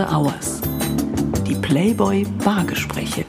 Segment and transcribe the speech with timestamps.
[0.00, 0.62] After Hours.
[1.46, 3.26] Die Playboy Bargespräche.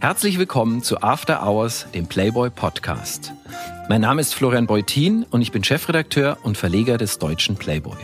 [0.00, 3.34] Herzlich willkommen zu After Hours, dem Playboy Podcast.
[3.90, 7.98] Mein Name ist Florian Beutin und ich bin Chefredakteur und Verleger des deutschen Playboy.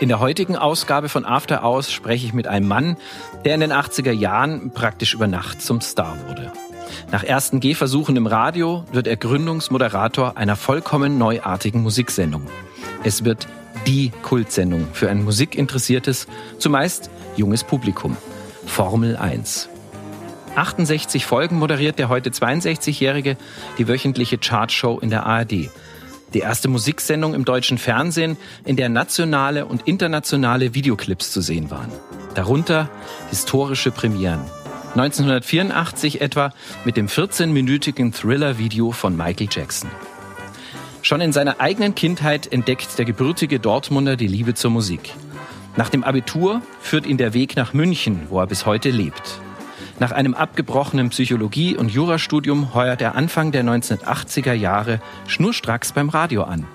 [0.00, 2.96] In der heutigen Ausgabe von After Hours spreche ich mit einem Mann,
[3.44, 6.50] der in den 80er Jahren praktisch über Nacht zum Star wurde.
[7.12, 12.46] Nach ersten Gehversuchen im Radio wird er Gründungsmoderator einer vollkommen neuartigen Musiksendung.
[13.04, 13.46] Es wird
[13.86, 16.26] die Kultsendung für ein musikinteressiertes,
[16.56, 18.16] zumeist junges Publikum.
[18.64, 19.68] Formel 1.
[20.56, 23.36] 68 Folgen moderiert der heute 62-Jährige
[23.76, 25.68] die wöchentliche Chartshow in der ARD.
[26.32, 31.92] Die erste Musiksendung im deutschen Fernsehen, in der nationale und internationale Videoclips zu sehen waren.
[32.34, 32.88] Darunter
[33.28, 34.40] historische Premieren.
[34.94, 36.52] 1984 etwa
[36.84, 39.88] mit dem 14-minütigen Thriller-Video von Michael Jackson.
[41.00, 45.14] Schon in seiner eigenen Kindheit entdeckt der gebürtige Dortmunder die Liebe zur Musik.
[45.76, 49.40] Nach dem Abitur führt ihn der Weg nach München, wo er bis heute lebt.
[49.98, 56.42] Nach einem abgebrochenen Psychologie- und Jurastudium heuert er Anfang der 1980er Jahre schnurstracks beim Radio
[56.42, 56.66] an.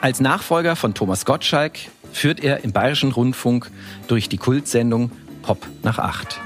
[0.00, 1.78] Als Nachfolger von Thomas Gottschalk
[2.12, 3.70] führt er im Bayerischen Rundfunk
[4.08, 6.40] durch die Kultsendung Pop nach acht.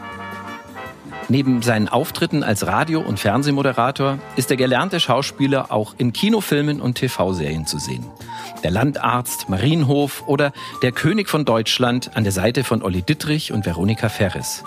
[1.28, 6.94] Neben seinen Auftritten als Radio- und Fernsehmoderator ist der gelernte Schauspieler auch in Kinofilmen und
[6.94, 8.06] TV-Serien zu sehen.
[8.62, 10.52] Der Landarzt, Marienhof oder
[10.82, 14.62] der König von Deutschland an der Seite von Olli Dittrich und Veronika Ferres.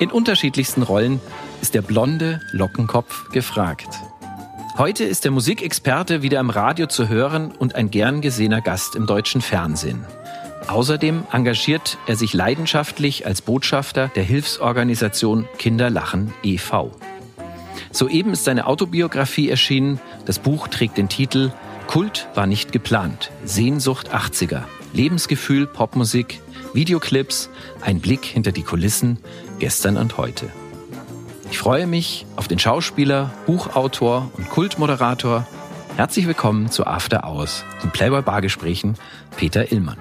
[0.00, 1.20] In unterschiedlichsten Rollen
[1.62, 3.88] ist der blonde Lockenkopf gefragt.
[4.78, 9.06] Heute ist der Musikexperte wieder im Radio zu hören und ein gern gesehener Gast im
[9.06, 10.04] deutschen Fernsehen.
[10.70, 16.92] Außerdem engagiert er sich leidenschaftlich als Botschafter der Hilfsorganisation Kinderlachen e.V.
[17.90, 20.00] Soeben ist seine Autobiografie erschienen.
[20.26, 21.50] Das Buch trägt den Titel
[21.88, 23.32] Kult war nicht geplant.
[23.44, 24.62] Sehnsucht 80er.
[24.92, 26.40] Lebensgefühl, Popmusik,
[26.72, 27.50] Videoclips,
[27.80, 29.18] ein Blick hinter die Kulissen,
[29.58, 30.50] gestern und heute.
[31.50, 35.48] Ich freue mich auf den Schauspieler, Buchautor und Kultmoderator.
[35.96, 38.94] Herzlich willkommen zu After Hours, den Playboy Bargesprächen,
[39.36, 39.98] Peter Illmann.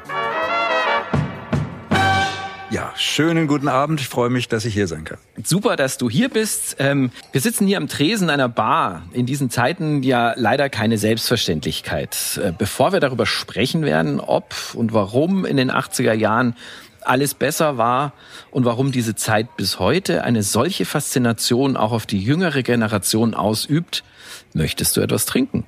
[2.79, 3.99] Ja, schönen guten Abend.
[3.99, 5.17] Ich freue mich, dass ich hier sein kann.
[5.43, 6.77] Super, dass du hier bist.
[6.79, 9.01] Ähm, wir sitzen hier am Tresen einer Bar.
[9.11, 12.39] In diesen Zeiten ja leider keine Selbstverständlichkeit.
[12.41, 16.55] Äh, bevor wir darüber sprechen werden, ob und warum in den 80er Jahren
[17.01, 18.13] alles besser war
[18.49, 24.05] und warum diese Zeit bis heute eine solche Faszination auch auf die jüngere Generation ausübt,
[24.53, 25.65] möchtest du etwas trinken?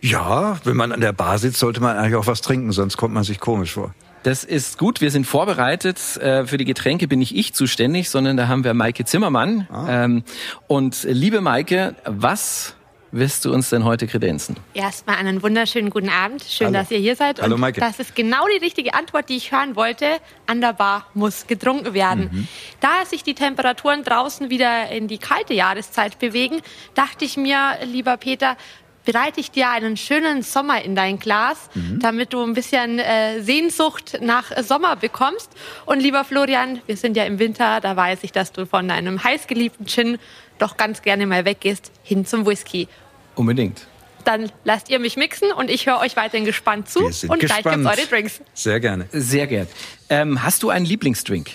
[0.00, 3.12] Ja, wenn man an der Bar sitzt, sollte man eigentlich auch was trinken, sonst kommt
[3.12, 3.92] man sich komisch vor.
[4.24, 5.02] Das ist gut.
[5.02, 6.16] Wir sind vorbereitet.
[6.16, 9.68] Äh, für die Getränke bin nicht ich zuständig, sondern da haben wir Maike Zimmermann.
[9.70, 10.04] Ah.
[10.04, 10.24] Ähm,
[10.66, 12.74] und liebe Maike, was
[13.12, 14.56] wirst du uns denn heute kredenzen?
[14.72, 16.42] Erstmal einen wunderschönen guten Abend.
[16.42, 16.78] Schön, Hallo.
[16.78, 17.40] dass ihr hier seid.
[17.42, 17.80] Hallo, und Maike.
[17.80, 20.06] Das ist genau die richtige Antwort, die ich hören wollte.
[20.46, 22.30] An der Bar muss getrunken werden.
[22.32, 22.48] Mhm.
[22.80, 26.62] Da sich die Temperaturen draußen wieder in die kalte Jahreszeit bewegen,
[26.94, 28.56] dachte ich mir, lieber Peter,
[29.04, 32.00] bereite ich dir einen schönen Sommer in dein Glas, mhm.
[32.00, 35.50] damit du ein bisschen äh, Sehnsucht nach Sommer bekommst.
[35.86, 39.22] Und lieber Florian, wir sind ja im Winter, da weiß ich, dass du von deinem
[39.22, 40.18] heißgeliebten Gin
[40.58, 42.88] doch ganz gerne mal weggehst, hin zum Whisky.
[43.34, 43.86] Unbedingt.
[44.24, 47.00] Dann lasst ihr mich mixen und ich höre euch weiterhin gespannt zu.
[47.00, 47.40] und gespannt.
[47.40, 48.40] gleich gibt's eure Drinks.
[48.54, 49.06] Sehr gerne.
[49.12, 49.68] Sehr gerne.
[50.08, 51.50] Ähm, hast du einen Lieblingsdrink?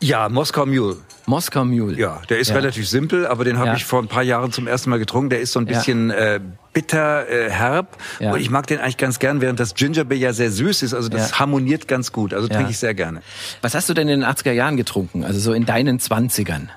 [0.00, 0.96] Ja, Moskau Mule.
[1.26, 1.98] Moskau Mule.
[1.98, 2.54] Ja, der ist Ja.
[2.56, 3.74] relativ simpel, aber den habe Ja.
[3.76, 5.28] ich vor ein paar Jahren zum ersten Mal getrunken.
[5.30, 5.76] Der ist so ein Ja.
[5.78, 6.40] bisschen äh,
[6.72, 7.96] bitter, äh, herb.
[8.20, 8.32] Ja.
[8.32, 10.94] Und ich mag den eigentlich ganz gern, während das Ginger Beer ja sehr süß ist.
[10.94, 11.38] Also das Ja.
[11.40, 12.32] harmoniert ganz gut.
[12.32, 12.54] Also Ja.
[12.54, 13.22] trinke ich sehr gerne.
[13.60, 15.24] Was hast du denn in den 80er Jahren getrunken?
[15.24, 16.70] Also so in deinen 20ern?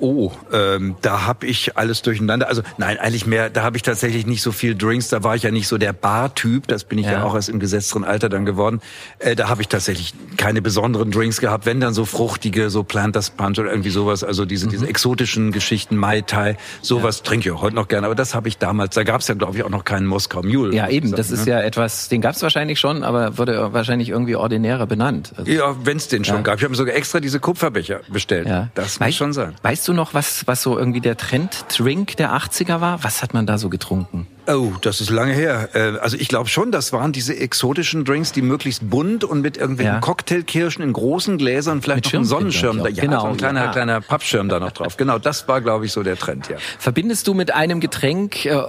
[0.00, 2.48] Oh, ähm, da habe ich alles durcheinander.
[2.48, 3.50] Also nein, eigentlich mehr.
[3.50, 5.08] Da habe ich tatsächlich nicht so viel Drinks.
[5.08, 6.66] Da war ich ja nicht so der Bar-Typ.
[6.66, 7.22] Das bin ich ja, Ja.
[7.24, 8.80] auch erst im gesetzteren Alter dann geworden.
[9.20, 11.66] Äh, da habe ich tatsächlich keine besonderen Drinks gehabt.
[11.66, 14.24] Wenn dann so fruchtige, so Planters Punch oder irgendwie sowas.
[14.24, 18.06] Also diese, diese exotischen Geschichten, Mai Tai, sowas trinke ich auch heute noch gerne.
[18.06, 18.94] Aber das habe ich damals.
[18.96, 20.74] Da gab es ja glaube ich auch noch keinen Moskau Mule.
[20.74, 21.08] Ja, eben.
[21.10, 21.52] sozusagen, Das ist ne?
[21.52, 25.32] ja etwas, den gab es wahrscheinlich schon, aber wurde wahrscheinlich irgendwie ordinärer benannt.
[25.36, 26.42] Also, Ja, wenn es den schon Ja.
[26.42, 26.56] gab.
[26.56, 28.48] Ich habe mir sogar extra diese Kupferbecher bestellt.
[28.48, 28.68] ja.
[28.74, 29.54] Das muss schon sein.
[29.62, 33.02] Weißt du noch, was, was so irgendwie der Trend-Drink der 80er war?
[33.04, 34.26] Was hat man da so getrunken?
[34.48, 35.68] Oh, das ist lange her.
[35.74, 39.56] Äh, Also ich glaube schon, das waren diese exotischen Drinks, die möglichst bunt und mit
[39.56, 40.00] irgendwelchen Ja.
[40.00, 42.78] Cocktailkirschen in großen Gläsern, vielleicht Mit noch Schirmchen, Sonnenschirm.
[42.82, 42.96] Da, ja, auch.
[42.96, 43.70] so ein Genau, kleiner, ja.
[43.72, 44.96] kleiner Pappschirm da noch drauf.
[44.96, 46.56] Genau, das war, glaube ich, so der Trend, ja.
[46.78, 48.60] Verbindest du mit einem Getränk äh,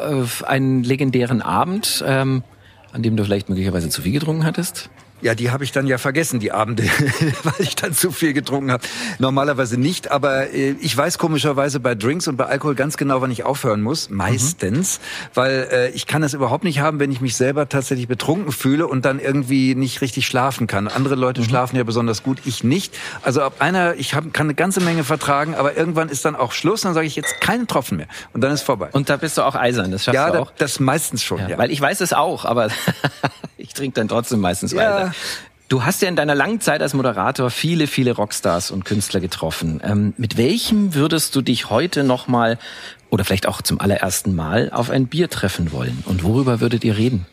[0.46, 2.44] einen legendären Abend, ähm,
[2.92, 4.90] an dem du vielleicht möglicherweise zu viel getrunken hattest?
[5.24, 6.84] Ja, die habe ich dann ja vergessen, die Abende,
[7.44, 8.84] weil ich dann zu viel getrunken habe.
[9.20, 13.32] Normalerweise nicht, aber äh, ich weiß komischerweise bei Drinks und bei Alkohol ganz genau, wann
[13.32, 14.10] ich aufhören muss.
[14.10, 15.30] Meistens, mhm.
[15.34, 18.86] weil äh, ich kann das überhaupt nicht haben, wenn ich mich selber tatsächlich betrunken fühle
[18.86, 20.90] und dann irgendwie nicht richtig schlafen kann.
[20.90, 21.46] Andere Leute mhm.
[21.46, 22.94] schlafen ja besonders gut, ich nicht.
[23.22, 26.52] Also ob einer, ich hab, kann eine ganze Menge vertragen, aber irgendwann ist dann auch
[26.52, 26.82] Schluss.
[26.82, 28.90] Dann sage ich jetzt keinen Tropfen mehr und dann ist vorbei.
[28.92, 30.52] Und da bist du auch eisern, das schaffst ja, du auch.
[30.58, 31.40] das meistens schon.
[31.40, 31.58] Ja, ja.
[31.58, 32.68] Weil ich weiß es auch, aber
[33.58, 35.13] ich trinke dann trotzdem meistens weiter.
[35.70, 39.82] Du hast ja in deiner langen Zeit als Moderator viele, viele Rockstars und Künstler getroffen.
[39.84, 42.60] Ähm, mit welchem würdest du dich heute nochmal
[43.10, 46.04] oder vielleicht auch zum allerersten Mal auf ein Bier treffen wollen?
[46.06, 47.26] Und worüber würdet ihr reden?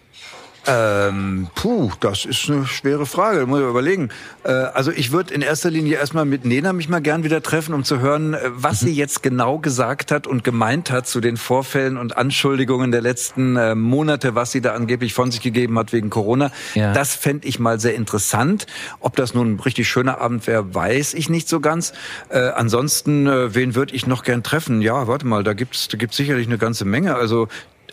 [0.71, 4.11] Ähm, puh, das ist eine schwere Frage, muss ich überlegen.
[4.45, 7.75] Äh, also ich würde in erster Linie erstmal mit Nena mich mal gern wieder treffen,
[7.75, 8.87] um zu hören, äh, was mhm.
[8.87, 13.57] sie jetzt genau gesagt hat und gemeint hat zu den Vorfällen und Anschuldigungen der letzten
[13.57, 16.53] äh, Monate, was sie da angeblich von sich gegeben hat wegen Corona.
[16.75, 16.93] Ja.
[16.93, 18.67] Das fände ich mal sehr interessant.
[19.01, 21.93] Ob das nun ein richtig schöner Abend wäre, weiß ich nicht so ganz.
[22.29, 24.83] Äh, ansonsten, äh, wen würde ich noch gern treffen?
[24.83, 27.17] Ja, warte mal, da gibt's da gibt's sicherlich eine ganze Menge.
[27.17, 27.49] Also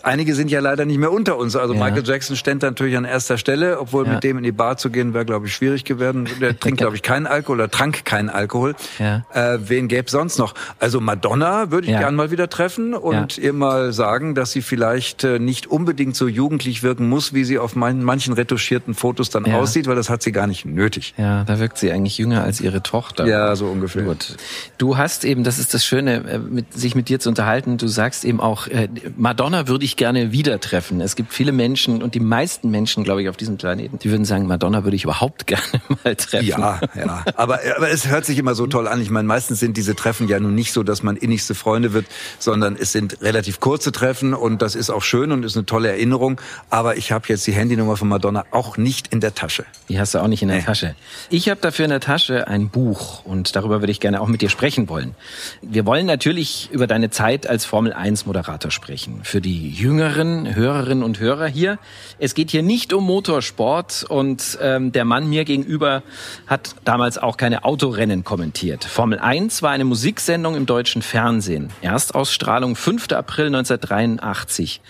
[0.08, 1.56] einige sind ja leider nicht mehr unter uns.
[1.56, 1.84] Also ja.
[1.84, 4.14] Michael Jackson stand natürlich an erster Stelle, obwohl ja.
[4.14, 6.28] mit dem in die Bar zu gehen wäre, glaube ich, schwierig geworden.
[6.42, 8.76] Der trinkt, glaube ich, keinen Alkohol oder trank keinen Alkohol.
[9.00, 9.26] Ja.
[9.34, 10.54] Äh, wen gäbe sonst noch?
[10.80, 12.00] Also Madonna würde ich ja.
[12.00, 16.28] gern mal wieder treffen und ihr mal sagen, dass sie vielleicht äh, nicht unbedingt so
[16.28, 20.32] jugendlich wirken muss, wie sie auf manchen retuschierten Fotos dann aussieht, weil das hat sie
[20.32, 21.14] gar nicht nötig.
[21.18, 23.26] Ja, da wirkt sie eigentlich jünger als ihre Tochter.
[23.26, 24.04] Ja, so ungefähr.
[24.04, 24.38] Gut.
[24.78, 27.88] Du hast eben, das ist das Schöne, äh, mit, sich mit dir zu unterhalten, du
[27.88, 28.88] sagst eben auch, äh,
[29.18, 31.02] Madonna würde ich gerne wieder treffen.
[31.02, 34.26] Es gibt viele Menschen und die meisten Menschen, glaube ich, auf diesem Planeten, die würden
[34.26, 35.64] sagen, Madonna würde ich überhaupt gerne
[36.04, 36.48] mal treffen.
[36.48, 37.26] Ja, ja.
[37.36, 39.02] Aber, aber es hört sich immer so toll an.
[39.02, 42.06] Ich meine, meistens sind diese Treffen ja nun nicht so, dass man innigste Freunde wird,
[42.40, 45.90] sondern es sind relativ kurze Treffen und das ist auch schön und ist eine tolle
[45.90, 46.40] Erinnerung.
[46.70, 49.66] Aber ich habe jetzt die Handynummer von Madonna auch nicht in der Tasche.
[49.90, 50.64] Die hast du auch nicht in der nee.
[50.64, 50.96] Tasche.
[51.30, 54.42] Ich habe dafür in der Tasche ein Buch und darüber würde ich gerne auch mit
[54.42, 55.16] dir sprechen wollen.
[55.62, 59.22] Wir wollen natürlich über deine Zeit als Formel 1 Moderator sprechen.
[59.24, 61.78] Für die jüngeren Hörerinnen und Hörer hier.
[62.20, 66.04] Es geht hier nicht um Motorsport und ähm, der Mann mir gegenüber
[66.48, 68.84] hat damals auch keine Autorennen kommentiert.
[68.84, 71.70] Formel 1 war eine Musiksendung im deutschen Fernsehen.
[71.82, 73.12] Erstausstrahlung 5.
[73.12, 74.82] April 1983.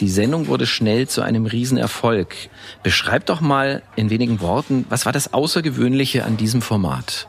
[0.00, 2.34] Die Sendung wurde schnell zu einem Riesenerfolg.
[2.82, 7.28] Beschreib doch mal in wenigen Worten, was war das Außergewöhnliche an diesem Format?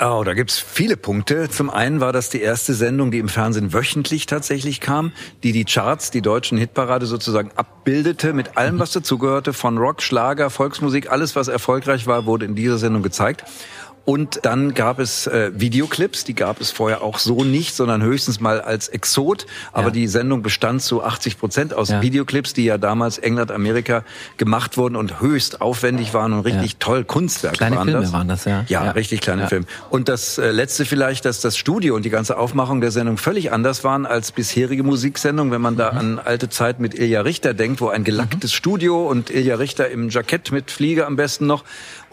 [0.00, 1.48] Oh, da gibt's viele Punkte.
[1.48, 5.12] Zum einen war das die erste Sendung, die im Fernsehen wöchentlich tatsächlich kam,
[5.44, 10.50] die die Charts, die deutschen Hitparade sozusagen abbildete, mit allem, was dazugehörte, von Rock, Schlager,
[10.50, 13.44] Volksmusik, alles, was erfolgreich war, wurde in dieser Sendung gezeigt.
[14.04, 18.38] Und dann gab es äh, Videoclips, die gab es vorher auch so nicht, sondern höchstens
[18.38, 19.46] mal als Exot.
[19.72, 19.90] Aber ja.
[19.92, 22.02] die Sendung bestand zu 80 Prozent aus ja.
[22.02, 24.04] Videoclips, die ja damals England, Amerika
[24.36, 26.78] gemacht wurden und höchst aufwendig waren und richtig ja.
[26.80, 28.12] toll Kunstwerk kleine waren Filme das.
[28.12, 28.64] waren das, ja.
[28.68, 29.66] Ja, richtig kleine Filme.
[29.88, 33.52] Und das äh, letzte vielleicht, dass das Studio und die ganze Aufmachung der Sendung völlig
[33.52, 35.98] anders waren als bisherige Musiksendungen, wenn man da mhm.
[35.98, 38.56] an alte Zeit mit Ilja Richter denkt, wo ein gelacktes mhm.
[38.56, 41.64] Studio und Ilja Richter im Jackett mit Fliege am besten noch.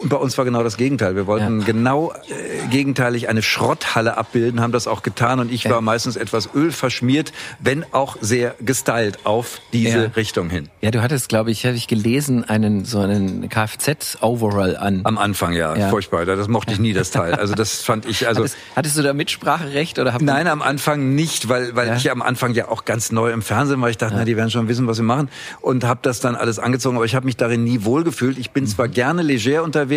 [0.02, 1.14] Und bei uns war genau das Gegenteil.
[1.14, 5.80] Wir wollten genau äh, gegenteilig eine Schrotthalle abbilden, haben das auch getan und ich war
[5.80, 10.10] meistens etwas ölverschmiert, wenn auch sehr gestylt auf diese ja.
[10.16, 10.68] Richtung hin.
[10.80, 15.02] Ja, du hattest, glaube ich, habe ich gelesen, einen so einen Kfz-Overall an.
[15.04, 15.88] Am Anfang, ja, ja.
[15.88, 16.26] furchtbar.
[16.26, 17.34] Das mochte ich nie, das Teil.
[17.34, 18.40] Also das fand ich, also.
[18.40, 20.16] Hattest, hattest du da Mitspracherecht oder?
[20.20, 21.96] Nein, am Anfang nicht, weil, weil ja.
[21.96, 23.90] ich am Anfang ja auch ganz neu im Fernsehen war.
[23.90, 25.28] Ich dachte, na, die werden schon wissen, was sie machen
[25.60, 26.96] und habe das dann alles angezogen.
[26.96, 28.38] Aber ich habe mich darin nie wohlgefühlt.
[28.38, 28.68] Ich bin mhm.
[28.68, 29.91] zwar gerne leger unterwegs,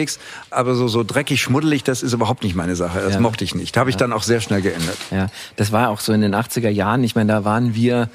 [0.50, 3.00] aber so, so dreckig, schmuddelig, das ist überhaupt nicht meine Sache.
[3.00, 3.20] Das ja.
[3.20, 3.78] mochte ich nicht.
[3.78, 4.98] Habe ich dann auch sehr schnell geändert.
[5.12, 7.04] Ja, das war auch so in den 80er Jahren.
[7.04, 8.10] Ich meine, da waren wir,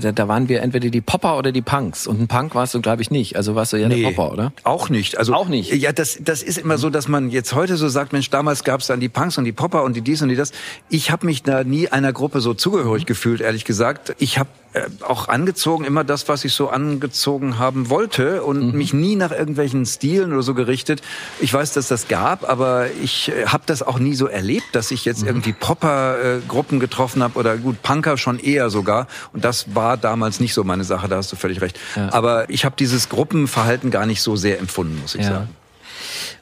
[0.00, 2.06] da, da waren wir entweder die Popper oder die Punks.
[2.06, 3.36] Und ein Punk warst du, glaube ich, nicht.
[3.36, 4.52] Also warst du ja nee, der Popper, oder?
[4.64, 5.18] Auch nicht.
[5.18, 5.72] Also auch nicht.
[5.72, 8.80] Ja, das, das ist immer so, dass man jetzt heute so sagt, Mensch, damals gab
[8.80, 10.52] es dann die Punks und die Popper und die dies und die das.
[10.88, 14.14] Ich habe mich da nie einer Gruppe so zugehörig gefühlt, ehrlich gesagt.
[14.18, 18.78] Ich habe äh, auch angezogen, immer das, was ich so angezogen haben wollte und mhm.
[18.78, 20.97] mich nie nach irgendwelchen Stilen oder so gerichtet.
[21.40, 24.90] Ich weiß, dass das gab, aber ich äh, habe das auch nie so erlebt, dass
[24.90, 25.28] ich jetzt mhm.
[25.28, 29.06] irgendwie Popper-Gruppen getroffen habe oder gut, Punker schon eher sogar.
[29.32, 31.78] Und das war damals nicht so meine Sache, da hast du völlig recht.
[31.96, 32.12] Ja.
[32.12, 35.30] Aber ich habe dieses Gruppenverhalten gar nicht so sehr empfunden, muss ich ja.
[35.30, 35.48] sagen.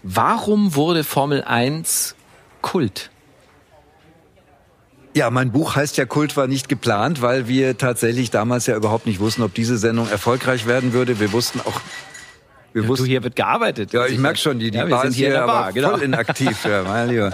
[0.02, 2.14] Warum wurde Formel 1
[2.62, 3.10] Kult?
[5.16, 9.06] Ja, mein Buch heißt ja Kult war nicht geplant, weil wir tatsächlich damals ja überhaupt
[9.06, 11.18] nicht wussten, ob diese Sendung erfolgreich werden würde.
[11.18, 11.80] Wir wussten auch
[12.76, 13.94] wir ja, wussten, du, hier wird gearbeitet.
[13.94, 15.92] Ja, ich merke schon, die, die ja, Bar ist hier, hier aber genau.
[15.92, 16.62] voll inaktiv.
[16.64, 17.32] Ja, mein Lieber.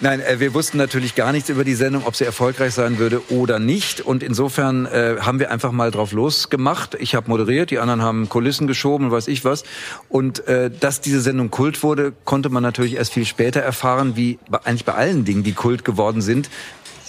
[0.00, 3.20] Nein, äh, wir wussten natürlich gar nichts über die Sendung, ob sie erfolgreich sein würde
[3.30, 4.00] oder nicht.
[4.00, 6.94] Und insofern äh, haben wir einfach mal drauf losgemacht.
[6.98, 9.64] Ich habe moderiert, die anderen haben Kulissen geschoben und weiß ich was.
[10.08, 14.38] Und äh, dass diese Sendung Kult wurde, konnte man natürlich erst viel später erfahren, wie
[14.48, 16.48] bei, eigentlich bei allen Dingen, die Kult geworden sind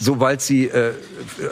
[0.01, 0.93] sobald sie, äh,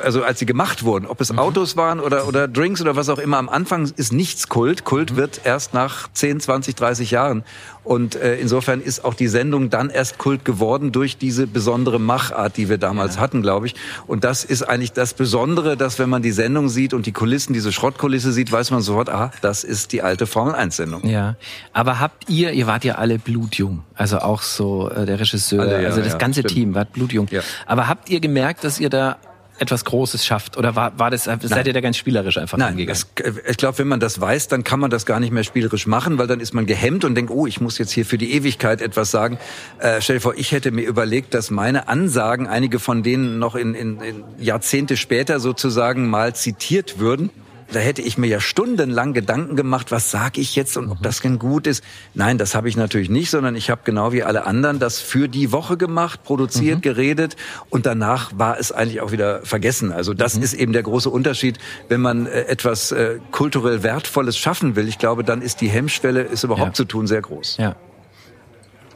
[0.03, 1.39] also als sie gemacht wurden, ob es mhm.
[1.39, 4.83] Autos waren oder, oder Drinks oder was auch immer, am Anfang ist nichts Kult.
[4.83, 5.17] Kult mhm.
[5.17, 7.43] wird erst nach 10, 20, 30 Jahren.
[7.83, 12.57] Und äh, insofern ist auch die Sendung dann erst Kult geworden durch diese besondere Machart,
[12.57, 13.21] die wir damals ja.
[13.21, 13.75] hatten, glaube ich.
[14.05, 17.53] Und das ist eigentlich das Besondere, dass wenn man die Sendung sieht und die Kulissen,
[17.53, 21.05] diese Schrottkulisse sieht, weiß man sofort, ah, das ist die alte Formel 1 Sendung.
[21.07, 21.35] Ja,
[21.73, 25.81] aber habt ihr, ihr wart ja alle blutjung, also auch so äh, der Regisseur, alle,
[25.81, 26.53] ja, also das ganze stimmt.
[26.53, 27.27] Team wart blutjung.
[27.31, 27.41] Ja.
[27.65, 29.17] Aber habt ihr gemerkt, dass ihr da
[29.59, 30.57] etwas Großes schafft?
[30.57, 31.39] Oder war, war das, Nein.
[31.41, 32.85] seid ihr da ganz spielerisch einfach Nein?
[32.87, 33.07] Das,
[33.47, 36.17] ich glaube, wenn man das weiß, dann kann man das gar nicht mehr spielerisch machen,
[36.17, 38.81] weil dann ist man gehemmt und denkt, oh, ich muss jetzt hier für die Ewigkeit
[38.81, 39.37] etwas sagen.
[39.79, 43.55] Äh, stell dir vor, ich hätte mir überlegt, dass meine Ansagen, einige von denen noch
[43.55, 47.29] in, in, in Jahrzehnte später sozusagen mal zitiert würden
[47.71, 51.21] da hätte ich mir ja stundenlang Gedanken gemacht, was sage ich jetzt und ob das
[51.21, 51.83] denn gut ist.
[52.13, 55.27] Nein, das habe ich natürlich nicht, sondern ich habe genau wie alle anderen das für
[55.27, 56.81] die Woche gemacht, produziert, mhm.
[56.81, 57.35] geredet
[57.69, 59.91] und danach war es eigentlich auch wieder vergessen.
[59.91, 60.43] Also das mhm.
[60.43, 64.87] ist eben der große Unterschied, wenn man äh, etwas äh, kulturell Wertvolles schaffen will.
[64.87, 66.73] Ich glaube, dann ist die Hemmschwelle, es überhaupt ja.
[66.73, 67.57] zu tun, sehr groß.
[67.57, 67.75] Ja.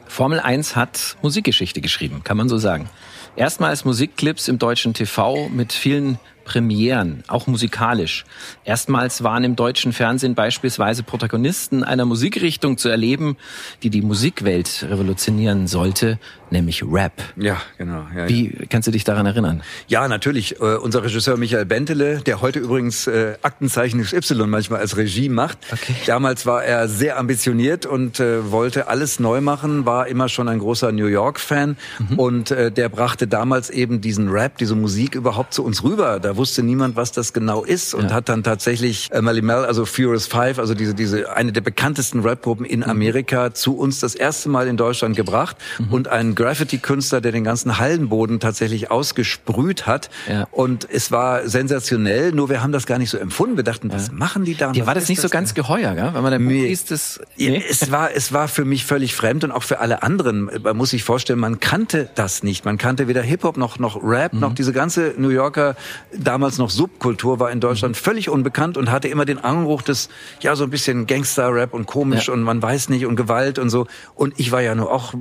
[0.08, 2.90] Formel 1 hat Musikgeschichte geschrieben, kann man so sagen.
[3.36, 8.26] Erstmals Musikclips im deutschen TV mit vielen Premieren, auch musikalisch.
[8.66, 13.38] Erstmals waren im deutschen Fernsehen beispielsweise Protagonisten einer Musikrichtung zu erleben,
[13.82, 16.20] die die Musikwelt revolutionieren sollte,
[16.50, 17.14] nämlich Rap.
[17.36, 18.06] Ja, genau.
[18.16, 19.64] Ja, Wie kannst du dich daran erinnern?
[19.88, 20.60] Ja, natürlich.
[20.62, 25.58] Äh, unser Regisseur Michael Bentele, der heute übrigens äh, Aktenzeichen XY manchmal als Regie macht.
[25.72, 25.96] Okay.
[26.06, 30.60] Damals war er sehr ambitioniert und äh, wollte alles neu machen, war immer schon ein
[30.60, 32.20] großer New York-Fan mhm.
[32.20, 36.20] und äh, der brachte damals eben diesen Rap, diese Musik überhaupt zu uns rüber.
[36.20, 38.16] Da wusste niemand, was das genau ist und ja.
[38.16, 42.22] hat dann tatsächlich äh, Melly Mel, also Furious Five, also diese, diese eine der bekanntesten
[42.22, 42.90] Rap-Gruppen in mhm.
[42.90, 43.56] Amerika, mhm.
[43.56, 45.94] zu uns das erste Mal in Deutschland gebracht mhm.
[45.94, 50.10] und einen Graffiti-Künstler, der den ganzen Hallenboden tatsächlich ausgesprüht hat.
[50.30, 50.48] Ja.
[50.52, 53.58] Und es war sensationell, nur wir haben das gar nicht so empfunden.
[53.58, 54.72] Wir dachten, was machen die da?
[54.72, 56.12] Dir war das nicht das so ganz geheuer, gell?
[56.14, 56.68] wenn man da nee.
[56.68, 56.92] liest.
[56.92, 57.64] Das, nee?
[57.70, 60.50] Es war, es war für mich völlig fremd und auch für alle anderen.
[60.62, 62.66] Man muss sich vorstellen, man kannte das nicht.
[62.66, 64.40] Man kannte weder Hip-Hop noch, noch Rap, mhm.
[64.40, 65.76] noch diese ganze New Yorker
[66.24, 68.00] damals noch Subkultur war in Deutschland mhm.
[68.00, 70.10] völlig unbekannt und hatte immer den Anruch des,
[70.42, 72.34] ja, so ein bisschen Gangster-Rap und komisch ja.
[72.34, 73.88] und man weiß nicht und Gewalt und so.
[74.16, 75.14] Und ich war ja nur auch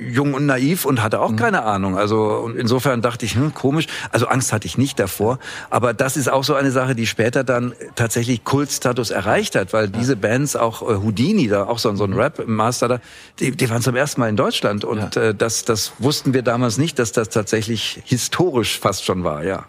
[0.00, 1.36] jung und naiv und hatte auch mhm.
[1.36, 1.96] keine Ahnung.
[1.96, 3.86] Also und insofern dachte ich, hm, komisch.
[4.10, 5.38] Also Angst hatte ich nicht davor.
[5.70, 9.88] Aber das ist auch so eine Sache, die später dann tatsächlich Kultstatus erreicht hat, weil
[9.88, 12.18] diese Bands, auch äh, Houdini, da auch so, so ein mhm.
[12.18, 13.00] Rap-Master da,
[13.38, 14.84] die, die waren zum ersten Mal in Deutschland.
[14.84, 15.22] Und ja.
[15.22, 19.64] äh, das, das wussten wir damals nicht, dass das tatsächlich historisch fast schon war, ja.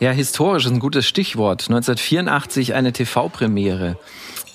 [0.00, 1.62] Ja, ja historisch ist ein gutes Stichwort.
[1.62, 3.96] 1984 eine TV-Premiere.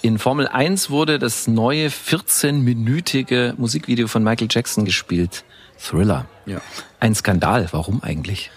[0.04, 5.44] In Formel 1 wurde das neue 14-minütige Musikvideo von Michael Jackson gespielt.
[5.78, 6.28] Thriller.
[6.46, 6.62] Ja.
[7.00, 7.68] Ein Skandal.
[7.72, 8.52] Warum eigentlich?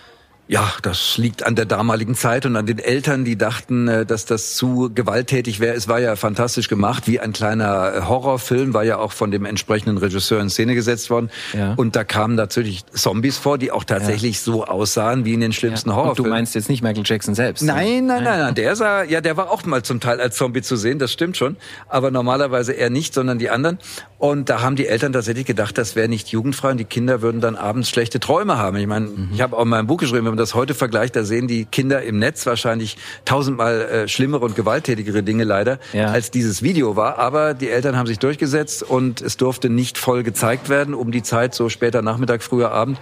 [0.52, 4.26] Ja, das liegt an der damaligen Zeit und an den Eltern, die dachten, äh, dass
[4.26, 5.74] das zu gewalttätig wäre.
[5.74, 9.46] Es war ja fantastisch gemacht, wie ein kleiner äh, Horrorfilm, war ja auch von dem
[9.46, 11.30] entsprechenden Regisseur in Szene gesetzt worden.
[11.54, 11.72] Ja.
[11.78, 14.42] Und da kamen natürlich Zombies vor, die auch tatsächlich ja.
[14.42, 15.96] so aussahen wie in den schlimmsten ja.
[15.96, 16.30] Horrorfilmen.
[16.30, 17.62] Du meinst jetzt nicht Michael Jackson selbst?
[17.62, 18.54] Nein, nein, nein, nein.
[18.54, 21.38] Der sah, ja, der war auch mal zum Teil als Zombie zu sehen, das stimmt
[21.38, 21.56] schon.
[21.88, 23.78] Aber normalerweise eher nicht, sondern die anderen.
[24.18, 27.40] Und da haben die Eltern tatsächlich gedacht, das wäre nicht jugendfrei und die Kinder würden
[27.40, 28.76] dann abends schlechte Träume haben.
[28.76, 29.30] Ich meine, mhm.
[29.32, 31.64] ich habe auch in meinem Buch geschrieben, wenn man das heute vergleicht, da sehen die
[31.64, 36.08] Kinder im Netz wahrscheinlich tausendmal äh, schlimmere und gewalttätigere Dinge leider, ja.
[36.08, 37.18] als dieses Video war.
[37.18, 41.22] Aber die Eltern haben sich durchgesetzt und es durfte nicht voll gezeigt werden, um die
[41.22, 42.98] Zeit so später Nachmittag, früher Abend.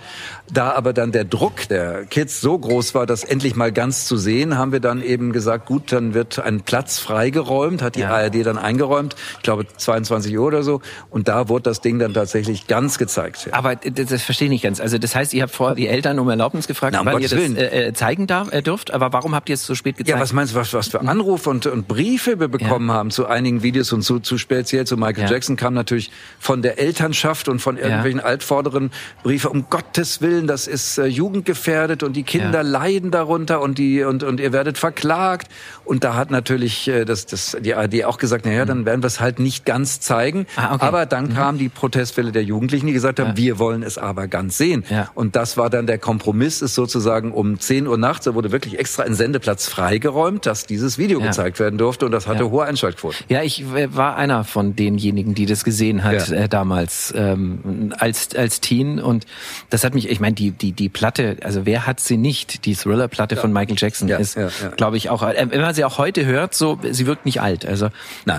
[0.52, 4.16] Da aber dann der Druck der Kids so groß war, das endlich mal ganz zu
[4.16, 8.10] sehen, haben wir dann eben gesagt, gut, dann wird ein Platz freigeräumt, hat die ja.
[8.10, 10.80] ARD dann eingeräumt, ich glaube 22 Uhr oder so.
[11.08, 13.46] Und da wurde das Ding dann tatsächlich ganz gezeigt.
[13.46, 13.54] Ja.
[13.54, 14.80] Aber das, das verstehe ich nicht ganz.
[14.80, 17.54] Also das heißt, ihr habt vorher die Eltern um Erlaubnis gefragt, Na, um weil ihr
[17.54, 18.92] das äh, äh, zeigen darf, äh, dürft.
[18.92, 20.16] Aber warum habt ihr es so spät gezeigt?
[20.16, 22.94] Ja, was meinst du, was, was für Anrufe und, und Briefe wir bekommen ja.
[22.94, 25.30] haben zu einigen Videos und zu, zu speziell zu Michael ja.
[25.30, 28.90] Jackson kam natürlich von der Elternschaft und von irgendwelchen altvorderen
[29.22, 29.50] Briefe.
[29.50, 34.22] Um Gottes Willen, das ist äh, jugendgefährdet und die Kinder leiden darunter und die und
[34.22, 35.50] und ihr werdet verklagt.
[35.84, 39.08] Und da hat natürlich äh, das, das die ARD auch gesagt, naja, dann werden wir
[39.08, 40.46] es halt nicht ganz zeigen.
[40.56, 40.84] Ah, okay.
[40.84, 41.34] Aber dann mhm.
[41.34, 43.36] kam die Protestwelle der Jugendlichen, die gesagt haben, ja.
[43.36, 44.84] wir wollen es aber ganz sehen.
[44.88, 45.08] Ja.
[45.14, 48.52] Und das war dann der Kompromiss, es sozusagen sozusagen um 10 Uhr nachts, da wurde
[48.52, 51.26] wirklich extra ein Sendeplatz freigeräumt, dass dieses Video Ja.
[51.26, 52.50] gezeigt werden durfte und das hatte Ja.
[52.50, 53.18] hohe Einschaltquoten.
[53.28, 56.36] Ja, ich äh, war einer von denjenigen, die das gesehen hat Ja.
[56.36, 59.26] äh, damals ähm, als als Teen und
[59.70, 62.64] das hat mich, ich meine, die die die Platte, also wer hat sie nicht?
[62.64, 64.38] Die Thriller-Platte von Michael Jackson Ja, ist,
[64.76, 65.22] glaube ich, auch.
[65.22, 67.66] Äh, wenn man sie auch heute hört, so sie wirkt nicht alt.
[67.66, 67.88] Also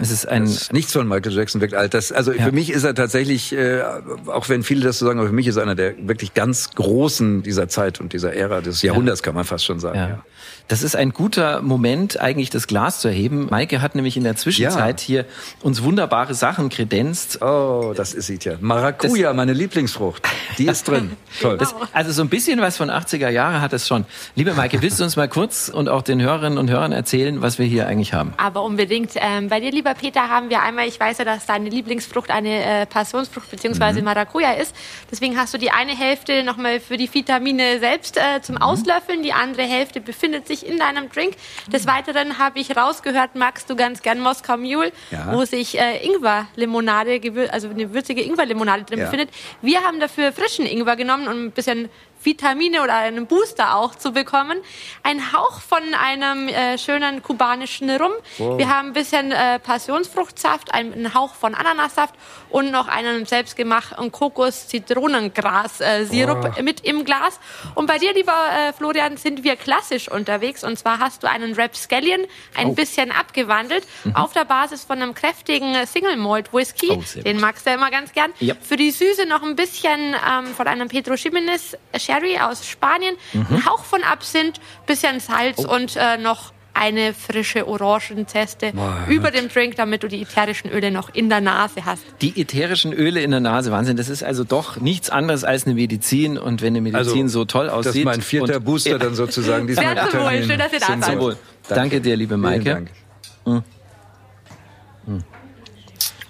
[0.01, 1.93] es ist ein nichts von Michael Jackson wirkt alt.
[1.93, 3.81] Das, also für mich ist er tatsächlich, äh,
[4.27, 6.69] auch wenn viele das so sagen, aber für mich ist er einer der wirklich ganz
[6.71, 9.97] großen dieser Zeit und dieser Ära des Jahrhunderts, kann man fast schon sagen.
[9.97, 10.07] Ja.
[10.09, 10.23] Ja.
[10.67, 13.47] Das ist ein guter Moment, eigentlich das Glas zu erheben.
[13.49, 15.25] Maike hat nämlich in der Zwischenzeit hier
[15.61, 17.41] uns wunderbare Sachen kredenzt.
[17.41, 18.53] Oh, das ist sie ja.
[18.61, 20.25] Maracuja, meine Lieblingsfrucht.
[20.57, 21.11] Die ist drin.
[21.41, 21.57] Toll.
[21.57, 24.05] Das, also so ein bisschen was von 80er Jahre hat es schon.
[24.35, 27.59] Liebe Maike, willst du uns mal kurz und auch den Hörerinnen und Hörern erzählen, was
[27.59, 28.33] wir hier eigentlich haben?
[28.37, 29.11] Aber unbedingt.
[29.15, 32.63] Ähm, bei dir, lieber Peter, haben wir einmal, ich weiß ja, dass deine Lieblingsfrucht eine
[32.63, 34.01] äh, Passionsfrucht bzw.
[34.01, 34.73] Maracuja ist.
[35.11, 39.23] Deswegen hast du die eine Hälfte nochmal für die Vitamine selbst äh, zum Auslöffeln.
[39.23, 41.35] Die andere Hälfte befindet sich in deinem Drink.
[41.71, 45.33] Des Weiteren habe ich rausgehört, magst du ganz gern Moskau Mule, Ja.
[45.33, 49.05] wo sich äh, Ingwer-Limonade, also eine würzige Ingwer-Limonade drin Ja.
[49.05, 49.29] befindet.
[49.61, 51.89] Wir haben dafür frischen Ingwer genommen, um ein bisschen
[52.23, 54.57] Vitamine oder einen Booster auch zu bekommen.
[55.03, 58.11] Ein Hauch von einem äh, schönen kubanischen Rum.
[58.37, 62.15] Wir haben ein bisschen äh, Passionsfruchtsaft, einen, Hauch von Ananassaft
[62.49, 67.39] und noch einen selbstgemachten Kokos-Zitronengras-Sirup mit im Glas.
[67.75, 70.63] Und bei dir, lieber äh, Florian, sind wir klassisch unterwegs.
[70.63, 72.21] Und zwar hast du einen Rapscallion,
[72.55, 72.73] ein Oh.
[72.73, 76.91] bisschen abgewandelt, auf der Basis von einem kräftigen äh, Single Malt Whisky.
[76.91, 78.31] Oh, Den magst du ja immer ganz gern.
[78.39, 78.55] Ja.
[78.61, 81.75] Für die Süße noch ein bisschen ähm, von einem Pedro Ximenez
[82.11, 88.71] Sherry aus Spanien, ein Hauch von Absinth, bisschen Salz und äh, noch eine frische Orangenzeste
[89.09, 92.01] über dem Drink, damit du die ätherischen Öle noch in der Nase hast.
[92.21, 93.97] Die ätherischen Öle in der Nase, Wahnsinn.
[93.97, 96.37] Das ist also doch nichts anderes als eine Medizin.
[96.37, 97.75] Und wenn eine Medizin so toll aussieht.
[97.77, 99.67] Also, Das ist mein vierter und, Booster dann sozusagen.
[99.67, 100.43] diesmal Sehr zum Wohl.
[100.43, 101.19] Schön, dass ihr da seid.
[101.19, 101.37] Wohl.
[101.67, 101.99] Danke.
[102.01, 102.63] dir, liebe Vielen Maike.
[102.63, 102.91] Dank.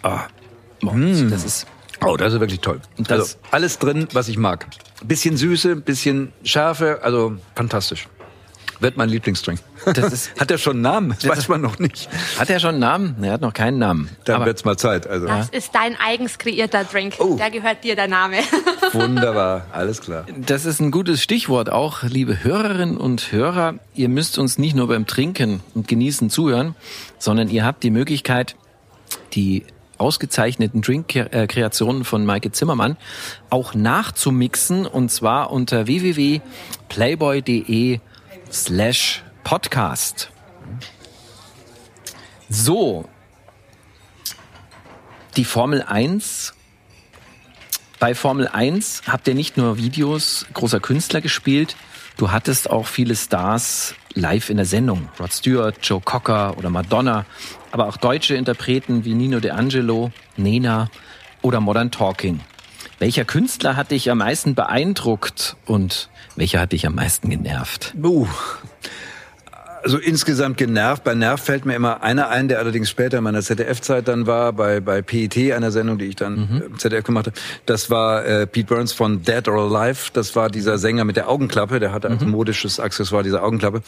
[0.02, 0.28] Boah,
[1.30, 1.68] Das ist
[2.04, 2.82] Oh, das ist wirklich toll.
[2.98, 4.68] Das- also alles drin, was ich mag.
[5.04, 8.08] Bisschen Süße, bisschen Schärfe, also fantastisch.
[8.80, 9.60] Wird mein Lieblingsdrink.
[9.94, 11.10] Das ist- Hat er schon einen Namen?
[11.22, 12.10] Das weiß man noch nicht.
[12.40, 13.16] Hat er schon einen Namen?
[13.24, 14.10] Er hat noch keinen Namen.
[14.26, 15.06] Dann wird's mal Zeit.
[15.06, 17.14] Also Das ist dein eigens kreierter Drink.
[17.20, 17.36] Oh.
[17.36, 18.38] Der gehört dir, der Name.
[18.94, 20.26] wunderbar, alles klar.
[20.36, 23.76] das ist ein gutes Stichwort auch, liebe Hörerinnen und Hörer.
[23.94, 26.74] Ihr müsst uns nicht nur beim Trinken und Genießen zuhören,
[27.20, 28.56] sondern ihr habt die Möglichkeit,
[29.34, 29.64] die
[30.02, 32.98] ausgezeichneten Drink-Kreationen von Maike Zimmermann
[33.50, 38.02] auch nachzumixen und zwar unter www.playboy.de
[38.52, 40.30] slash podcast.
[42.50, 43.06] So.
[45.38, 46.56] Die Formel 1
[48.02, 51.76] bei Formel 1 habt ihr nicht nur Videos großer Künstler gespielt,
[52.18, 55.08] du hattest auch viele Stars live in der Sendung.
[55.20, 57.28] Rod Stewart, Joe Cocker oder Madonna,
[57.72, 60.90] aber auch deutsche Interpreten wie Nino De Angelo, Nena
[61.42, 62.40] oder Modern Talking.
[63.00, 67.96] Welcher Künstler hat dich am meisten beeindruckt und welcher hat dich am meisten genervt?
[68.02, 68.28] Uh.
[69.84, 71.04] Also insgesamt genervt.
[71.04, 74.54] Bei Nerv fällt mir immer einer ein, der allerdings später in meiner ZDF-Zeit dann war,
[74.54, 77.38] bei, bei PET, einer Sendung, die ich dann im ZDF gemacht habe.
[77.66, 80.12] Das war äh, Pete Burns von Dead or Alive.
[80.14, 81.80] Das war dieser Sänger mit der Augenklappe.
[81.80, 83.82] Der hatte als modisches Accessoire diese Augenklappe.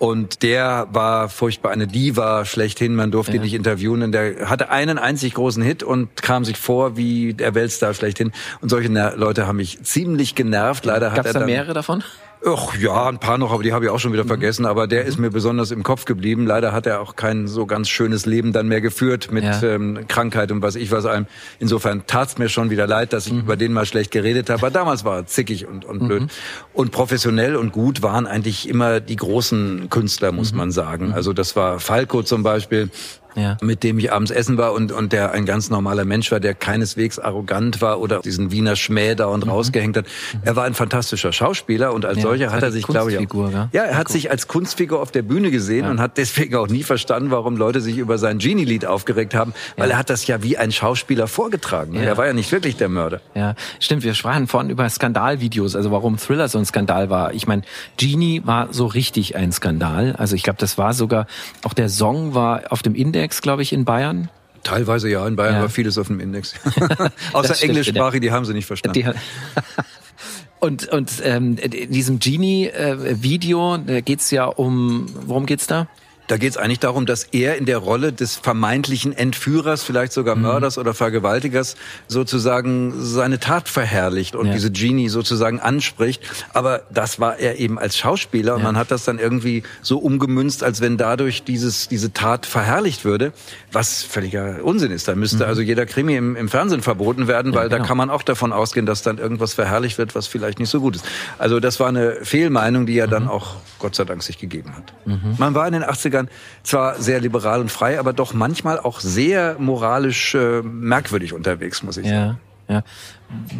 [0.00, 2.96] Und der war furchtbar eine Diva schlechthin.
[2.96, 4.02] Man durfte ihn nicht interviewen.
[4.02, 8.32] Und der hatte einen einzig großen Hit und kam sich vor wie der Weltstar schlechthin.
[8.62, 10.86] Und solche Leute haben mich ziemlich genervt.
[10.86, 12.02] Leider hat Gab er da dann mehrere davon?
[12.42, 14.64] Ach ja, ein paar noch, aber die habe ich auch schon wieder vergessen.
[14.64, 16.46] Aber der ist mir besonders im Kopf geblieben.
[16.46, 19.62] Leider hat er auch kein so ganz schönes Leben dann mehr geführt mit Ja.
[19.62, 21.26] ähm, Krankheit und was ich was einem.
[21.58, 24.60] Insofern tat's mir schon wieder leid, dass ich über den mal schlecht geredet habe.
[24.62, 26.28] Aber damals war er zickig und, und blöd.
[26.72, 31.12] Und professionell und gut waren eigentlich immer die großen Künstler, muss man sagen.
[31.12, 32.88] Also das war Falco zum Beispiel
[33.34, 33.56] Ja.
[33.62, 36.54] mit dem ich abends essen war und, und der ein ganz normaler Mensch war, der
[36.54, 40.06] keineswegs arrogant war oder diesen Wiener Schmäh da und rausgehängt hat.
[40.42, 43.50] Er war ein fantastischer Schauspieler und als Ja, solcher hat er sich, glaube ich, auch,
[43.72, 46.82] ja, er hat sich als Kunstfigur auf der Bühne gesehen und hat deswegen auch nie
[46.82, 50.56] verstanden, warum Leute sich über sein Genie-Lied aufgeregt haben, weil er hat das ja wie
[50.56, 51.94] ein Schauspieler vorgetragen.
[51.94, 52.02] Ja.
[52.02, 53.20] Er war ja nicht wirklich der Mörder.
[53.34, 54.02] Ja, stimmt.
[54.02, 57.32] Wir sprachen vorhin über Skandalvideos, also warum Thriller so ein Skandal war.
[57.34, 57.62] Ich meine,
[57.96, 60.14] Genie war so richtig ein Skandal.
[60.16, 61.26] Also ich glaube, das war sogar,
[61.64, 64.28] auch der Song war auf dem Index, glaube ich, in Bayern.
[64.62, 65.60] Teilweise ja, in Bayern Ja.
[65.62, 66.54] war vieles auf dem Index.
[67.32, 68.94] Außer stimmt, englischsprachig, die haben sie nicht verstanden.
[69.00, 69.06] Die,
[70.60, 75.88] und und ähm, in diesem Genie-Video, da geht's ja um, worum geht's da?
[76.30, 80.36] Da geht es eigentlich darum, dass er in der Rolle des vermeintlichen Entführers, vielleicht sogar
[80.36, 80.42] mhm.
[80.42, 81.74] Mörders oder Vergewaltigers
[82.06, 84.52] sozusagen seine Tat verherrlicht und ja.
[84.52, 86.22] diese Genie sozusagen anspricht.
[86.54, 90.62] Aber das war er eben als Schauspieler und man hat das dann irgendwie so umgemünzt,
[90.62, 93.32] als wenn dadurch dieses, diese Tat verherrlicht würde,
[93.72, 95.08] was völliger Unsinn ist.
[95.08, 95.48] Da müsste mhm.
[95.50, 97.82] also jeder Krimi im, im Fernsehen verboten werden, weil ja, genau.
[97.82, 100.78] da kann man auch davon ausgehen, dass dann irgendwas verherrlicht wird, was vielleicht nicht so
[100.78, 101.04] gut ist.
[101.38, 103.10] Also das war eine Fehlmeinung, die er mhm.
[103.10, 104.92] dann auch Gott sei Dank sich gegeben hat.
[105.06, 105.34] Mhm.
[105.38, 105.82] Man war in den
[106.20, 106.28] 80ern
[106.62, 111.96] zwar sehr liberal und frei, aber doch manchmal auch sehr moralisch äh, merkwürdig unterwegs, muss
[111.96, 112.40] ich ja, sagen.
[112.68, 112.82] Ja.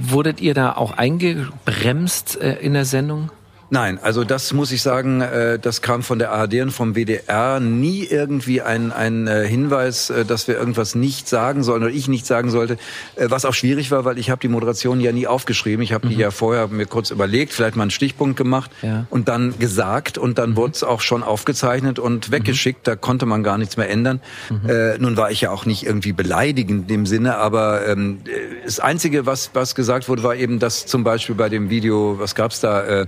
[0.02, 3.30] Wurdet ihr da auch eingebremst äh, in der Sendung?
[3.72, 7.60] Nein, also das muss ich sagen, äh, das kam von der ARD und vom WDR
[7.60, 12.08] nie irgendwie ein, ein äh, Hinweis, äh, dass wir irgendwas nicht sagen sollen oder ich
[12.08, 12.78] nicht sagen sollte,
[13.16, 15.82] was auch schwierig war, weil ich habe die Moderation ja nie aufgeschrieben.
[15.82, 16.10] Ich habe mhm.
[16.10, 19.06] die ja vorher mir kurz überlegt, vielleicht mal einen Stichpunkt gemacht ja.
[19.08, 20.56] und dann gesagt und dann mhm.
[20.56, 22.32] wurde es auch schon aufgezeichnet und mhm.
[22.32, 22.88] weggeschickt.
[22.88, 24.20] Da konnte man gar nichts mehr ändern.
[24.50, 24.68] Mhm.
[24.68, 28.20] Äh, nun war ich ja auch nicht irgendwie beleidigend in dem Sinne, aber ähm,
[28.64, 32.34] das Einzige, was, was gesagt wurde, war eben, dass zum Beispiel bei dem Video, was
[32.34, 33.06] gab's da, äh,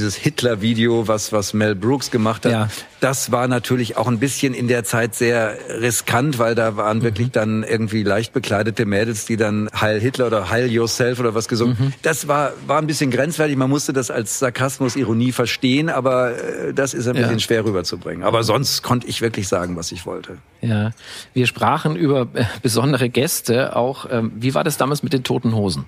[0.00, 2.68] dieses Hitler-Video, was, was Mel Brooks gemacht hat, ja.
[3.00, 7.02] das war natürlich auch ein bisschen in der Zeit sehr riskant, weil da waren mhm.
[7.02, 11.48] wirklich dann irgendwie leicht bekleidete Mädels, die dann Heil Hitler oder Heil Yourself oder was
[11.48, 11.76] gesungen.
[11.78, 11.92] Mhm.
[12.02, 13.56] Das war, war ein bisschen grenzwertig.
[13.56, 17.38] Man musste das als Sarkasmus, Ironie verstehen, aber äh, das ist ein bisschen ja.
[17.38, 18.24] schwer rüberzubringen.
[18.24, 20.38] Aber sonst konnte ich wirklich sagen, was ich wollte.
[20.62, 20.92] Ja,
[21.34, 24.06] wir sprachen über äh, besondere Gäste auch.
[24.10, 25.84] Ähm, wie war das damals mit den Toten Hosen?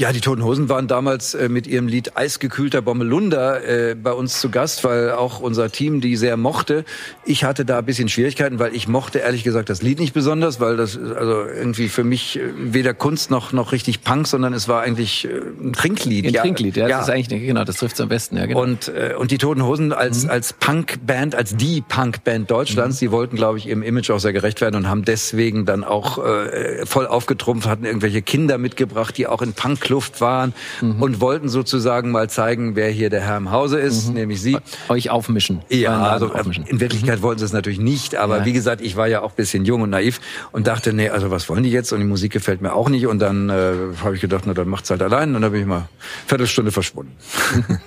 [0.00, 4.40] Ja, die Toten Hosen waren damals äh, mit ihrem Lied Eisgekühlter Bommelunder äh, bei uns
[4.40, 6.86] zu Gast, weil auch unser Team die sehr mochte.
[7.26, 10.58] Ich hatte da ein bisschen Schwierigkeiten, weil ich mochte ehrlich gesagt das Lied nicht besonders,
[10.58, 14.68] weil das also irgendwie für mich äh, weder Kunst noch noch richtig Punk, sondern es
[14.68, 16.28] war eigentlich äh, ein Trinklied.
[16.28, 16.96] Ein ja, Trinklied, ja, ja.
[16.96, 18.62] Das ist eigentlich genau, das trifft's am besten, ja genau.
[18.62, 20.30] Und äh, und die Toten Hosen als mhm.
[20.30, 23.04] als Punkband, als die Punkband Deutschlands, mhm.
[23.04, 26.24] die wollten, glaube ich, ihrem Image auch sehr gerecht werden und haben deswegen dann auch
[26.24, 31.02] äh, voll aufgetrumpft, hatten irgendwelche Kinder mitgebracht, die auch in Punk Kluft waren mhm.
[31.02, 34.14] und wollten sozusagen mal zeigen, wer hier der Herr im Hause ist, mhm.
[34.14, 34.56] nämlich Sie.
[34.88, 35.62] Euch aufmischen.
[35.68, 36.64] Ja, also aufmischen.
[36.64, 37.22] in Wirklichkeit mhm.
[37.22, 38.44] wollten sie es natürlich nicht, aber ja.
[38.44, 40.20] wie gesagt, ich war ja auch bisschen jung und naiv
[40.52, 41.92] und dachte, nee, also was wollen die jetzt?
[41.92, 43.72] Und die Musik gefällt mir auch nicht und dann äh,
[44.04, 45.88] habe ich gedacht, na dann macht's halt allein und dann bin ich mal
[46.28, 47.16] Viertelstunde verschwunden.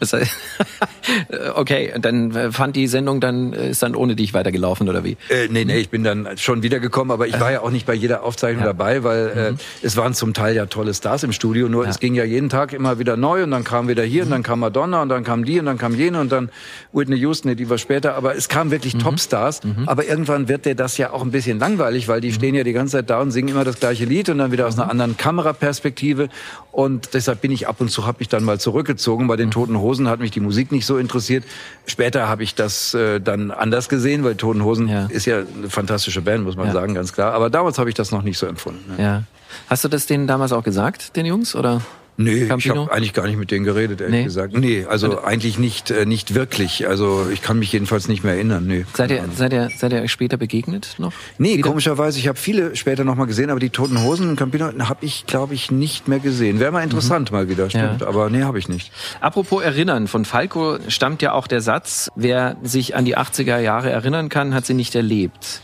[1.54, 5.04] okay, und dann äh, fand die Sendung dann, äh, ist dann ohne dich weitergelaufen oder
[5.04, 5.16] wie?
[5.28, 7.94] Äh, nee, nee, ich bin dann schon wiedergekommen, aber ich war ja auch nicht bei
[7.94, 8.72] jeder Aufzeichnung ja.
[8.72, 9.58] dabei, weil äh, mhm.
[9.82, 11.90] es waren zum Teil ja tolle Stars im Studio, nur ja.
[11.90, 14.28] es ging ja jeden Tag immer wieder neu und dann kam wieder hier mhm.
[14.28, 16.50] und dann kam Madonna und dann kam die und dann kam jene und dann
[16.92, 19.00] Whitney Houston, die war später, aber es kamen wirklich mhm.
[19.00, 19.84] Topstars, mhm.
[19.86, 22.34] aber irgendwann wird dir das ja auch ein bisschen langweilig, weil die mhm.
[22.34, 24.66] stehen ja die ganze Zeit da und singen immer das gleiche Lied und dann wieder
[24.66, 24.90] aus einer mhm.
[24.90, 26.28] anderen Kameraperspektive
[26.76, 29.28] und deshalb bin ich ab und zu, habe ich dann mal zurückgezogen.
[29.28, 31.42] Bei den Toten Hosen hat mich die Musik nicht so interessiert.
[31.86, 35.06] Später habe ich das äh, dann anders gesehen, weil Toten Hosen ja.
[35.06, 36.74] ist ja eine fantastische Band, muss man ja.
[36.74, 37.32] sagen, ganz klar.
[37.32, 38.94] Aber damals habe ich das noch nicht so empfunden.
[38.94, 39.02] Ne?
[39.02, 39.22] Ja.
[39.68, 41.82] Hast du das denen damals auch gesagt, den Jungs, oder?
[42.18, 42.74] Nee, Campino?
[42.74, 44.24] ich habe eigentlich gar nicht mit denen geredet, ehrlich nee.
[44.24, 44.56] gesagt.
[44.56, 46.88] Nee, also eigentlich nicht, äh, nicht wirklich.
[46.88, 48.66] Also ich kann mich jedenfalls nicht mehr erinnern.
[48.66, 48.86] Nee.
[48.94, 51.12] Seid ihr, seid ihr, seid ihr später begegnet noch?
[51.36, 51.68] Nee, Wieder?
[51.68, 52.18] komischerweise.
[52.18, 55.26] Ich habe viele später noch mal gesehen, aber die Toten Hosen und Campino habe ich,
[55.26, 56.58] glaube ich, nicht mehr gesehen.
[56.58, 57.36] Wäre mal interessant mhm.
[57.36, 58.00] mal wieder, stimmt.
[58.00, 58.06] Ja.
[58.06, 58.92] Aber nee, habe ich nicht.
[59.20, 63.90] Apropos Erinnern, von Falco stammt ja auch der Satz, wer sich an die 80er Jahre
[63.90, 65.60] erinnern kann, hat sie nicht erlebt.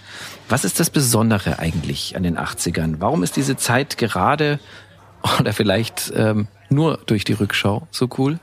[0.48, 2.96] Was ist das Besondere eigentlich an den 80ern?
[2.98, 4.58] Warum ist diese Zeit gerade
[5.40, 8.38] oder vielleicht ähm, nur durch die Rückschau so cool?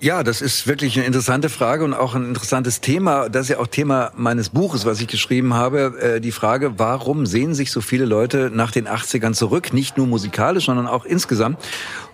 [0.00, 3.28] Ja, das ist wirklich eine interessante Frage und auch ein interessantes Thema.
[3.28, 5.98] Das ist ja auch Thema meines Buches, was ich geschrieben habe.
[6.00, 9.72] Äh, die Frage, warum sehen sich so viele Leute nach den 80ern zurück?
[9.72, 11.58] Nicht nur musikalisch, sondern auch insgesamt.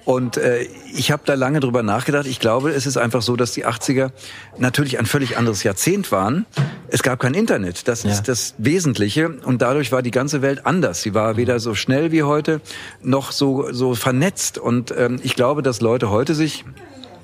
[0.04, 2.26] Und äh, ich habe da lange drüber nachgedacht.
[2.26, 4.10] Ich glaube, es ist einfach so, dass die 80er
[4.58, 6.44] natürlich ein völlig anderes Jahrzehnt waren.
[6.88, 7.88] Es gab kein Internet.
[7.88, 8.10] Das ja.
[8.10, 9.30] ist das Wesentliche.
[9.30, 11.02] Und dadurch war die ganze Welt anders.
[11.02, 12.60] Sie war weder so schnell wie heute,
[13.02, 14.58] noch so, so vernetzt.
[14.58, 16.64] Und ähm, ich glaube, dass Leute heute sich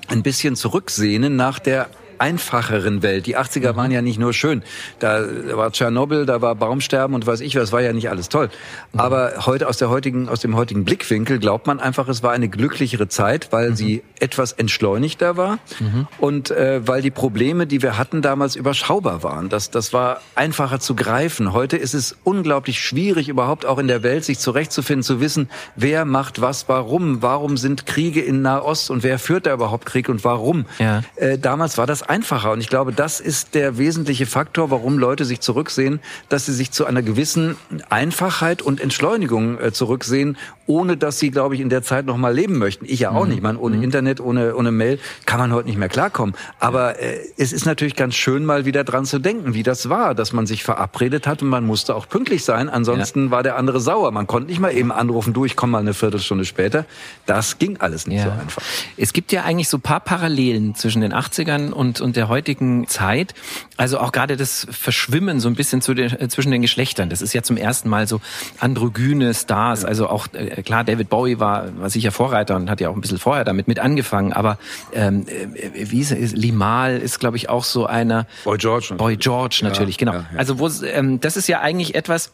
[0.07, 1.87] ein bisschen zurücksehnen nach der
[2.21, 3.25] einfacheren Welt.
[3.25, 3.75] Die 80er mhm.
[3.75, 4.61] waren ja nicht nur schön.
[4.99, 8.49] Da war Tschernobyl, da war Baumsterben und weiß ich was, war ja nicht alles toll.
[8.93, 8.99] Mhm.
[8.99, 12.47] Aber heute aus der heutigen, aus dem heutigen Blickwinkel glaubt man einfach, es war eine
[12.47, 13.75] glücklichere Zeit, weil mhm.
[13.75, 16.07] sie etwas entschleunigter war mhm.
[16.19, 19.49] und äh, weil die Probleme, die wir hatten, damals überschaubar waren.
[19.49, 21.53] Das, das war einfacher zu greifen.
[21.53, 26.05] Heute ist es unglaublich schwierig, überhaupt auch in der Welt sich zurechtzufinden, zu wissen, wer
[26.05, 30.23] macht was, warum, warum sind Kriege in Nahost und wer führt da überhaupt Krieg und
[30.23, 30.65] warum.
[30.77, 31.01] Ja.
[31.15, 32.51] Äh, damals war das einfacher.
[32.51, 36.71] Und ich glaube, das ist der wesentliche Faktor, warum Leute sich zurücksehen, dass sie sich
[36.71, 37.55] zu einer gewissen
[37.89, 42.33] Einfachheit und Entschleunigung äh, zurücksehen, ohne dass sie, glaube ich, in der Zeit noch mal
[42.33, 42.85] leben möchten.
[42.85, 43.31] Ich ja auch mhm.
[43.31, 43.41] nicht.
[43.41, 43.83] Man, ohne mhm.
[43.83, 46.35] Internet, ohne, ohne Mail kann man heute nicht mehr klarkommen.
[46.59, 50.13] Aber äh, es ist natürlich ganz schön, mal wieder dran zu denken, wie das war,
[50.13, 52.67] dass man sich verabredet hat und man musste auch pünktlich sein.
[52.67, 53.31] Ansonsten ja.
[53.31, 54.11] war der andere sauer.
[54.11, 56.85] Man konnte nicht mal eben anrufen, du, ich komme mal eine Viertelstunde später.
[57.25, 58.25] Das ging alles nicht ja.
[58.25, 58.61] so einfach.
[58.97, 63.33] Es gibt ja eigentlich so paar Parallelen zwischen den 80ern und, und der heutigen Zeit.
[63.77, 67.09] Also auch gerade das Verschwimmen so ein bisschen zu den, äh, zwischen den Geschlechtern.
[67.09, 68.21] Das ist ja zum ersten Mal so
[68.59, 69.85] androgyne Stars.
[69.85, 73.01] Also auch äh, klar, David Bowie war, war sicher Vorreiter und hat ja auch ein
[73.01, 74.33] bisschen vorher damit mit angefangen.
[74.33, 74.57] Aber
[74.93, 76.33] ähm, äh, wie ist es?
[76.33, 78.27] Limal ist, glaube ich, auch so einer.
[78.43, 78.93] Boy George.
[78.97, 80.13] Boy George natürlich, ja, genau.
[80.13, 80.39] Ja, ja.
[80.39, 82.31] Also wo ähm, das ist ja eigentlich etwas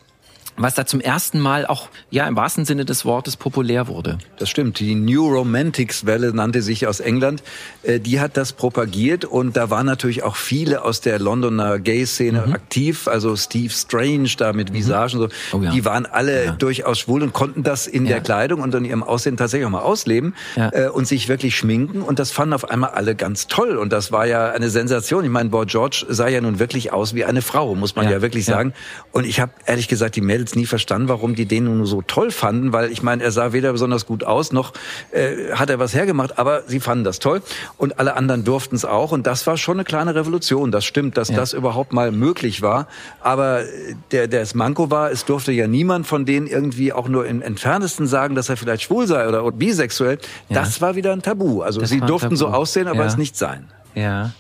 [0.58, 4.18] was da zum ersten Mal auch, ja, im wahrsten Sinne des Wortes populär wurde.
[4.40, 4.80] Das stimmt.
[4.80, 7.44] Die New Romantics Welle nannte sich aus England.
[7.84, 12.46] Äh, die hat das propagiert und da waren natürlich auch viele aus der Londoner Gay-Szene
[12.48, 12.54] mhm.
[12.54, 13.08] aktiv.
[13.08, 14.76] Also Steve Strange da mit mhm.
[14.76, 15.30] Visagen so.
[15.54, 15.72] Oh, ja.
[15.72, 16.52] Die waren alle ja.
[16.54, 18.14] durchaus schwul und konnten das in ja.
[18.14, 22.02] der Kleidung und in ihrem Aussehen tatsächlich auch mal ausleben äh, und sich wirklich schminken.
[22.02, 23.78] Und das fanden auf einmal alle ganz toll.
[23.78, 25.24] Und das war ja eine Sensation.
[25.24, 28.22] Ich meine, Boy George sah ja nun wirklich aus wie eine Frau, muss man ja,
[28.22, 28.74] wirklich sagen.
[29.12, 32.02] Und ich habe ehrlich gesagt die Mädels jetzt nie verstanden, warum die den nun so
[32.02, 34.74] toll fanden, weil ich meine, er sah weder besonders gut aus, noch
[35.12, 37.42] äh, hat er was hergemacht, aber sie fanden das toll
[37.78, 40.72] und alle anderen durften es auch und das war schon eine kleine Revolution.
[40.72, 41.36] Das stimmt, dass ja.
[41.36, 42.88] das überhaupt mal möglich war,
[43.20, 43.64] aber
[44.12, 47.42] der, der es Manko war, es durfte ja niemand von denen irgendwie auch nur im
[47.42, 50.18] entferntesten sagen, dass er vielleicht schwul sei oder bisexuell.
[50.50, 50.62] Ja.
[50.62, 51.62] Das war wieder ein Tabu.
[51.62, 53.06] Also das sie durften so aussehen, aber ja.
[53.06, 53.68] es nicht sein.
[53.96, 54.32] Ja.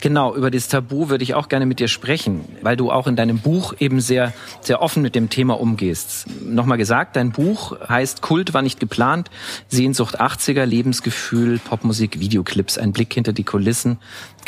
[0.00, 3.16] Genau, über das Tabu würde ich auch gerne mit dir sprechen, weil du auch in
[3.16, 6.26] deinem Buch eben sehr, sehr offen mit dem Thema umgehst.
[6.44, 9.30] Nochmal gesagt, dein Buch heißt Kult war nicht geplant,
[9.68, 13.98] Sehnsucht 80er, Lebensgefühl, Popmusik, Videoclips, ein Blick hinter die Kulissen,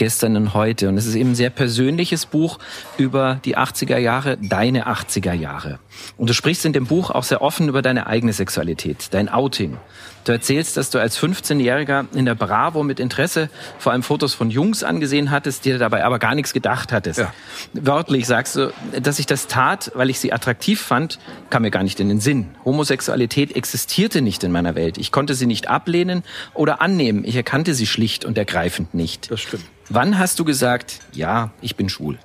[0.00, 0.88] gestern und heute.
[0.88, 2.58] Und es ist eben ein sehr persönliches Buch
[2.96, 5.78] über die 80er Jahre, deine 80er Jahre.
[6.16, 9.76] Und du sprichst in dem Buch auch sehr offen über deine eigene Sexualität, dein Outing.
[10.24, 14.50] Du erzählst, dass du als 15-Jähriger in der Bravo mit Interesse vor allem Fotos von
[14.50, 17.20] Jungs angesehen hattest, dir dabei aber gar nichts gedacht hattest.
[17.20, 17.34] Ja.
[17.74, 21.18] Wörtlich sagst du, dass ich das tat, weil ich sie attraktiv fand,
[21.50, 22.48] kam mir gar nicht in den Sinn.
[22.64, 24.96] Homosexualität existierte nicht in meiner Welt.
[24.96, 26.22] Ich konnte sie nicht ablehnen
[26.54, 27.24] oder annehmen.
[27.24, 29.30] Ich erkannte sie schlicht und ergreifend nicht.
[29.30, 29.64] Das stimmt.
[29.92, 32.16] Wann hast du gesagt, ja, ich bin schwul?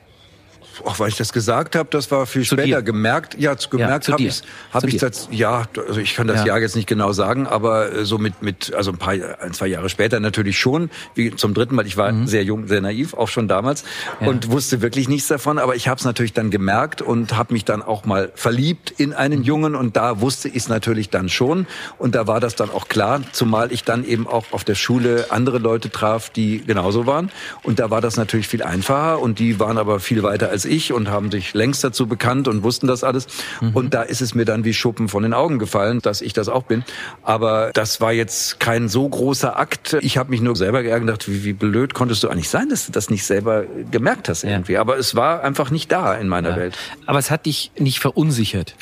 [0.84, 2.82] Auch weil ich das gesagt habe, das war viel zu später dir.
[2.82, 3.36] gemerkt.
[3.40, 6.48] Ja, gemerkt ja, habe ich hab ich das ja, also ich kann das ja.
[6.48, 9.68] Jahr jetzt nicht genau sagen, aber äh, so mit mit also ein paar ein zwei
[9.68, 12.28] Jahre später natürlich schon, wie zum dritten Mal, ich war mhm.
[12.28, 13.84] sehr jung, sehr naiv, auch schon damals
[14.20, 14.28] ja.
[14.28, 17.66] und wusste wirklich nichts davon, aber ich habe es natürlich dann gemerkt und habe mich
[17.66, 19.46] dann auch mal verliebt in einen mhm.
[19.46, 22.88] Jungen und da wusste ich es natürlich dann schon und da war das dann auch
[22.88, 27.32] klar, zumal ich dann eben auch auf der Schule andere Leute traf, die genauso waren
[27.64, 30.94] und da war das natürlich viel einfacher und die waren aber viel weiter als ich
[30.94, 33.28] und haben sich längst dazu bekannt und wussten das alles.
[33.62, 33.72] Mhm.
[33.74, 36.50] Und da ist es mir dann wie Schuppen von den Augen gefallen, dass ich das
[36.50, 36.84] auch bin.
[37.24, 39.98] Aber das war jetzt kein so großer Akt.
[40.02, 42.86] Ich habe mich nur selber geärgert gedacht, wie, wie blöd konntest du eigentlich sein, dass
[42.86, 44.74] du das nicht selber gemerkt hast irgendwie.
[44.74, 44.82] Ja.
[44.82, 46.56] Aber es war einfach nicht da in meiner ja.
[46.58, 46.78] Welt.
[47.06, 48.76] Aber es hat dich nicht verunsichert.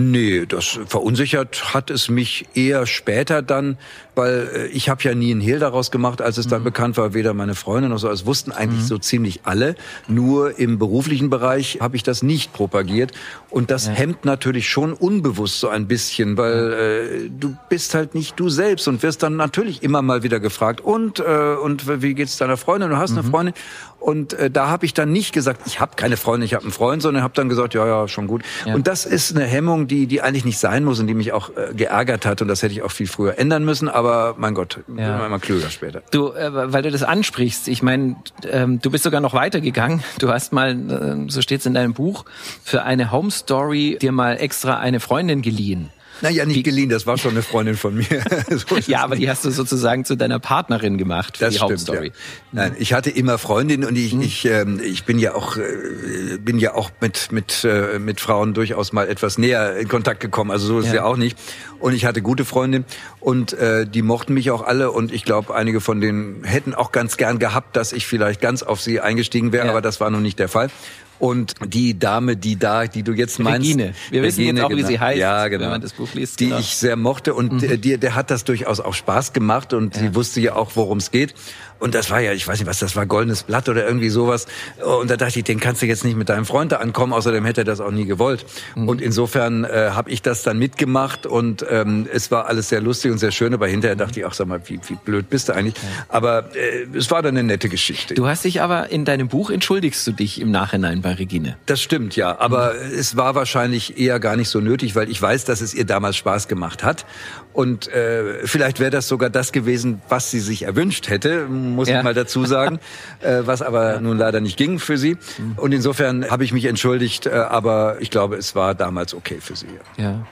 [0.00, 3.78] Nee, das verunsichert hat es mich eher später dann,
[4.18, 6.64] weil äh, ich habe ja nie einen Hehl daraus gemacht, als es dann mhm.
[6.64, 8.10] bekannt war, weder meine Freundin noch so.
[8.10, 8.86] Es wussten eigentlich mhm.
[8.86, 9.76] so ziemlich alle.
[10.08, 13.12] Nur im beruflichen Bereich habe ich das nicht propagiert.
[13.48, 13.92] Und das ja.
[13.92, 18.88] hemmt natürlich schon unbewusst so ein bisschen, weil äh, du bist halt nicht du selbst
[18.88, 22.90] und wirst dann natürlich immer mal wieder gefragt, und, äh, und wie geht's deiner Freundin?
[22.90, 23.18] Du hast mhm.
[23.18, 23.54] eine Freundin.
[24.00, 26.72] Und äh, da habe ich dann nicht gesagt, ich habe keine Freundin, ich habe einen
[26.72, 28.42] Freund, sondern habe dann gesagt, ja, ja, schon gut.
[28.64, 28.74] Ja.
[28.74, 31.50] Und das ist eine Hemmung, die, die eigentlich nicht sein muss und die mich auch
[31.56, 32.40] äh, geärgert hat.
[32.40, 33.88] Und das hätte ich auch viel früher ändern müssen.
[33.88, 35.24] Aber mein Gott, ja.
[35.26, 36.02] immer klüger später.
[36.10, 38.16] Du, äh, weil du das ansprichst, ich meine,
[38.50, 40.02] ähm, du bist sogar noch weitergegangen.
[40.18, 42.24] Du hast mal, äh, so steht's in deinem Buch,
[42.62, 45.90] für eine Home Story dir mal extra eine Freundin geliehen.
[46.20, 48.06] Naja, nicht geliehen, das war schon eine Freundin von mir.
[48.50, 51.72] so ja, aber die hast du sozusagen zu deiner Partnerin gemacht für das die stimmt,
[51.72, 52.06] Hauptstory.
[52.06, 52.12] Ja.
[52.52, 54.20] Nein, ich hatte immer Freundinnen und ich, hm.
[54.20, 58.54] ich, ähm, ich bin ja auch, äh, bin ja auch mit, mit, äh, mit Frauen
[58.54, 60.50] durchaus mal etwas näher in Kontakt gekommen.
[60.50, 60.90] Also so ist ja.
[60.90, 61.38] es ja auch nicht.
[61.78, 62.84] Und ich hatte gute Freundinnen
[63.20, 66.92] und äh, die mochten mich auch alle und ich glaube, einige von denen hätten auch
[66.92, 69.70] ganz gern gehabt, dass ich vielleicht ganz auf sie eingestiegen wäre, ja.
[69.70, 70.70] aber das war nun nicht der Fall.
[71.18, 73.94] Und die Dame, die da, die du jetzt meinst, Regine.
[74.10, 74.82] Wir wissen Regine, jetzt auch, genau.
[74.82, 75.64] wie sie heißt, ja, genau.
[75.64, 76.38] wenn man das Buch liest.
[76.40, 76.58] Die genau.
[76.58, 77.80] ich sehr mochte und mhm.
[77.80, 80.02] der, der hat das durchaus auch Spaß gemacht und ja.
[80.02, 81.34] sie wusste ja auch, worum es geht.
[81.78, 84.46] Und das war ja, ich weiß nicht was, das war goldenes Blatt oder irgendwie sowas.
[84.84, 87.44] Und da dachte ich, den kannst du jetzt nicht mit deinem Freund da ankommen, außerdem
[87.44, 88.44] hätte er das auch nie gewollt.
[88.74, 88.88] Mhm.
[88.88, 93.12] Und insofern äh, habe ich das dann mitgemacht und ähm, es war alles sehr lustig
[93.12, 95.54] und sehr schön, aber hinterher dachte ich, ach sag mal, wie, wie blöd bist du
[95.54, 95.74] eigentlich?
[96.08, 98.14] Aber äh, es war dann eine nette Geschichte.
[98.14, 101.56] Du hast dich aber in deinem Buch entschuldigst du dich im Nachhinein bei Regine.
[101.66, 102.38] Das stimmt, ja.
[102.38, 102.98] Aber mhm.
[102.98, 106.16] es war wahrscheinlich eher gar nicht so nötig, weil ich weiß, dass es ihr damals
[106.16, 107.06] Spaß gemacht hat.
[107.52, 111.98] Und äh, vielleicht wäre das sogar das gewesen, was sie sich erwünscht hätte, muss ja.
[111.98, 112.78] ich mal dazu sagen,
[113.20, 114.00] äh, was aber ja.
[114.00, 115.16] nun leider nicht ging für sie.
[115.38, 115.54] Mhm.
[115.56, 119.56] Und insofern habe ich mich entschuldigt, äh, aber ich glaube, es war damals okay für
[119.56, 119.66] sie.
[119.96, 120.04] Ja.
[120.04, 120.26] ja.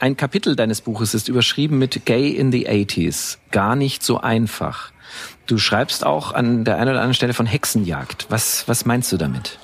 [0.00, 3.38] Ein Kapitel deines Buches ist überschrieben mit Gay in the 80s.
[3.50, 4.90] Gar nicht so einfach.
[5.46, 8.26] Du schreibst auch an der einen oder anderen Stelle von Hexenjagd.
[8.30, 9.58] Was, was meinst du damit?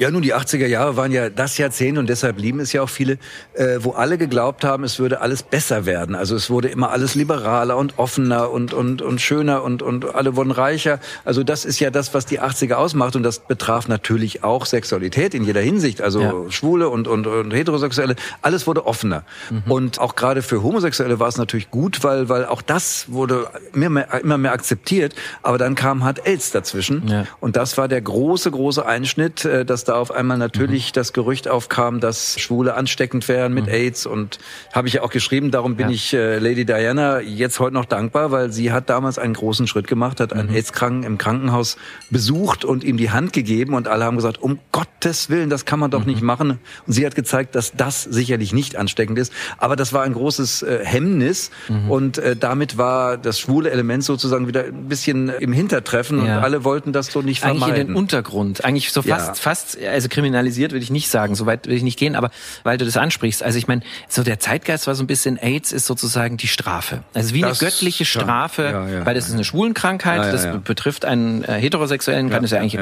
[0.00, 2.88] Ja, nun, die 80er Jahre waren ja das Jahrzehnt und deshalb lieben es ja auch
[2.88, 3.18] viele,
[3.52, 6.14] äh, wo alle geglaubt haben, es würde alles besser werden.
[6.14, 10.36] Also es wurde immer alles liberaler und offener und, und, und schöner und, und alle
[10.36, 11.00] wurden reicher.
[11.26, 15.34] Also das ist ja das, was die 80er ausmacht und das betraf natürlich auch Sexualität
[15.34, 16.00] in jeder Hinsicht.
[16.00, 16.34] Also ja.
[16.48, 19.24] Schwule und, und, und Heterosexuelle, alles wurde offener.
[19.50, 19.70] Mhm.
[19.70, 23.90] Und auch gerade für Homosexuelle war es natürlich gut, weil, weil auch das wurde immer
[23.90, 25.14] mehr, immer mehr akzeptiert.
[25.42, 27.06] Aber dann kam halt AIDS dazwischen.
[27.06, 27.26] Ja.
[27.40, 30.94] Und das war der große, große Einschnitt, äh, dass da auf einmal natürlich mhm.
[30.94, 33.72] das Gerücht aufkam, dass Schwule ansteckend wären mit mhm.
[33.72, 34.38] AIDS und
[34.72, 35.94] habe ich ja auch geschrieben, darum bin ja.
[35.94, 39.88] ich äh, Lady Diana jetzt heute noch dankbar, weil sie hat damals einen großen Schritt
[39.88, 40.54] gemacht, hat einen mhm.
[40.54, 41.76] AIDS-Kranken im Krankenhaus
[42.08, 45.80] besucht und ihm die Hand gegeben und alle haben gesagt, um Gottes Willen, das kann
[45.80, 46.12] man doch mhm.
[46.12, 46.60] nicht machen.
[46.86, 50.62] Und sie hat gezeigt, dass das sicherlich nicht ansteckend ist, aber das war ein großes
[50.62, 51.90] äh, Hemmnis mhm.
[51.90, 56.38] und äh, damit war das schwule Element sozusagen wieder ein bisschen im Hintertreffen ja.
[56.38, 57.62] und alle wollten das so nicht vermeiden.
[57.62, 59.34] Eigentlich in den Untergrund, eigentlich so fast, ja.
[59.34, 62.30] fast also kriminalisiert würde ich nicht sagen, so weit würde ich nicht gehen, aber
[62.62, 65.72] weil du das ansprichst, also ich meine, so der Zeitgeist war so ein bisschen, AIDS
[65.72, 67.02] ist sozusagen die Strafe.
[67.14, 71.04] Also wie das, eine göttliche Strafe, ja, ja, weil das ist eine Schwulenkrankheit, das betrifft
[71.04, 72.80] einen äh, Heterosexuellen, kann es ja, eigentlich,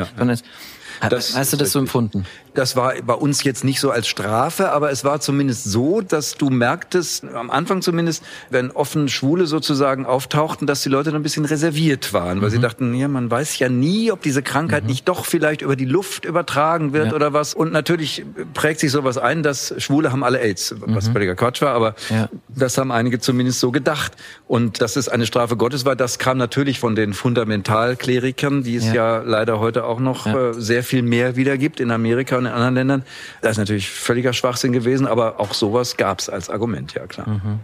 [1.09, 2.27] das, Hast du das so empfunden?
[2.59, 6.35] Das war bei uns jetzt nicht so als Strafe, aber es war zumindest so, dass
[6.35, 11.23] du merktest, am Anfang zumindest, wenn offen Schwule sozusagen auftauchten, dass die Leute dann ein
[11.23, 12.55] bisschen reserviert waren, weil mhm.
[12.55, 14.89] sie dachten, ja, man weiß ja nie, ob diese Krankheit mhm.
[14.89, 17.15] nicht doch vielleicht über die Luft übertragen wird ja.
[17.15, 17.55] oder was.
[17.55, 21.13] Und natürlich prägt sich sowas ein, dass Schwule haben alle AIDS, was mhm.
[21.13, 22.29] völliger Quatsch war, aber ja.
[22.49, 24.15] das haben einige zumindest so gedacht.
[24.49, 28.87] Und dass es eine Strafe Gottes war, das kam natürlich von den Fundamentalklerikern, die es
[28.87, 32.48] ja, ja leider heute auch noch äh, sehr viel mehr wieder gibt in Amerika und
[32.49, 33.03] in anderen Ländern.
[33.41, 37.29] Das ist natürlich völliger Schwachsinn gewesen, aber auch sowas gab es als Argument, ja klar.
[37.29, 37.61] Mhm.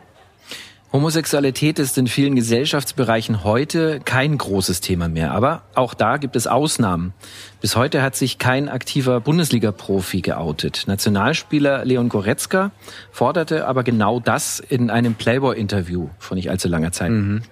[0.94, 6.46] Homosexualität ist in vielen Gesellschaftsbereichen heute kein großes Thema mehr, aber auch da gibt es
[6.46, 7.14] Ausnahmen.
[7.60, 10.84] Bis heute hat sich kein aktiver Bundesliga-Profi geoutet.
[10.86, 12.70] Nationalspieler Leon Goretzka
[13.10, 17.10] forderte aber genau das in einem Playboy-Interview vor nicht allzu langer Zeit.
[17.10, 17.42] Mhm.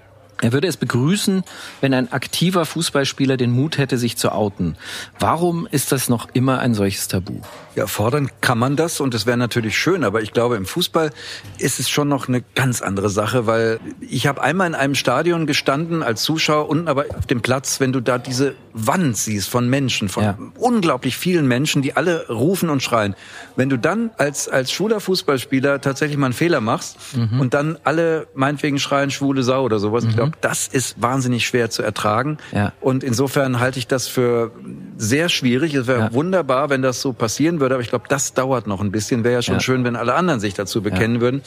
[0.42, 1.44] Er würde es begrüßen,
[1.80, 4.76] wenn ein aktiver Fußballspieler den Mut hätte, sich zu outen.
[5.20, 7.40] Warum ist das noch immer ein solches Tabu?
[7.74, 11.10] Ja, fordern kann man das und es wäre natürlich schön, aber ich glaube, im Fußball
[11.58, 15.46] ist es schon noch eine ganz andere Sache, weil ich habe einmal in einem Stadion
[15.46, 19.70] gestanden als Zuschauer, unten aber auf dem Platz, wenn du da diese Wand siehst von
[19.70, 20.38] Menschen, von ja.
[20.58, 23.14] unglaublich vielen Menschen, die alle rufen und schreien.
[23.56, 27.40] Wenn du dann als, als schwuler Fußballspieler tatsächlich mal einen Fehler machst mhm.
[27.40, 30.10] und dann alle meinetwegen schreien, schwule Sau oder sowas, mhm.
[30.10, 32.38] ich glaube, das ist wahnsinnig schwer zu ertragen.
[32.52, 32.72] Ja.
[32.80, 34.52] Und insofern halte ich das für
[34.96, 35.74] sehr schwierig.
[35.74, 36.12] Es wäre ja.
[36.12, 39.24] wunderbar, wenn das so passieren würde, aber ich glaube, das dauert noch ein bisschen.
[39.24, 39.60] Wäre ja schon ja.
[39.60, 41.42] schön, wenn alle anderen sich dazu bekennen würden.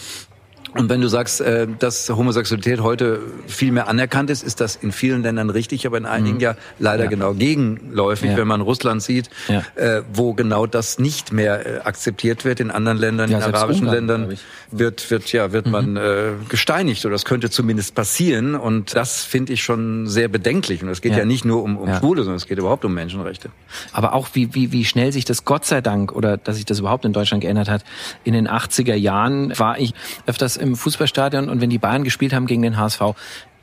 [0.78, 4.92] Und wenn du sagst, äh, dass Homosexualität heute viel mehr anerkannt ist, ist das in
[4.92, 6.42] vielen Ländern richtig, aber in einigen mhm.
[6.42, 7.10] ja leider ja.
[7.10, 8.38] genau gegenläufig, ja.
[8.38, 9.64] wenn man Russland sieht, ja.
[9.76, 12.60] äh, wo genau das nicht mehr äh, akzeptiert wird.
[12.60, 14.38] In anderen Ländern, in arabischen Ungarn, Ländern
[14.70, 15.72] wird wird ja wird mhm.
[15.72, 18.56] man äh, gesteinigt oder das könnte zumindest passieren.
[18.56, 20.84] Und das finde ich schon sehr bedenklich.
[20.84, 23.50] Und es geht ja, nicht nur um, um Schwule, sondern es geht überhaupt um Menschenrechte.
[23.94, 26.80] Aber auch wie wie wie schnell sich das Gott sei Dank oder dass sich das
[26.80, 27.86] überhaupt in Deutschland geändert hat.
[28.26, 29.94] In den 80er Jahren war ich
[30.26, 33.02] öfters im Fußballstadion und wenn die Bayern gespielt haben gegen den HSV,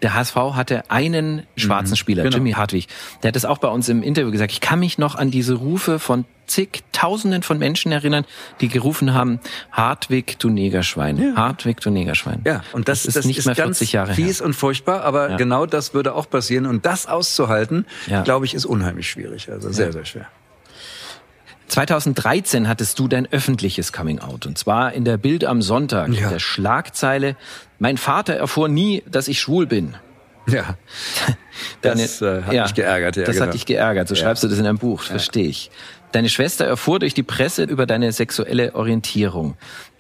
[0.03, 2.37] der HSV hatte einen schwarzen mhm, Spieler, genau.
[2.37, 2.89] Jimmy Hartwig.
[3.23, 4.53] Der hat es auch bei uns im Interview gesagt.
[4.53, 8.25] Ich kann mich noch an diese Rufe von zigtausenden von Menschen erinnern,
[8.61, 9.39] die gerufen haben,
[9.71, 11.17] Hartwig, du Negerschwein.
[11.17, 11.37] Ja.
[11.37, 12.43] Hartwig, du Negerschwein.
[12.45, 14.47] Ja, und das, das ist das nicht ist mehr 40 Jahre fies her.
[14.47, 15.37] und furchtbar, aber ja.
[15.37, 16.67] genau das würde auch passieren.
[16.67, 18.23] Und das auszuhalten, ja.
[18.23, 19.51] glaube ich, ist unheimlich schwierig.
[19.51, 20.27] Also sehr, sehr schwer.
[21.73, 26.29] 2013 hattest du dein öffentliches Coming Out und zwar in der Bild am Sonntag, ja.
[26.29, 27.35] der Schlagzeile
[27.79, 29.95] Mein Vater erfuhr nie, dass ich schwul bin.
[30.47, 30.77] Ja.
[31.81, 33.17] Deine, das äh, hat ja, mich geärgert.
[33.17, 33.47] Ja, das genau.
[33.47, 34.07] hat dich geärgert.
[34.07, 34.21] So ja.
[34.21, 35.71] schreibst du das in deinem Buch, verstehe ich.
[36.13, 39.57] Deine Schwester erfuhr durch die Presse über deine sexuelle Orientierung.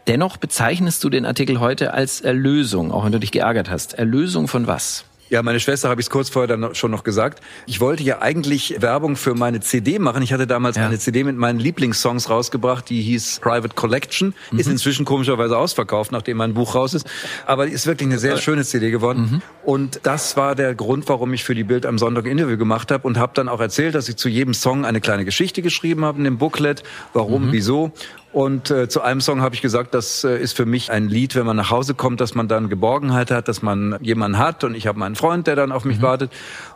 [0.08, 3.94] Dennoch bezeichnest du den Artikel heute als Erlösung, auch wenn du dich geärgert hast.
[3.94, 5.06] Erlösung von was?
[5.32, 7.42] Ja, meine Schwester habe ich es kurz vorher dann schon noch gesagt.
[7.64, 10.22] Ich wollte ja eigentlich Werbung für meine CD machen.
[10.22, 10.84] Ich hatte damals ja.
[10.84, 14.34] eine CD mit meinen Lieblingssongs rausgebracht, die hieß Private Collection.
[14.50, 14.58] Mhm.
[14.58, 17.06] Ist inzwischen komischerweise ausverkauft, nachdem mein Buch raus ist.
[17.46, 19.20] Aber ist wirklich eine sehr schöne CD geworden.
[19.32, 19.42] Mhm.
[19.64, 23.08] Und das war der Grund, warum ich für die Bild am Sonntag Interview gemacht habe
[23.08, 26.18] und habe dann auch erzählt, dass ich zu jedem Song eine kleine Geschichte geschrieben habe
[26.18, 26.82] in dem Booklet.
[27.14, 27.52] Warum, mhm.
[27.52, 27.92] wieso.
[28.32, 31.34] Und äh, zu einem Song habe ich gesagt, das äh, ist für mich ein Lied,
[31.34, 34.74] wenn man nach Hause kommt, dass man dann Geborgenheit hat, dass man jemanden hat und
[34.74, 36.02] ich habe meinen Freund, der dann auf mich mhm.
[36.02, 36.32] wartet.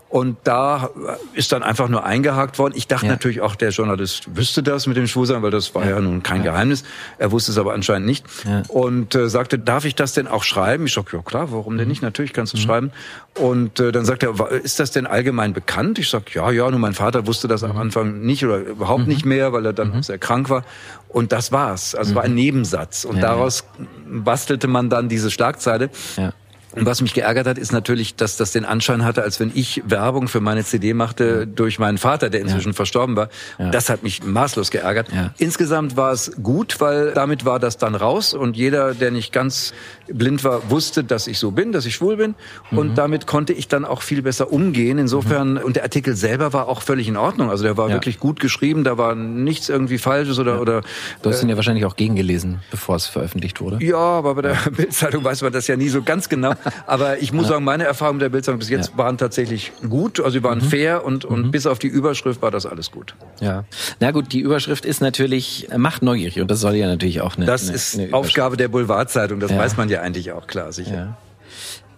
[0.08, 0.90] Und da
[1.34, 2.74] ist dann einfach nur eingehakt worden.
[2.76, 3.12] Ich dachte ja.
[3.12, 6.22] natürlich auch, der Journalist wüsste das mit dem Schwulsein, weil das war ja, ja nun
[6.22, 6.52] kein ja.
[6.52, 6.84] Geheimnis.
[7.18, 8.24] Er wusste es aber anscheinend nicht.
[8.68, 10.86] Und äh, sagte, darf ich das denn auch schreiben?
[10.86, 12.02] Ich sagte, ja klar, warum denn nicht?
[12.02, 12.62] Natürlich kannst du mhm.
[12.62, 12.92] schreiben.
[13.34, 15.98] Und äh, dann sagt er, ist das denn allgemein bekannt?
[15.98, 17.78] Ich sag, ja, ja, nur mein Vater wusste das am mhm.
[17.78, 19.08] Anfang nicht oder überhaupt mhm.
[19.08, 19.98] nicht mehr, weil er dann mhm.
[19.98, 20.62] auch sehr krank war.
[21.08, 21.96] Und das war's.
[21.96, 22.14] Also mhm.
[22.14, 23.04] war ein Nebensatz.
[23.04, 23.64] Und daraus
[24.08, 25.90] bastelte man dann diese Schlagzeile.
[26.16, 26.32] Ja.
[26.76, 29.82] Und was mich geärgert hat, ist natürlich, dass das den Anschein hatte, als wenn ich
[29.86, 32.74] Werbung für meine CD machte durch meinen Vater, der inzwischen ja.
[32.74, 33.28] verstorben war.
[33.58, 33.70] Ja.
[33.70, 35.08] Das hat mich maßlos geärgert.
[35.12, 35.32] Ja.
[35.38, 39.72] Insgesamt war es gut, weil damit war das dann raus und jeder, der nicht ganz
[40.06, 42.34] blind war, wusste, dass ich so bin, dass ich schwul bin.
[42.70, 42.94] Und mhm.
[42.94, 44.98] damit konnte ich dann auch viel besser umgehen.
[44.98, 45.58] Insofern, mhm.
[45.58, 47.50] und der Artikel selber war auch völlig in Ordnung.
[47.50, 50.82] Also der war wirklich gut geschrieben, da war nichts irgendwie Falsches oder, oder.
[51.22, 53.82] Du hast ihn ja wahrscheinlich auch gegengelesen, bevor es veröffentlicht wurde.
[53.84, 56.54] Ja, aber bei der Bildzeitung weiß man das ja nie so ganz genau.
[56.86, 60.20] Aber ich muss sagen, meine Erfahrungen der Bildzeitung bis jetzt waren tatsächlich gut.
[60.20, 60.68] Also sie waren mhm.
[60.68, 61.50] fair und, und mhm.
[61.50, 63.14] bis auf die Überschrift war das alles gut.
[63.40, 63.64] Ja.
[64.00, 67.46] Na gut, die Überschrift ist natürlich, macht neugierig und das soll ja natürlich auch eine.
[67.46, 71.16] Das eine, ist eine Aufgabe der Boulevardzeitung, das weiß man ja eigentlich auch klar, sicher.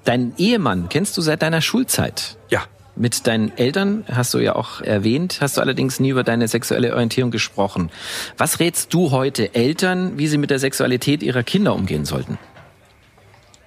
[0.05, 2.39] Dein Ehemann kennst du seit deiner Schulzeit?
[2.49, 2.63] Ja.
[2.97, 6.95] Mit deinen Eltern hast du ja auch erwähnt, hast du allerdings nie über deine sexuelle
[6.95, 7.91] Orientierung gesprochen.
[8.37, 12.39] Was rätst du heute Eltern, wie sie mit der Sexualität ihrer Kinder umgehen sollten?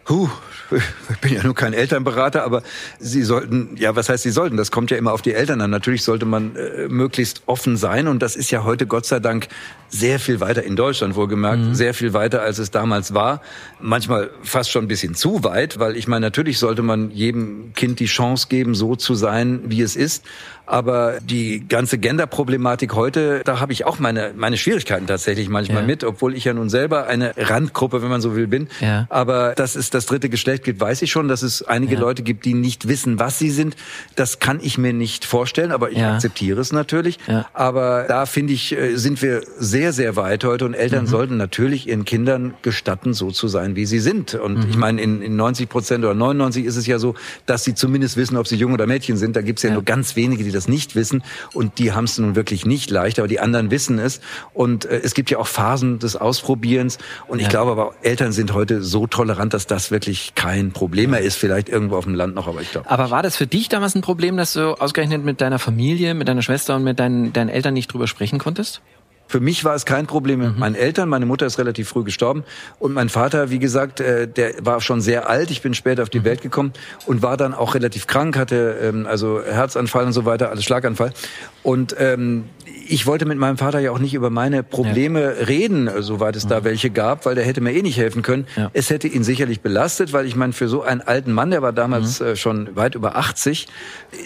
[0.10, 0.30] Huh,
[1.10, 2.64] ich bin ja nur kein Elternberater, aber
[3.00, 4.58] Sie sollten, ja, was heißt Sie sollten?
[4.58, 5.70] Das kommt ja immer auf die Eltern an.
[5.70, 9.48] Natürlich sollte man äh, möglichst offen sein und das ist ja heute Gott sei Dank
[9.92, 11.76] sehr viel weiter in Deutschland wohlgemerkt, mhm.
[11.76, 13.42] sehr viel weiter als es damals war.
[13.80, 18.00] Manchmal fast schon ein bisschen zu weit, weil ich meine, natürlich sollte man jedem Kind
[18.00, 20.24] die Chance geben, so zu sein, wie es ist.
[20.72, 25.88] Aber die ganze Gender-Problematik heute, da habe ich auch meine, meine Schwierigkeiten tatsächlich manchmal ja.
[25.88, 28.70] mit, obwohl ich ja nun selber eine Randgruppe, wenn man so will, bin.
[28.80, 29.06] Ja.
[29.10, 32.00] Aber dass es das dritte Geschlecht gibt, weiß ich schon, dass es einige ja.
[32.00, 33.76] Leute gibt, die nicht wissen, was sie sind.
[34.16, 37.20] Das kann ich mir nicht vorstellen, aber ich akzeptiere es natürlich.
[37.54, 41.10] Aber da finde ich, äh, sind wir sehr, sehr weit heute und Eltern mhm.
[41.10, 44.36] sollten natürlich ihren Kindern gestatten, so zu sein, wie sie sind.
[44.36, 44.70] Und mhm.
[44.70, 47.16] ich meine, in, in 90 Prozent oder 99 ist es ja so,
[47.46, 49.36] dass sie zumindest wissen, ob sie Jung oder Mädchen sind.
[49.36, 51.24] Da gibt es ja, nur ganz wenige, die das nicht wissen
[51.54, 54.22] und die haben es nun wirklich nicht leicht, aber die anderen wissen es
[54.54, 58.54] und äh, es gibt ja auch Phasen des Ausprobierens und ich glaube aber Eltern sind
[58.54, 62.36] heute so tolerant, dass das wirklich kein Problem mehr ist, vielleicht irgendwo auf dem Land
[62.36, 62.90] noch, aber ich glaube.
[62.90, 66.28] Aber war das für dich damals ein Problem, dass du ausgerechnet mit deiner Familie, mit
[66.28, 68.82] deiner Schwester und mit deinen, deinen Eltern nicht drüber sprechen konntest?
[69.32, 70.60] Für mich war es kein Problem mit mhm.
[70.60, 71.08] meinen Eltern.
[71.08, 72.44] Meine Mutter ist relativ früh gestorben.
[72.80, 75.52] Und mein Vater, wie gesagt, äh, der war schon sehr alt.
[75.52, 76.26] Ich bin später auf die mhm.
[76.26, 76.74] Welt gekommen
[77.06, 81.14] und war dann auch relativ krank, hatte ähm, also Herzanfall und so weiter, alles Schlaganfall.
[81.64, 82.44] Und ähm,
[82.88, 85.46] ich wollte mit meinem Vater ja auch nicht über meine Probleme ja.
[85.46, 86.50] reden, soweit es mhm.
[86.50, 88.48] da welche gab, weil der hätte mir eh nicht helfen können.
[88.58, 88.70] Ja.
[88.74, 91.72] Es hätte ihn sicherlich belastet, weil ich meine, für so einen alten Mann, der war
[91.72, 92.26] damals mhm.
[92.26, 93.68] äh, schon weit über 80,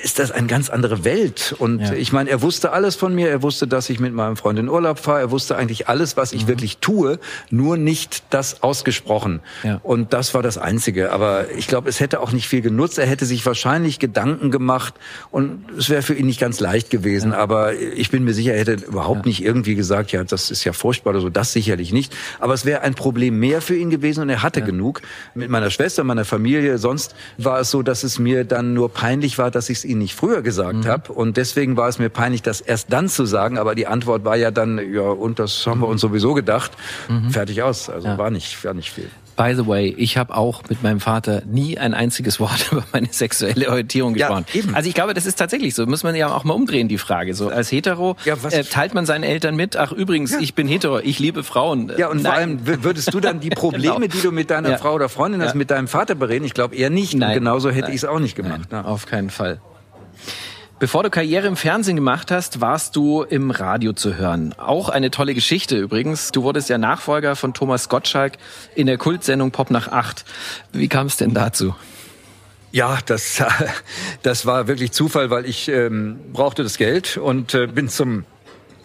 [0.03, 1.55] ist das eine ganz andere Welt.
[1.59, 1.93] Und ja.
[1.93, 3.29] ich meine, er wusste alles von mir.
[3.29, 5.19] Er wusste, dass ich mit meinem Freund in Urlaub fahre.
[5.19, 6.47] Er wusste eigentlich alles, was ich mhm.
[6.49, 7.19] wirklich tue,
[7.49, 9.41] nur nicht das ausgesprochen.
[9.83, 11.11] Und das war das Einzige.
[11.11, 12.97] Aber ich glaube, es hätte auch nicht viel genutzt.
[12.97, 14.93] Er hätte sich wahrscheinlich Gedanken gemacht
[15.31, 17.33] und es wäre für ihn nicht ganz leicht gewesen.
[17.33, 19.29] Aber ich bin mir sicher, er hätte überhaupt ja.
[19.29, 22.15] nicht irgendwie gesagt, ja, das ist ja furchtbar oder so, das sicherlich nicht.
[22.39, 24.65] Aber es wäre ein Problem mehr für ihn gewesen und er hatte ja.
[24.65, 25.01] genug.
[25.33, 29.37] Mit meiner Schwester, meiner Familie, sonst war es so, dass es mir dann nur peinlich
[29.37, 30.87] war, dass ich es ihnen nicht früher gesagt mhm.
[30.87, 31.13] habe.
[31.13, 33.57] Und deswegen war es mir peinlich, das erst dann zu sagen.
[33.57, 36.71] Aber die Antwort war ja dann, ja, und das haben wir uns sowieso gedacht.
[37.07, 37.31] Mhm.
[37.31, 37.89] Fertig aus.
[37.89, 38.17] Also ja.
[38.17, 39.09] war nicht, war nicht viel.
[39.35, 43.07] By the way, ich habe auch mit meinem Vater nie ein einziges Wort über meine
[43.11, 44.45] sexuelle Orientierung gesprochen.
[44.53, 44.75] Ja, eben.
[44.75, 45.85] Also ich glaube, das ist tatsächlich so.
[45.85, 47.33] Muss man ja auch mal umdrehen, die Frage.
[47.33, 50.39] So als Hetero ja, äh, teilt man seinen Eltern mit, ach übrigens, ja.
[50.39, 51.91] ich bin hetero, ich liebe Frauen.
[51.97, 52.25] Ja, und Nein.
[52.25, 54.07] vor allem würdest du dann die Probleme, genau.
[54.07, 56.45] die du mit deiner Frau oder Freundin hast, mit deinem Vater bereden?
[56.45, 57.13] Ich glaube eher nicht.
[57.13, 57.29] Nein.
[57.29, 58.69] Und genauso hätte ich es auch nicht gemacht.
[58.71, 59.59] Nein, auf keinen Fall.
[60.77, 64.53] Bevor du Karriere im Fernsehen gemacht hast, warst du im Radio zu hören.
[64.57, 66.31] Auch eine tolle Geschichte übrigens.
[66.31, 68.33] Du wurdest ja Nachfolger von Thomas Gottschalk
[68.75, 70.25] in der Kultsendung Pop nach acht.
[70.73, 71.75] Wie kam es denn dazu?
[72.73, 73.41] Ja, das,
[74.23, 78.25] das war wirklich Zufall, weil ich ähm, brauchte das Geld und äh, bin zum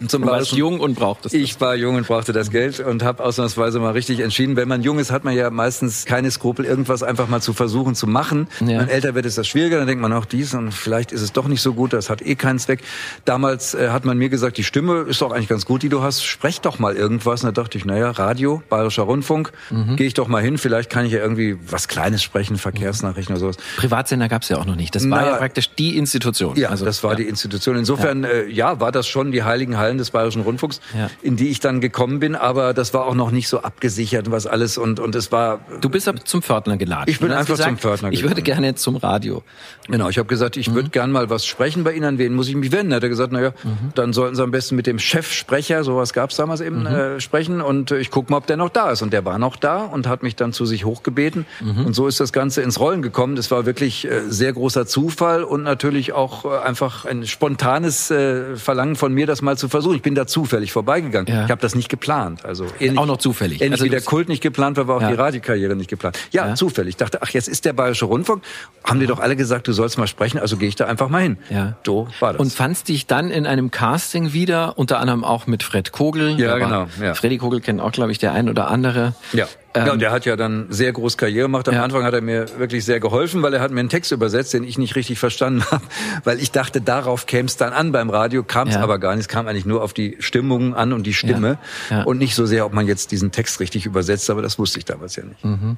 [0.07, 3.23] zum du warst jung und brauchtest Ich war jung und brauchte das Geld und habe
[3.23, 4.55] ausnahmsweise mal richtig entschieden.
[4.55, 7.95] Wenn man jung ist, hat man ja meistens keine Skrupel, irgendwas einfach mal zu versuchen
[7.95, 8.47] zu machen.
[8.59, 8.67] Ja.
[8.67, 9.77] Wenn man älter wird, ist das schwieriger.
[9.77, 11.93] Dann denkt man auch dies und vielleicht ist es doch nicht so gut.
[11.93, 12.81] Das hat eh keinen Zweck.
[13.25, 16.01] Damals äh, hat man mir gesagt, die Stimme ist doch eigentlich ganz gut, die du
[16.01, 16.23] hast.
[16.23, 17.43] Sprech doch mal irgendwas.
[17.43, 19.95] Und da dachte ich, naja, Radio, Bayerischer Rundfunk, mhm.
[19.95, 20.57] gehe ich doch mal hin.
[20.57, 23.57] Vielleicht kann ich ja irgendwie was Kleines sprechen, Verkehrsnachrichten oder sowas.
[23.77, 24.95] Privatsender gab es ja auch noch nicht.
[24.95, 26.55] Das war Na, ja praktisch die Institution.
[26.57, 27.17] Ja, also, das war ja.
[27.17, 27.75] die Institution.
[27.77, 28.29] Insofern, ja.
[28.29, 31.09] Äh, ja, war das schon die heiligen Hallen des Bayerischen Rundfunks, ja.
[31.21, 32.35] in die ich dann gekommen bin.
[32.35, 35.59] Aber das war auch noch nicht so abgesichert, was alles und und es war.
[35.81, 37.05] Du bist ab zum Pförtner geladen.
[37.07, 38.09] Ich bin einfach gesagt, zum Pförtner.
[38.09, 38.25] Geladen.
[38.25, 39.43] Ich würde gerne zum Radio.
[39.87, 40.75] Genau, ich habe gesagt, ich mhm.
[40.75, 42.05] würde gern mal was sprechen bei Ihnen.
[42.05, 42.93] An wen muss ich mich wenden?
[42.93, 43.91] Hat er gesagt, naja, mhm.
[43.95, 46.87] dann sollten Sie am besten mit dem Chefsprecher, sowas gab es damals eben, mhm.
[46.87, 49.01] äh, sprechen und ich gucke mal, ob der noch da ist.
[49.01, 51.45] Und der war noch da und hat mich dann zu sich hochgebeten.
[51.59, 51.87] Mhm.
[51.87, 53.35] Und so ist das Ganze ins Rollen gekommen.
[53.35, 58.55] Das war wirklich äh, sehr großer Zufall und natürlich auch äh, einfach ein spontanes äh,
[58.55, 59.80] Verlangen von mir, das mal zu versuchen.
[59.93, 61.33] Ich bin da zufällig vorbeigegangen.
[61.33, 61.45] Ja.
[61.45, 62.45] Ich habe das nicht geplant.
[62.45, 63.61] Also ähnlich, auch noch zufällig.
[63.61, 65.09] Ähnlich also wie der Kult nicht geplant war, war auch ja.
[65.09, 66.17] die Radiokarriere nicht geplant.
[66.31, 66.91] Ja, ja, zufällig.
[66.91, 68.43] Ich dachte, ach, jetzt ist der Bayerische Rundfunk.
[68.83, 71.21] Haben die doch alle gesagt, du sollst mal sprechen, also gehe ich da einfach mal
[71.21, 71.37] hin.
[71.49, 71.77] Ja.
[71.85, 72.39] So war das.
[72.39, 76.39] Und fandst dich dann in einem Casting wieder, unter anderem auch mit Fred Kogel.
[76.39, 76.87] Ja, genau.
[77.01, 77.13] Ja.
[77.13, 79.13] Freddy Kogel kennt auch, glaube ich, der ein oder andere.
[79.33, 79.47] Ja.
[79.73, 81.67] Ähm, ja, und der hat ja dann sehr groß Karriere gemacht.
[81.69, 81.83] Am ja.
[81.83, 84.63] Anfang hat er mir wirklich sehr geholfen, weil er hat mir einen Text übersetzt, den
[84.63, 85.83] ich nicht richtig verstanden habe,
[86.23, 88.81] weil ich dachte, darauf käme es dann an beim Radio, kam es ja.
[88.81, 89.21] aber gar nicht.
[89.21, 91.57] Es kam eigentlich nur auf die Stimmung an und die Stimme
[91.89, 92.03] ja.
[92.03, 94.85] und nicht so sehr, ob man jetzt diesen Text richtig übersetzt, aber das wusste ich
[94.85, 95.43] damals ja nicht.
[95.43, 95.77] Mhm.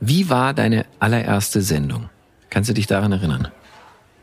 [0.00, 2.10] Wie war deine allererste Sendung?
[2.50, 3.48] Kannst du dich daran erinnern?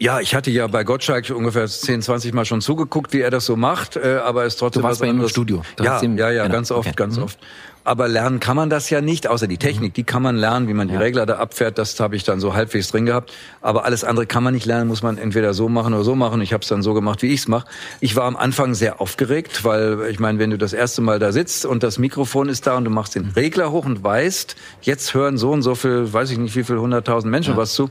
[0.02, 3.46] Ja, ich hatte ja bei Gottschalk ungefähr 10, 20 Mal schon zugeguckt, wie er das
[3.46, 5.62] so macht, äh, aber es trotzdem du warst was bei ihm im Studio.
[5.80, 6.56] ja, ja, ja, genau.
[6.56, 6.96] ganz oft, okay.
[6.96, 7.24] ganz mhm.
[7.24, 7.38] oft.
[7.84, 10.74] Aber lernen kann man das ja nicht, außer die Technik, die kann man lernen, wie
[10.74, 11.00] man die ja.
[11.00, 13.34] Regler da abfährt, das habe ich dann so halbwegs drin gehabt.
[13.62, 16.42] Aber alles andere kann man nicht lernen, muss man entweder so machen oder so machen.
[16.42, 17.68] Ich habe es dann so gemacht, wie ich es mache.
[18.00, 21.32] Ich war am Anfang sehr aufgeregt, weil ich meine, wenn du das erste Mal da
[21.32, 25.14] sitzt und das Mikrofon ist da und du machst den Regler hoch und weißt, jetzt
[25.14, 27.58] hören so und so viel, weiß ich nicht wie viel, hunderttausend Menschen ja.
[27.58, 27.90] was zu,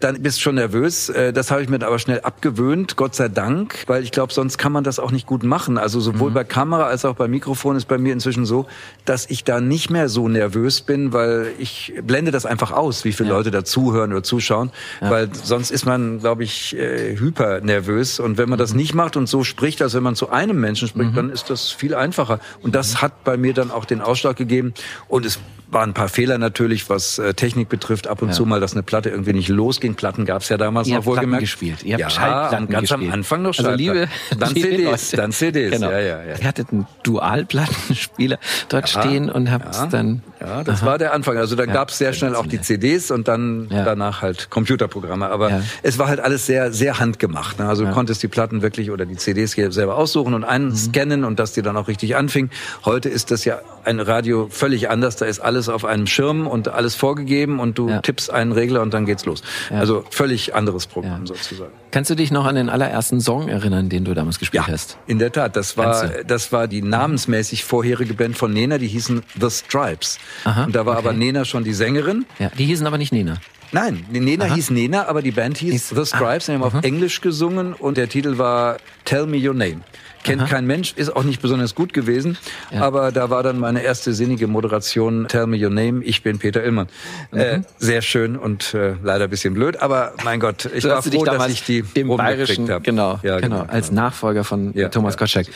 [0.00, 1.08] dann bist du schon nervös.
[1.08, 4.58] Äh, das habe ich mir aber schnell abgewöhnt, Gott sei Dank, weil ich glaube, sonst
[4.58, 5.78] kann man das auch nicht gut machen.
[5.78, 6.34] Also sowohl mhm.
[6.34, 8.66] bei Kamera als auch bei Mikrofon ist bei mir inzwischen so,
[9.04, 13.12] dass ich da nicht mehr so nervös bin, weil ich blende das einfach aus, wie
[13.12, 13.36] viele ja.
[13.36, 14.70] Leute da zuhören oder zuschauen,
[15.00, 15.10] ja.
[15.10, 18.20] weil sonst ist man, glaube ich, äh, hyper nervös.
[18.20, 18.62] Und wenn man mhm.
[18.62, 21.16] das nicht macht und so spricht, als wenn man zu einem Menschen spricht, mhm.
[21.16, 22.40] dann ist das viel einfacher.
[22.62, 23.02] Und das mhm.
[23.02, 24.74] hat bei mir dann auch den Ausschlag gegeben.
[25.08, 25.38] Und es
[25.70, 28.06] waren ein paar Fehler natürlich, was äh, Technik betrifft.
[28.06, 28.34] Ab und ja.
[28.34, 29.94] zu mal, dass eine Platte irgendwie nicht losging.
[29.94, 31.42] Platten gab es ja damals Ihr noch wohlgemerkt.
[31.42, 31.82] gespielt.
[31.82, 32.92] Ihr habt ja, ganz gespielt.
[32.92, 33.88] am Anfang noch Schallplatten.
[33.88, 34.08] Also liebe,
[34.38, 35.72] dann CDs, dann CDs.
[35.72, 35.90] Genau.
[35.90, 36.36] Ja, ja, ja.
[36.38, 38.38] Ihr hattet einen Dualplattenspieler
[38.68, 40.22] dort ja, stehen und habt ja, dann.
[40.40, 40.86] Ja, das aha.
[40.86, 41.36] war der Anfang.
[41.36, 45.28] Also dann ja, gab es sehr schnell auch die CDs und dann danach halt Computerprogramme.
[45.28, 47.58] Aber es war halt alles sehr, sehr handgemacht.
[47.58, 47.68] Ne?
[47.68, 51.26] Also du konntest die Platten wirklich oder die CDs hier selber aussuchen und einscannen mhm.
[51.26, 52.50] und dass die dann auch richtig anfing.
[52.84, 55.16] Heute ist das ja ein Radio völlig anders.
[55.16, 58.00] Da ist alles auf einem Schirm und alles vorgegeben und du ja.
[58.00, 59.42] tippst einen Regler und dann geht's los.
[59.70, 59.78] Ja.
[59.78, 61.26] Also völlig anderes Programm ja.
[61.26, 61.72] sozusagen.
[61.90, 64.98] Kannst du dich noch an den allerersten Song erinnern, den du damals gespielt ja, hast?
[65.06, 69.22] In der Tat, das war das war die namensmäßig vorherige Band von Nena, die hießen
[69.40, 70.18] The Stripes.
[70.44, 71.08] Aha, und da war okay.
[71.08, 72.26] aber Nena schon die Sängerin.
[72.38, 73.38] Ja, die hießen aber nicht Nena.
[73.70, 74.54] Nein, Nena Aha.
[74.54, 77.74] hieß Nena, aber die Band hieß Ist, The Stripes, ah, die haben auf Englisch gesungen
[77.74, 79.80] und der Titel war Tell Me Your Name
[80.22, 80.48] kennt Aha.
[80.48, 82.36] kein Mensch, ist auch nicht besonders gut gewesen.
[82.70, 82.82] Ja.
[82.82, 86.62] Aber da war dann meine erste sinnige Moderation, Tell Me Your Name, ich bin Peter
[86.62, 86.88] Illmann.
[87.32, 87.38] Mhm.
[87.38, 91.02] Äh, sehr schön und äh, leider ein bisschen blöd, aber mein Gott, ich so war
[91.02, 92.82] froh, dass ich die im bayerischen, habe.
[92.82, 95.46] Genau, ja, genau, genau, als Nachfolger von ja, Thomas Gottschalk.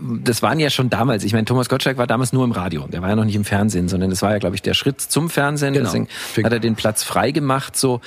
[0.00, 3.02] Das waren ja schon damals, ich meine, Thomas Gottschalk war damals nur im Radio, der
[3.02, 5.30] war ja noch nicht im Fernsehen, sondern das war ja, glaube ich, der Schritt zum
[5.30, 5.74] Fernsehen.
[5.74, 5.86] Genau.
[5.86, 6.08] Deswegen
[6.44, 8.00] hat er den Platz frei gemacht, so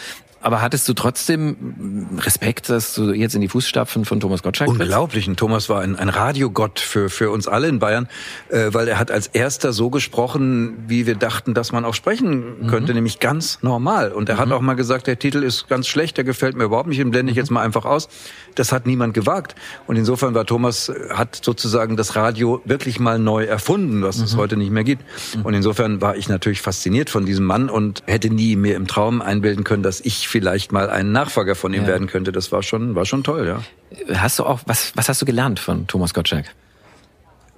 [0.46, 5.28] aber hattest du trotzdem Respekt, dass du jetzt in die Fußstapfen von Thomas Gottschalk Unglaublich.
[5.28, 8.08] Und Thomas war ein, ein Radiogott für, für uns alle in Bayern,
[8.50, 12.62] äh, weil er hat als erster so gesprochen, wie wir dachten, dass man auch sprechen
[12.62, 12.68] mhm.
[12.68, 14.12] könnte, nämlich ganz normal.
[14.12, 14.40] Und er mhm.
[14.40, 17.10] hat auch mal gesagt, der Titel ist ganz schlecht, der gefällt mir überhaupt nicht, den
[17.10, 17.42] blende ich mhm.
[17.42, 18.08] jetzt mal einfach aus.
[18.54, 19.56] Das hat niemand gewagt.
[19.88, 24.36] Und insofern war Thomas, äh, hat sozusagen das Radio wirklich mal neu erfunden, was es
[24.36, 24.38] mhm.
[24.38, 25.04] heute nicht mehr gibt.
[25.36, 25.42] Mhm.
[25.42, 29.24] Und insofern war ich natürlich fasziniert von diesem Mann und hätte nie mir im Traum
[29.24, 31.88] einbilden können, dass ich vielleicht mal ein Nachfolger von ihm ja.
[31.88, 32.34] werden könnte.
[32.34, 33.64] Das war schon, war schon toll, ja.
[34.14, 36.48] Hast du auch, was, was hast du gelernt von Thomas Gottschalk?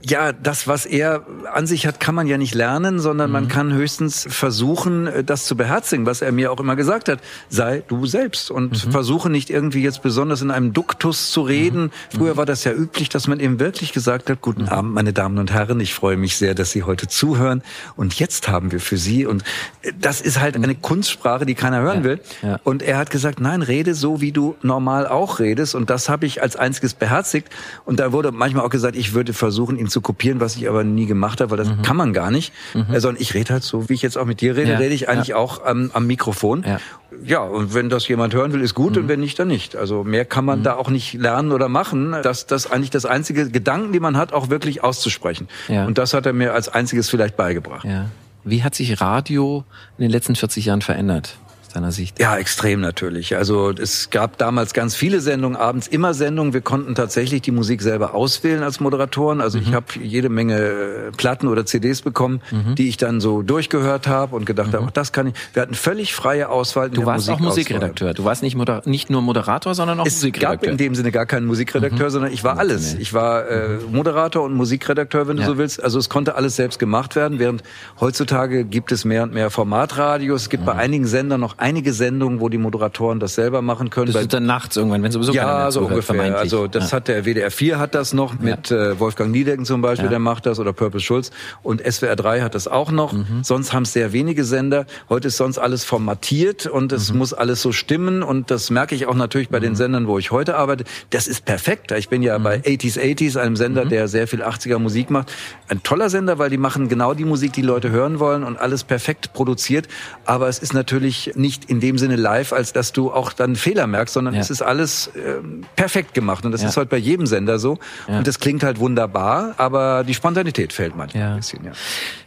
[0.03, 3.33] Ja, das, was er an sich hat, kann man ja nicht lernen, sondern mhm.
[3.33, 7.19] man kann höchstens versuchen, äh, das zu beherzigen, was er mir auch immer gesagt hat.
[7.49, 8.91] Sei du selbst und mhm.
[8.91, 11.85] versuche nicht irgendwie jetzt besonders in einem Duktus zu reden.
[11.85, 12.17] Mhm.
[12.17, 12.37] Früher mhm.
[12.37, 14.69] war das ja üblich, dass man eben wirklich gesagt hat, guten mhm.
[14.69, 17.63] Abend, meine Damen und Herren, ich freue mich sehr, dass Sie heute zuhören.
[17.95, 19.43] Und jetzt haben wir für Sie, und
[19.81, 22.03] äh, das ist halt eine Kunstsprache, die keiner hören ja.
[22.03, 22.19] will.
[22.43, 22.59] Ja.
[22.63, 25.73] Und er hat gesagt, nein, rede so, wie du normal auch redest.
[25.73, 27.49] Und das habe ich als einziges beherzigt.
[27.83, 30.67] Und da wurde manchmal auch gesagt, ich würde versuchen, ihn ihn zu kopieren, was ich
[30.67, 31.81] aber nie gemacht habe, weil das mhm.
[31.81, 32.53] kann man gar nicht.
[32.73, 32.93] Mhm.
[32.93, 34.77] Äh, sondern ich rede halt so, wie ich jetzt auch mit dir rede, ja.
[34.77, 35.35] rede ich eigentlich ja.
[35.37, 36.63] auch am, am Mikrofon.
[36.67, 36.79] Ja.
[37.23, 39.03] ja, und wenn das jemand hören will, ist gut mhm.
[39.03, 39.75] und wenn nicht, dann nicht.
[39.75, 40.63] Also mehr kann man mhm.
[40.63, 42.15] da auch nicht lernen oder machen.
[42.23, 45.47] Das, das eigentlich das einzige Gedanken, die man hat, auch wirklich auszusprechen.
[45.67, 45.85] Ja.
[45.85, 47.85] Und das hat er mir als einziges vielleicht beigebracht.
[47.85, 48.05] Ja.
[48.43, 49.65] Wie hat sich Radio
[49.97, 51.37] in den letzten 40 Jahren verändert?
[51.77, 52.19] Deiner Sicht?
[52.19, 53.35] Ja, extrem natürlich.
[53.35, 56.53] Also es gab damals ganz viele Sendungen, abends immer Sendungen.
[56.53, 59.41] Wir konnten tatsächlich die Musik selber auswählen als Moderatoren.
[59.41, 59.63] Also mhm.
[59.63, 62.75] ich habe jede Menge äh, Platten oder CDs bekommen, mhm.
[62.75, 64.77] die ich dann so durchgehört habe und gedacht mhm.
[64.77, 65.33] habe, das kann ich.
[65.53, 66.89] Wir hatten völlig freie Auswahl.
[66.89, 68.13] du warst auch Musikredakteur.
[68.13, 70.55] Du warst nicht, Moder nicht nur Moderator, sondern auch es Musikredakteur.
[70.55, 72.11] Es gab in dem Sinne gar keinen Musikredakteur, mhm.
[72.11, 72.95] sondern ich war alles.
[72.95, 75.47] Ich war äh, Moderator und Musikredakteur, wenn du ja.
[75.47, 75.83] so willst.
[75.83, 77.63] Also es konnte alles selbst gemacht werden, während
[77.99, 80.43] heutzutage gibt es mehr und mehr Formatradios.
[80.43, 80.79] Es gibt bei mhm.
[80.79, 84.13] einigen Sendern noch einige Sendungen, wo die Moderatoren das selber machen können.
[84.13, 86.37] Das ist dann nachts irgendwann, wenn sowieso ja, keiner mehr so ungefähr.
[86.37, 86.97] Also das ja.
[86.97, 88.91] hat der WDR 4 hat das noch mit ja.
[88.91, 90.11] äh, Wolfgang Niedecken zum Beispiel, ja.
[90.11, 91.31] der macht das oder Purple Schulz
[91.63, 93.11] und SWR 3 hat das auch noch.
[93.11, 93.43] Mhm.
[93.43, 94.85] Sonst haben es sehr wenige Sender.
[95.09, 97.17] Heute ist sonst alles formatiert und es mhm.
[97.17, 99.63] muss alles so stimmen und das merke ich auch natürlich bei mhm.
[99.63, 100.85] den Sendern, wo ich heute arbeite.
[101.09, 101.91] Das ist perfekt.
[101.91, 103.13] Ich bin ja bei 80s mhm.
[103.13, 103.89] 80s, einem Sender, mhm.
[103.89, 105.33] der sehr viel 80er Musik macht.
[105.67, 108.85] Ein toller Sender, weil die machen genau die Musik, die Leute hören wollen und alles
[108.85, 109.89] perfekt produziert.
[110.23, 113.87] Aber es ist natürlich nicht in dem Sinne live, als dass du auch dann Fehler
[113.87, 114.41] merkst, sondern ja.
[114.41, 115.35] es ist alles äh,
[115.75, 116.45] perfekt gemacht.
[116.45, 116.69] Und das ja.
[116.69, 117.77] ist heute bei jedem Sender so.
[118.07, 118.19] Ja.
[118.19, 121.63] Und das klingt halt wunderbar, aber die Spontanität fehlt manchmal ein bisschen.
[121.65, 121.71] Ja.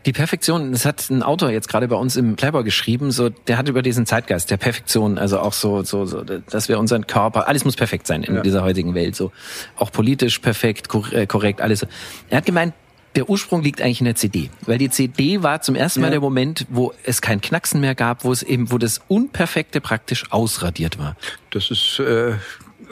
[0.07, 3.59] Die Perfektion, das hat ein Autor jetzt gerade bei uns im Playboy geschrieben, so der
[3.59, 7.49] hat über diesen Zeitgeist der Perfektion, also auch so, so, so dass wir unseren Körper,
[7.49, 9.33] alles muss perfekt sein in dieser heutigen Welt, so
[9.77, 11.87] auch politisch perfekt, äh, korrekt, alles.
[12.31, 12.75] Er hat gemeint,
[13.17, 16.13] der Ursprung liegt eigentlich in der CD, weil die CD war zum ersten Mal ja.
[16.13, 20.31] der Moment, wo es kein Knacksen mehr gab, wo es eben, wo das Unperfekte praktisch
[20.31, 21.17] ausradiert war.
[21.51, 22.35] Das ist äh,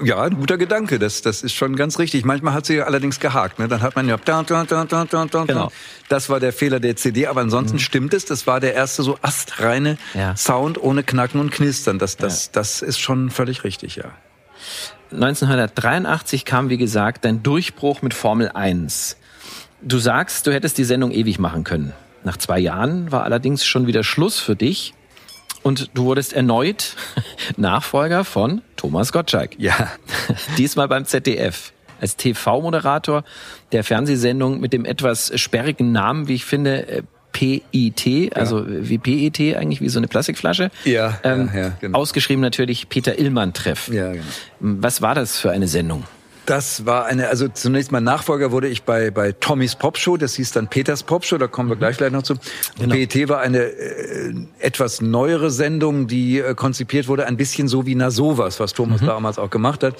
[0.03, 0.99] ja ein guter Gedanke.
[0.99, 2.25] Das, das ist schon ganz richtig.
[2.25, 3.59] Manchmal hat sie allerdings gehakt.
[3.59, 3.69] Ne?
[3.69, 5.45] Dann hat man ja da, da, da, da, da, da.
[5.45, 5.71] Genau.
[6.09, 7.81] Das war der Fehler der CD, aber ansonsten mhm.
[7.81, 8.25] stimmt es.
[8.25, 10.37] Das war der erste so astreine ja.
[10.37, 11.99] Sound ohne Knacken und Knistern.
[11.99, 12.51] Das, das, ja.
[12.55, 14.07] das ist schon völlig richtig, ja.
[15.13, 19.17] 1983 kam, wie gesagt, dein Durchbruch mit Formel 1.
[19.83, 21.93] Du sagst, du hättest die Sendung ewig machen können.
[22.25, 24.93] Nach zwei Jahren war allerdings schon wieder Schluss für dich
[25.63, 26.97] und du wurdest erneut
[27.57, 29.59] Nachfolger von Thomas Gottschalk.
[29.59, 29.89] Ja.
[30.59, 31.73] Diesmal beim ZDF.
[32.01, 33.25] Als TV-Moderator
[33.73, 37.03] der Fernsehsendung mit dem etwas sperrigen Namen, wie ich finde, äh,
[37.33, 38.67] PIT, also ja.
[38.69, 40.71] wie PET eigentlich, wie so eine Plastikflasche.
[40.85, 41.99] Ja, ähm, ja, ja genau.
[41.99, 43.89] Ausgeschrieben natürlich Peter Illmann-Treff.
[43.89, 44.25] Ja, genau.
[44.61, 46.05] Was war das für eine Sendung?
[46.49, 50.53] Das war eine, also zunächst mal Nachfolger wurde ich bei, bei Tommys Popshow, das hieß
[50.53, 51.81] dann Peters Popshow, da kommen wir mhm.
[51.81, 52.37] gleich gleich noch zu.
[52.79, 52.95] Genau.
[52.95, 57.95] PET war eine äh, etwas neuere Sendung, die äh, konzipiert wurde, ein bisschen so wie
[57.95, 59.07] Na sowas, was Thomas mhm.
[59.09, 59.97] damals auch gemacht hat.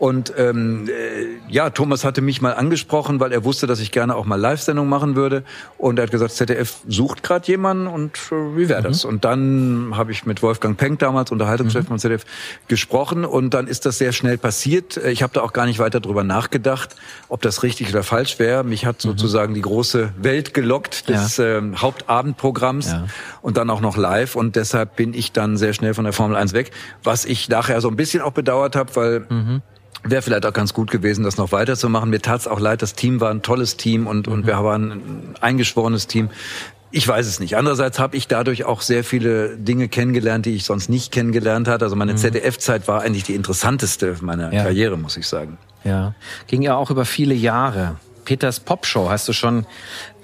[0.00, 4.16] Und ähm, äh, ja, Thomas hatte mich mal angesprochen, weil er wusste, dass ich gerne
[4.16, 5.44] auch mal Live-Sendung machen würde.
[5.76, 9.04] Und er hat gesagt, ZDF sucht gerade jemanden und äh, wie wäre das?
[9.04, 9.10] Mhm.
[9.10, 11.88] Und dann habe ich mit Wolfgang Penck damals, Unterhaltungschef mhm.
[11.88, 12.24] von ZDF,
[12.66, 14.96] gesprochen und dann ist das sehr schnell passiert.
[14.96, 16.96] Ich habe da auch gar nicht weiter drüber nachgedacht,
[17.28, 18.64] ob das richtig oder falsch wäre.
[18.64, 19.10] Mich hat mhm.
[19.10, 21.58] sozusagen die große Welt gelockt des ja.
[21.58, 23.04] ähm, Hauptabendprogramms ja.
[23.42, 24.34] und dann auch noch live.
[24.34, 26.70] Und deshalb bin ich dann sehr schnell von der Formel 1 weg,
[27.04, 29.60] was ich nachher so ein bisschen auch bedauert habe, weil mhm
[30.02, 32.10] Wäre vielleicht auch ganz gut gewesen, das noch weiterzumachen.
[32.10, 34.32] Mir tat es auch leid, das Team war ein tolles Team und, mhm.
[34.32, 36.30] und wir waren ein eingeschworenes Team.
[36.92, 37.56] Ich weiß es nicht.
[37.56, 41.84] Andererseits habe ich dadurch auch sehr viele Dinge kennengelernt, die ich sonst nicht kennengelernt hatte.
[41.84, 42.16] Also meine mhm.
[42.16, 44.64] ZDF-Zeit war eigentlich die interessanteste meiner ja.
[44.64, 45.58] Karriere, muss ich sagen.
[45.84, 46.14] Ja,
[46.48, 47.96] ging ja auch über viele Jahre.
[48.24, 49.66] Peters Popshow hast du schon,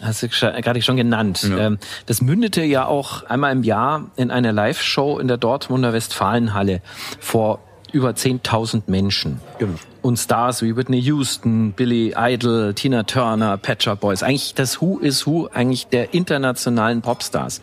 [0.01, 1.43] hast du gerade schon genannt.
[1.43, 1.59] Ja.
[1.59, 6.83] Ähm, das mündete ja auch einmal im Jahr in einer Live-Show in der Dortmunder Westfalenhalle
[7.21, 7.61] vor
[7.93, 9.41] über 10.000 Menschen.
[9.59, 9.75] Genau.
[10.03, 14.23] Und Stars wie Whitney Houston, Billy Idol, Tina Turner, Pet Shop Boys.
[14.23, 17.61] Eigentlich das Who is Who eigentlich der internationalen Popstars.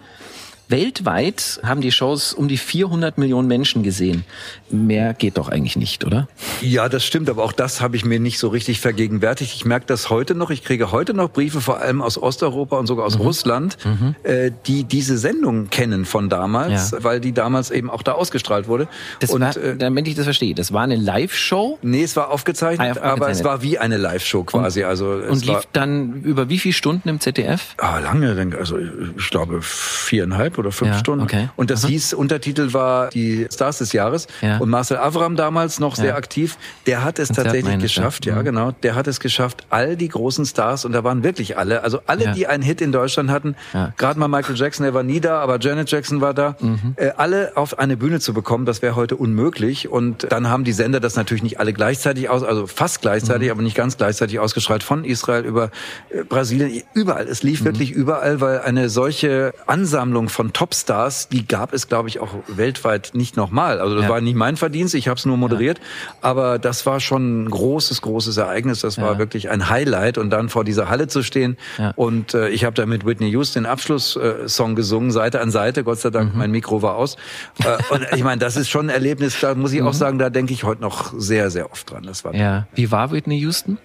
[0.70, 4.24] Weltweit haben die Shows um die 400 Millionen Menschen gesehen.
[4.70, 6.28] Mehr geht doch eigentlich nicht, oder?
[6.62, 9.54] Ja, das stimmt, aber auch das habe ich mir nicht so richtig vergegenwärtigt.
[9.54, 10.50] Ich merke das heute noch.
[10.50, 13.26] Ich kriege heute noch Briefe, vor allem aus Osteuropa und sogar aus mhm.
[13.26, 14.16] Russland, mhm.
[14.24, 17.04] Äh, die diese Sendung kennen von damals, ja.
[17.04, 18.88] weil die damals eben auch da ausgestrahlt wurde.
[19.20, 21.80] Das und, war, äh, damit ich das verstehe, das war eine Live-Show?
[21.82, 24.84] Nee, es war aufgezeichnet, ah, aber es war wie eine Live-Show quasi.
[24.84, 27.76] Und, also und lief dann über wie viele Stunden im ZDF?
[27.78, 31.24] Ah, lange, also ich glaube viereinhalb oder fünf ja, Stunden.
[31.24, 31.50] Okay.
[31.56, 31.90] Und das Aha.
[31.90, 34.28] hieß, Untertitel war die Stars des Jahres.
[34.42, 34.58] Ja.
[34.58, 38.46] Und Marcel Avram damals noch sehr aktiv, der hat es Konzert tatsächlich geschafft, ja, mhm.
[38.46, 42.00] genau, der hat es geschafft, all die großen Stars, und da waren wirklich alle, also
[42.08, 43.56] alle, die einen Hit in Deutschland hatten,
[43.98, 46.94] gerade mal Michael Jackson, der war nie da, aber Janet Jackson war da, mhm.
[46.96, 49.90] äh, alle auf eine Bühne zu bekommen, das wäre heute unmöglich.
[49.90, 53.52] Und dann haben die Sender das natürlich nicht alle gleichzeitig aus, also fast gleichzeitig, mhm.
[53.52, 55.72] aber nicht ganz gleichzeitig ausgestrahlt, von Israel über
[56.10, 57.28] äh, Brasilien, überall.
[57.28, 57.66] Es lief mhm.
[57.66, 63.12] wirklich überall, weil eine solche Ansammlung von Topstars, die gab es, glaube ich, auch weltweit
[63.14, 63.80] nicht nochmal.
[63.80, 64.10] Also das ja.
[64.10, 65.84] war nicht mein Verdienst, ich habe es nur moderiert, ja.
[66.22, 68.82] aber das war schon ein großes, großes Ereignis.
[68.82, 69.04] Das ja.
[69.04, 71.58] war wirklich ein Highlight und dann vor dieser Halle zu stehen
[71.96, 75.84] und äh, ich habe da mit Whitney Houston den Abschlusssong äh, gesungen, Seite an Seite.
[75.84, 76.40] Gott sei Dank, mhm.
[76.40, 77.16] mein Mikro war aus.
[77.64, 79.40] äh, und ich meine, das ist schon ein Erlebnis.
[79.40, 79.98] Da muss ich auch mhm.
[79.98, 82.04] sagen, da denke ich heute noch sehr, sehr oft dran.
[82.04, 82.68] Das war ja.
[82.74, 83.78] Wie war Whitney Houston?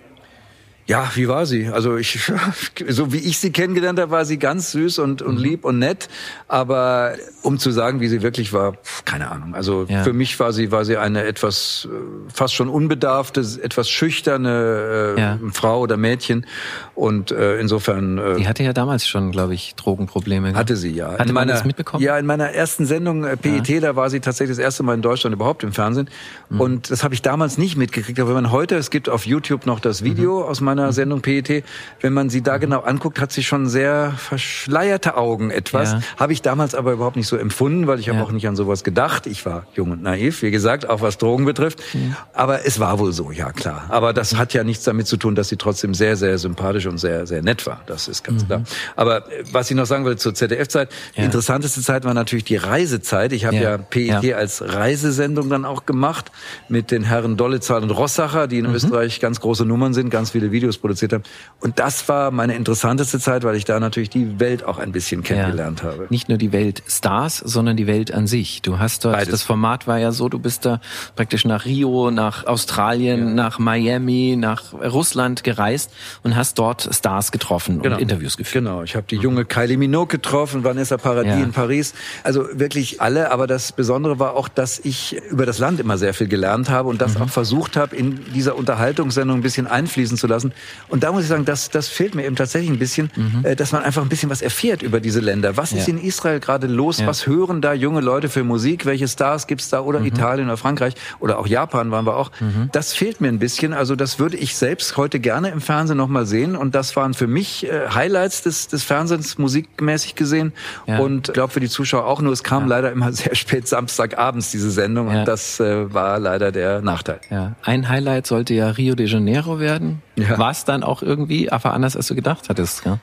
[0.88, 1.68] Ja, wie war sie?
[1.68, 2.18] Also ich,
[2.88, 5.42] so wie ich sie kennengelernt habe, war sie ganz süß und, und mhm.
[5.42, 6.08] lieb und nett.
[6.48, 7.12] Aber
[7.42, 8.72] um zu sagen, wie sie wirklich war,
[9.04, 9.54] keine Ahnung.
[9.54, 10.02] Also ja.
[10.02, 15.20] für mich war sie, war sie eine etwas, äh, fast schon unbedarfte, etwas schüchterne äh,
[15.20, 15.38] ja.
[15.52, 16.46] Frau oder Mädchen.
[16.94, 18.16] Und äh, insofern.
[18.16, 20.54] Äh, die hatte ja damals schon, glaube ich, Drogenprobleme.
[20.54, 21.12] Hatte sie ja.
[21.12, 22.02] Hatte in man das mitbekommen?
[22.02, 23.80] Ja, in meiner ersten Sendung äh, PET, ja.
[23.80, 26.08] da war sie tatsächlich das erste Mal in Deutschland überhaupt im Fernsehen.
[26.48, 26.60] Mhm.
[26.62, 28.18] Und das habe ich damals nicht mitgekriegt.
[28.20, 30.46] Aber wenn man heute, es gibt auf YouTube noch das Video mhm.
[30.46, 31.64] aus meiner meiner Sendung PET,
[32.00, 32.60] wenn man sie da mhm.
[32.60, 35.92] genau anguckt, hat sie schon sehr verschleierte Augen etwas.
[35.92, 36.00] Ja.
[36.16, 38.14] Habe ich damals aber überhaupt nicht so empfunden, weil ich ja.
[38.14, 39.26] habe auch nicht an sowas gedacht.
[39.26, 41.82] Ich war jung und naiv, wie gesagt, auch was Drogen betrifft.
[41.94, 42.16] Mhm.
[42.32, 43.86] Aber es war wohl so, ja klar.
[43.88, 46.98] Aber das hat ja nichts damit zu tun, dass sie trotzdem sehr, sehr sympathisch und
[46.98, 47.82] sehr, sehr nett war.
[47.86, 48.46] Das ist ganz mhm.
[48.46, 48.62] klar.
[48.96, 51.24] Aber äh, was ich noch sagen will zur ZDF-Zeit, ja.
[51.24, 53.32] interessanteste Zeit war natürlich die Reisezeit.
[53.32, 53.62] Ich habe ja.
[53.62, 56.30] ja PET als Reisesendung dann auch gemacht
[56.68, 58.74] mit den Herren Dollezahl und Rossacher, die in mhm.
[58.74, 61.24] Österreich ganz große Nummern sind, ganz viele Videos Videos produziert habe.
[61.60, 65.22] Und das war meine interessanteste Zeit, weil ich da natürlich die Welt auch ein bisschen
[65.22, 65.90] kennengelernt ja.
[65.90, 66.06] habe.
[66.10, 68.62] Nicht nur die Welt Stars, sondern die Welt an sich.
[68.62, 69.30] Du hast dort, Beides.
[69.30, 70.80] das Format war ja so, du bist da
[71.16, 73.34] praktisch nach Rio, nach Australien, ja.
[73.34, 75.90] nach Miami, nach Russland gereist
[76.22, 77.96] und hast dort Stars getroffen genau.
[77.96, 78.64] und Interviews geführt.
[78.64, 81.42] Genau, ich habe die junge Kylie Minogue getroffen, Vanessa Paradis ja.
[81.42, 81.94] in Paris.
[82.24, 86.12] Also wirklich alle, aber das Besondere war auch, dass ich über das Land immer sehr
[86.12, 87.22] viel gelernt habe und das mhm.
[87.22, 90.52] auch versucht habe, in dieser Unterhaltungssendung ein bisschen einfließen zu lassen.
[90.88, 93.44] Und da muss ich sagen, das, das fehlt mir eben tatsächlich ein bisschen, mhm.
[93.44, 95.56] äh, dass man einfach ein bisschen was erfährt über diese Länder.
[95.56, 95.78] Was ja.
[95.78, 96.98] ist in Israel gerade los?
[96.98, 97.06] Ja.
[97.06, 98.86] Was hören da junge Leute für Musik?
[98.86, 99.80] Welche Stars gibt's da?
[99.80, 100.06] Oder mhm.
[100.06, 102.30] Italien oder Frankreich oder auch Japan waren wir auch.
[102.40, 102.70] Mhm.
[102.72, 103.72] Das fehlt mir ein bisschen.
[103.72, 106.56] Also das würde ich selbst heute gerne im Fernsehen nochmal sehen.
[106.56, 110.52] Und das waren für mich äh, Highlights des, des Fernsehens musikmäßig gesehen.
[110.86, 110.98] Ja.
[110.98, 114.50] Und ich glaube für die Zuschauer auch nur, es kam leider immer sehr spät Samstagabends,
[114.50, 115.08] diese Sendung.
[115.08, 117.20] Und das äh, war leider der Nachteil.
[117.30, 117.56] Ja.
[117.62, 120.02] Ein Highlight sollte ja Rio de Janeiro werden.
[120.22, 120.38] Ja.
[120.38, 122.98] War es dann auch irgendwie, aber anders als du gedacht hattest, ja?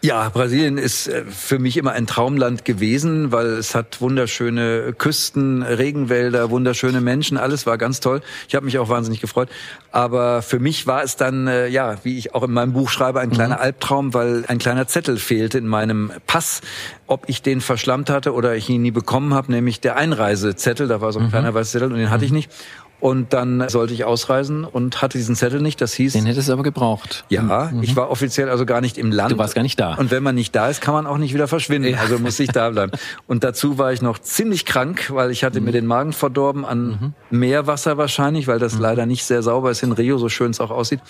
[0.00, 5.64] Ja, Brasilien ist äh, für mich immer ein Traumland gewesen, weil es hat wunderschöne Küsten,
[5.64, 8.20] Regenwälder, wunderschöne Menschen, alles war ganz toll.
[8.46, 9.48] Ich habe mich auch wahnsinnig gefreut.
[9.90, 13.18] Aber für mich war es dann, äh, ja, wie ich auch in meinem Buch schreibe,
[13.18, 13.62] ein kleiner mhm.
[13.62, 16.60] Albtraum, weil ein kleiner Zettel fehlte in meinem Pass,
[17.08, 20.86] ob ich den verschlammt hatte oder ich ihn nie bekommen habe, nämlich der Einreisezettel.
[20.86, 21.30] Da war so ein mhm.
[21.30, 22.52] kleiner weißer Zettel und den hatte ich nicht.
[23.00, 25.80] Und dann sollte ich ausreisen und hatte diesen Zettel nicht.
[25.80, 26.14] Das hieß.
[26.14, 27.24] Den hättest du aber gebraucht.
[27.28, 27.82] Ja, mhm.
[27.82, 29.32] ich war offiziell also gar nicht im Land.
[29.32, 29.94] Du warst gar nicht da.
[29.94, 31.90] Und wenn man nicht da ist, kann man auch nicht wieder verschwinden.
[31.90, 31.98] Ja.
[31.98, 32.92] Also muss ich da bleiben.
[33.28, 35.66] Und dazu war ich noch ziemlich krank, weil ich hatte mhm.
[35.66, 37.38] mir den Magen verdorben an mhm.
[37.38, 38.82] Meerwasser wahrscheinlich, weil das mhm.
[38.82, 41.00] leider nicht sehr sauber ist in Rio, so schön es auch aussieht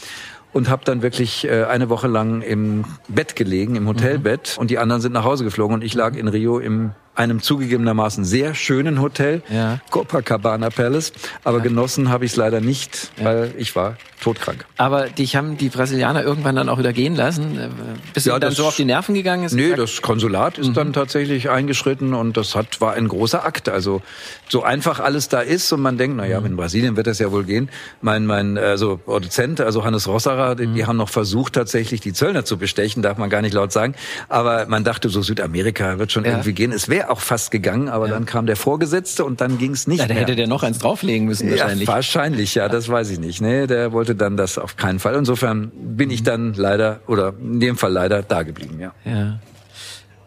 [0.53, 4.63] und habe dann wirklich äh, eine Woche lang im Bett gelegen, im Hotelbett mhm.
[4.63, 8.25] und die anderen sind nach Hause geflogen und ich lag in Rio im einem zugegebenermaßen
[8.25, 9.81] sehr schönen Hotel, ja.
[9.91, 11.13] Copacabana Palace.
[11.43, 11.65] Aber ja.
[11.65, 14.65] genossen habe ich es leider nicht, weil ich war todkrank.
[14.77, 17.59] Aber dich haben die Brasilianer irgendwann dann auch wieder gehen lassen?
[17.59, 17.69] Äh,
[18.15, 19.45] bist ja, du dann so auf die Nerven gegangen?
[19.45, 20.75] Ist nee, das Konsulat ist mhm.
[20.75, 23.69] dann tatsächlich eingeschritten und das hat, war ein großer Akt.
[23.69, 24.03] Also
[24.49, 26.47] so einfach alles da ist und man denkt, na ja, mhm.
[26.47, 27.71] in Brasilien wird das ja wohl gehen.
[28.01, 30.75] Mein, mein also Produzent, also Hannes Rossacher, die, mhm.
[30.75, 33.95] die haben noch versucht tatsächlich die Zöllner zu bestechen, darf man gar nicht laut sagen.
[34.29, 36.33] Aber man dachte so, Südamerika wird schon ja.
[36.33, 36.73] irgendwie gehen.
[36.73, 38.15] Es wäre auch fast gegangen, aber ja.
[38.15, 40.79] dann kam der Vorgesetzte und dann ging es nicht ja, da hätte der noch eins
[40.79, 41.89] drauflegen müssen wahrscheinlich.
[41.89, 43.41] Ja, wahrscheinlich, ja, das weiß ich nicht.
[43.41, 45.15] Nee, der wollte dann das auf keinen Fall.
[45.15, 46.25] Insofern bin ich mhm.
[46.25, 48.93] dann leider, oder in dem Fall leider, da geblieben, ja.
[49.05, 49.39] Ja.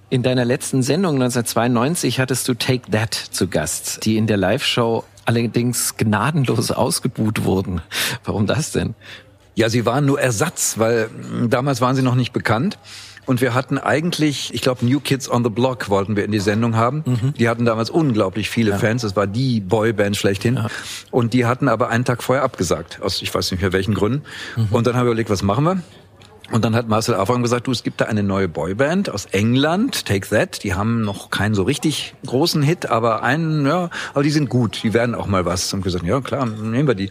[0.10, 5.06] In deiner letzten Sendung 1992 hattest du Take That zu Gast, die in der Live-Show
[5.24, 7.82] allerdings gnadenlos ausgebuht wurden.
[8.26, 8.96] Warum das denn?
[9.56, 12.78] Ja, sie waren nur Ersatz, weil hm, damals waren sie noch nicht bekannt.
[13.26, 16.40] Und wir hatten eigentlich, ich glaube, New Kids on the Block wollten wir in die
[16.40, 17.04] Sendung haben.
[17.06, 17.34] Mhm.
[17.38, 18.78] Die hatten damals unglaublich viele ja.
[18.78, 19.04] Fans.
[19.04, 20.56] Das war die Boyband schlechthin.
[20.56, 20.68] Ja.
[21.12, 23.00] Und die hatten aber einen Tag vorher abgesagt.
[23.02, 24.24] Aus ich weiß nicht mehr welchen Gründen.
[24.56, 24.68] Mhm.
[24.72, 25.82] Und dann haben wir überlegt, was machen wir?
[26.52, 30.06] Und dann hat Marcel Afram gesagt, du, es gibt da eine neue Boyband aus England,
[30.06, 30.64] Take That.
[30.64, 34.82] Die haben noch keinen so richtig großen Hit, aber einen, ja, aber die sind gut.
[34.84, 35.74] Die werden auch mal was.
[35.74, 37.10] Und gesagt, ja klar, nehmen wir die.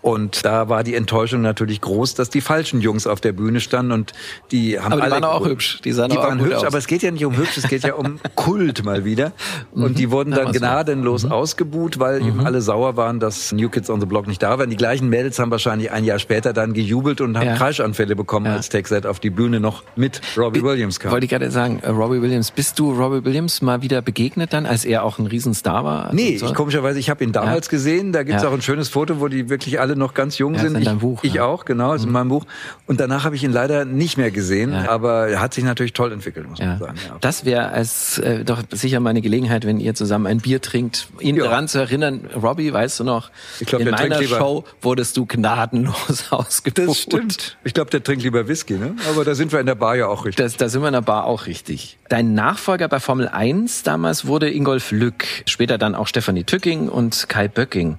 [0.00, 3.92] Und da war die Enttäuschung natürlich groß, dass die falschen Jungs auf der Bühne standen
[3.92, 4.12] und
[4.52, 5.80] die haben aber die alle waren auch hübsch.
[5.84, 6.64] Die, sahen die auch waren hübsch, aus.
[6.64, 9.32] aber es geht ja nicht um hübsch, es geht ja um Kult mal wieder.
[9.72, 9.94] Und mhm.
[9.94, 11.32] die wurden dann gnadenlos mhm.
[11.32, 12.28] ausgebuht, weil mhm.
[12.28, 14.70] eben alle sauer waren, dass New Kids on the Block nicht da waren.
[14.70, 17.56] Die gleichen Mädels haben wahrscheinlich ein Jahr später dann gejubelt und haben ja.
[17.56, 18.54] Kreischanfälle bekommen, ja.
[18.54, 21.12] als Texet auf die Bühne noch mit Robbie Williams kam.
[21.12, 24.66] Wollte ich gerade sagen, äh, Robbie Williams, bist du Robbie Williams mal wieder begegnet dann,
[24.66, 26.04] als er auch ein Riesenstar war?
[26.06, 26.46] Also nee, so?
[26.46, 27.70] ich komischerweise, ich habe ihn damals ja.
[27.70, 28.12] gesehen.
[28.12, 30.84] Da gibt's auch ein schönes Foto, wo die wirklich alle noch ganz jung sind in
[30.84, 31.22] deinem Buch.
[31.22, 32.08] Ich, ich auch, genau, ist mhm.
[32.08, 32.44] in meinem Buch.
[32.86, 34.88] Und danach habe ich ihn leider nicht mehr gesehen, ja.
[34.88, 36.66] aber er hat sich natürlich toll entwickelt, muss ja.
[36.66, 36.98] man sagen.
[37.06, 37.16] Ja.
[37.20, 41.08] Das wäre als äh, doch sicher mal eine Gelegenheit, wenn ihr zusammen ein Bier trinkt,
[41.20, 41.44] ihn ja.
[41.44, 42.28] daran zu erinnern.
[42.40, 43.30] Robbie, weißt du noch?
[43.60, 46.88] Ich glaub, in meiner Show wurdest du gnadenlos ausgebucht.
[46.88, 47.56] Das stimmt.
[47.64, 48.94] Ich glaube, der trinkt lieber Whisky, ne?
[49.08, 50.44] Aber da sind wir in der Bar ja auch richtig.
[50.44, 51.98] Das, da sind wir in der Bar auch richtig.
[52.08, 57.28] Dein Nachfolger bei Formel 1 damals wurde Ingolf Lück, später dann auch Stefanie Tücking und
[57.28, 57.98] Kai Böcking.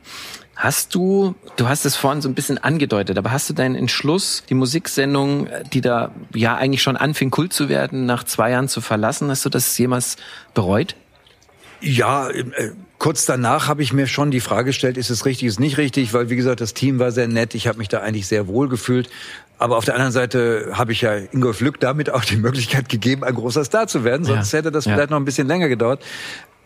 [0.59, 4.43] Hast du, du hast es vorhin so ein bisschen angedeutet, aber hast du deinen Entschluss,
[4.49, 8.81] die Musiksendung, die da ja eigentlich schon anfing, Kult zu werden, nach zwei Jahren zu
[8.81, 10.17] verlassen, hast du das jemals
[10.53, 10.97] bereut?
[11.79, 12.43] Ja, äh,
[12.97, 15.77] kurz danach habe ich mir schon die Frage gestellt, ist es richtig, ist es nicht
[15.77, 18.47] richtig, weil wie gesagt, das Team war sehr nett, ich habe mich da eigentlich sehr
[18.47, 19.09] wohl gefühlt.
[19.59, 23.23] Aber auf der anderen Seite habe ich ja Ingolf Lück damit auch die Möglichkeit gegeben,
[23.23, 24.59] ein großer Star zu werden, sonst ja.
[24.59, 24.93] hätte das ja.
[24.93, 26.03] vielleicht noch ein bisschen länger gedauert.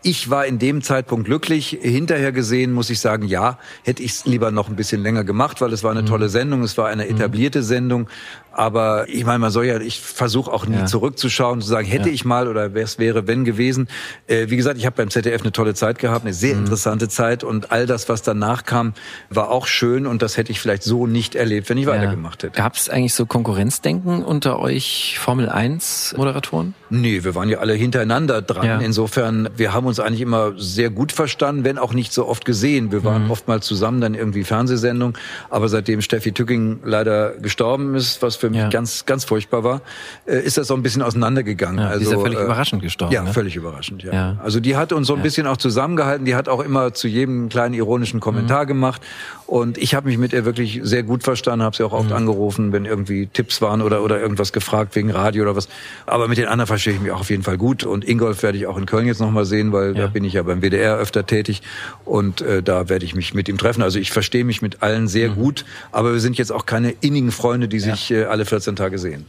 [0.06, 1.78] Ich war in dem Zeitpunkt glücklich.
[1.80, 5.62] Hinterher gesehen muss ich sagen, ja, hätte ich es lieber noch ein bisschen länger gemacht,
[5.62, 6.06] weil es war eine mhm.
[6.06, 7.12] tolle Sendung, es war eine mhm.
[7.12, 8.10] etablierte Sendung.
[8.56, 10.86] Aber ich meine, man soll ja, ich versuche auch nie ja.
[10.86, 12.14] zurückzuschauen, zu sagen, hätte ja.
[12.14, 13.88] ich mal oder es wäre, wenn gewesen.
[14.26, 16.62] Äh, wie gesagt, ich habe beim ZDF eine tolle Zeit gehabt, eine sehr mhm.
[16.62, 18.94] interessante Zeit und all das, was danach kam,
[19.30, 21.92] war auch schön und das hätte ich vielleicht so nicht erlebt, wenn ich ja.
[21.92, 22.56] weitergemacht hätte.
[22.56, 26.74] Gab es eigentlich so Konkurrenzdenken unter euch Formel 1 Moderatoren?
[26.90, 28.80] Nee, wir waren ja alle hintereinander dran.
[28.80, 32.92] Insofern, wir haben uns eigentlich immer sehr gut verstanden, wenn auch nicht so oft gesehen.
[32.92, 33.30] Wir waren mhm.
[33.30, 35.16] oftmals zusammen dann irgendwie Fernsehsendungen,
[35.50, 38.68] aber seitdem Steffi Tücking leider gestorben ist, was für mich ja.
[38.68, 39.80] ganz ganz furchtbar war,
[40.26, 41.78] äh, ist das so ein bisschen auseinandergegangen.
[41.78, 43.14] Ja, also die ist ja völlig äh, überraschend gestorben.
[43.14, 43.32] Ja, ne?
[43.32, 44.02] völlig überraschend.
[44.02, 44.12] Ja.
[44.12, 44.36] ja.
[44.42, 46.26] Also die hat uns so ein bisschen auch zusammengehalten.
[46.26, 48.68] Die hat auch immer zu jedem kleinen ironischen Kommentar mhm.
[48.68, 49.02] gemacht
[49.46, 52.16] und ich habe mich mit ihr wirklich sehr gut verstanden, habe sie auch oft mhm.
[52.16, 55.68] angerufen, wenn irgendwie Tipps waren oder oder irgendwas gefragt wegen Radio oder was.
[56.06, 57.84] Aber mit den anderen verstehe ich mich auch auf jeden Fall gut.
[57.84, 60.34] Und Ingolf werde ich auch in Köln jetzt noch mal sehen, weil da bin ich
[60.34, 61.62] ja beim WDR öfter tätig
[62.04, 63.82] und äh, da werde ich mich mit ihm treffen.
[63.82, 65.34] Also ich verstehe mich mit allen sehr mhm.
[65.34, 68.98] gut, aber wir sind jetzt auch keine innigen Freunde, die sich äh, alle 14 Tage
[68.98, 69.26] sehen.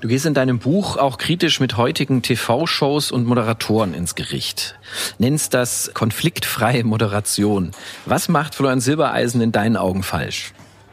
[0.00, 4.78] Du gehst in deinem Buch auch kritisch mit heutigen TV-Shows und Moderatoren ins Gericht.
[5.18, 7.72] Nennst das konfliktfreie Moderation.
[8.06, 10.52] Was macht Florian Silbereisen in deinen Augen falsch?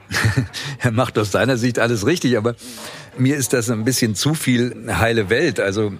[0.79, 2.55] er macht aus seiner Sicht alles richtig, aber
[3.19, 5.59] mir ist das ein bisschen zu viel heile Welt.
[5.59, 5.93] Also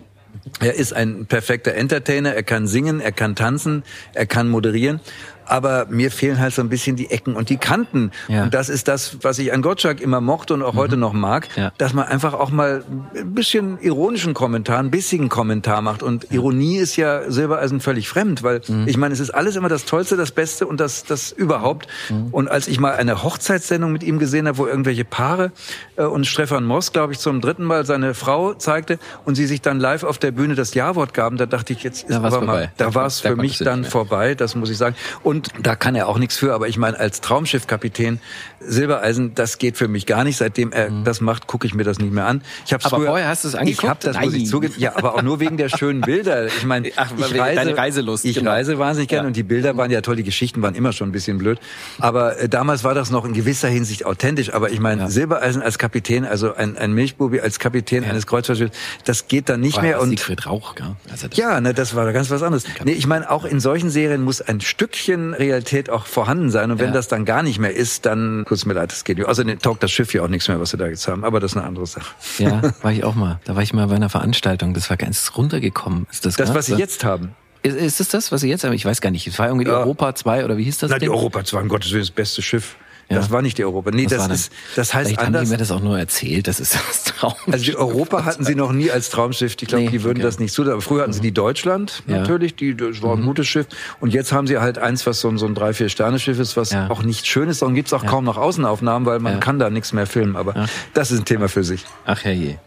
[0.60, 3.84] er ist ein perfekter Entertainer, er kann singen, er kann tanzen,
[4.16, 5.00] er kann moderieren
[5.46, 8.12] aber mir fehlen halt so ein bisschen die Ecken und die Kanten.
[8.28, 8.44] Ja.
[8.44, 10.78] Und das ist das, was ich an Gottschalk immer mochte und auch mhm.
[10.78, 11.72] heute noch mag, ja.
[11.78, 12.84] dass man einfach auch mal
[13.16, 16.04] ein bisschen ironischen Kommentar, ein bissigen Kommentar macht.
[16.04, 16.28] Und.
[16.32, 18.88] Ironie ist ja Silbereisen völlig fremd, weil mhm.
[18.88, 21.88] ich meine, es ist alles immer das Tollste, das Beste und das, das überhaupt.
[22.10, 22.28] Mhm.
[22.32, 25.52] Und als ich mal eine Hochzeitssendung mit ihm gesehen habe, wo irgendwelche Paare
[25.96, 29.62] äh, und Stefan Moss, glaube ich, zum dritten Mal seine Frau zeigte und sie sich
[29.62, 32.72] dann live auf der Bühne das Ja-Wort gaben, da dachte ich, jetzt ist aber mal,
[32.78, 34.96] da war es für mich dann vorbei, das muss ich sagen.
[35.24, 38.20] Und und da kann er auch nichts für, aber ich meine, als Traumschiffkapitän
[38.62, 40.38] Silbereisen, das geht für mich gar nicht.
[40.38, 41.04] Seitdem er mhm.
[41.04, 42.42] das macht, gucke ich mir das nicht mehr an.
[42.66, 43.84] Ich hab's aber früher, vorher hast du es angeguckt?
[43.84, 44.26] Ich habe das, Nein.
[44.26, 44.74] muss ich zugeben.
[44.78, 46.48] Ja, aber auch nur wegen der schönen Bilder.
[46.48, 48.26] Ich meine, ich reise, deine Reiselust.
[48.26, 48.52] Ich genau.
[48.52, 49.28] reise wahnsinnig gerne ja.
[49.28, 50.16] und die Bilder waren ja toll.
[50.16, 51.60] Die Geschichten waren immer schon ein bisschen blöd.
[52.00, 54.54] Aber äh, damals war das noch in gewisser Hinsicht authentisch.
[54.54, 55.10] Aber ich meine, ja.
[55.10, 58.10] Silbereisen als Kapitän, also ein, ein Milchbubi als Kapitän ja.
[58.10, 60.02] eines Kreuzfahrtschiffs, das geht dann nicht war mehr.
[60.02, 60.96] Und Siegfried Rauch, gell?
[61.12, 62.66] Also ja, ne, das war ganz was anderes.
[62.84, 66.72] Nee, ich meine, auch in solchen Serien muss ein Stückchen Realität auch vorhanden sein.
[66.72, 66.94] Und wenn ja.
[66.94, 69.28] das dann gar nicht mehr ist, dann tut's mir leid, das geht nicht.
[69.28, 71.24] Außerdem taugt das Schiff ja auch nichts mehr, was sie da jetzt haben.
[71.24, 72.14] Aber das ist eine andere Sache.
[72.38, 73.40] Ja, war ich auch mal.
[73.46, 74.74] Da war ich mal bei einer Veranstaltung.
[74.74, 76.08] Das war ganz runtergekommen.
[76.12, 77.36] Ist das das, was Sie jetzt haben?
[77.64, 78.74] Ist, ist das das, was Sie jetzt haben?
[78.74, 79.26] Ich weiß gar nicht.
[79.28, 79.80] Es war irgendwie die ja.
[79.80, 80.92] Europa 2 oder wie hieß das?
[80.92, 81.10] Na, Ding?
[81.10, 82.76] die Europa 2, um Gottes Willen, das beste Schiff.
[83.10, 83.18] Ja.
[83.18, 83.92] Das war nicht die Europa.
[83.92, 85.42] Nee, das, das ist, das heißt Vielleicht anders.
[85.42, 87.54] haben die mir das auch nur erzählt, das ist das Traumschiff.
[87.54, 89.56] Also die Europa hatten sie noch nie als Traumschiff.
[89.60, 90.26] Ich glaube, nee, die würden okay.
[90.26, 90.64] das nicht so.
[90.64, 91.16] Aber früher hatten mhm.
[91.16, 93.28] sie die Deutschland natürlich, die, das war ein mhm.
[93.28, 93.68] gutes Schiff.
[94.00, 96.40] Und jetzt haben sie halt eins, was so ein, so ein drei, vier Sterne Schiff
[96.40, 96.90] ist, was ja.
[96.90, 97.62] auch nicht schön ist.
[97.62, 100.36] Darum gibt's auch kaum noch Außenaufnahmen, weil man kann da nichts mehr filmen.
[100.36, 101.86] Aber das ist ein Thema für sich.
[102.06, 102.58] Ach herrje.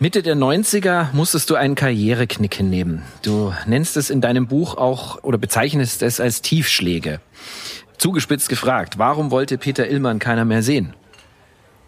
[0.00, 3.02] Mitte der 90er musstest du einen Karriereknick hinnehmen.
[3.22, 7.20] Du nennst es in deinem Buch auch oder bezeichnest es als Tiefschläge.
[7.98, 10.94] Zugespitzt gefragt, warum wollte Peter Illmann keiner mehr sehen?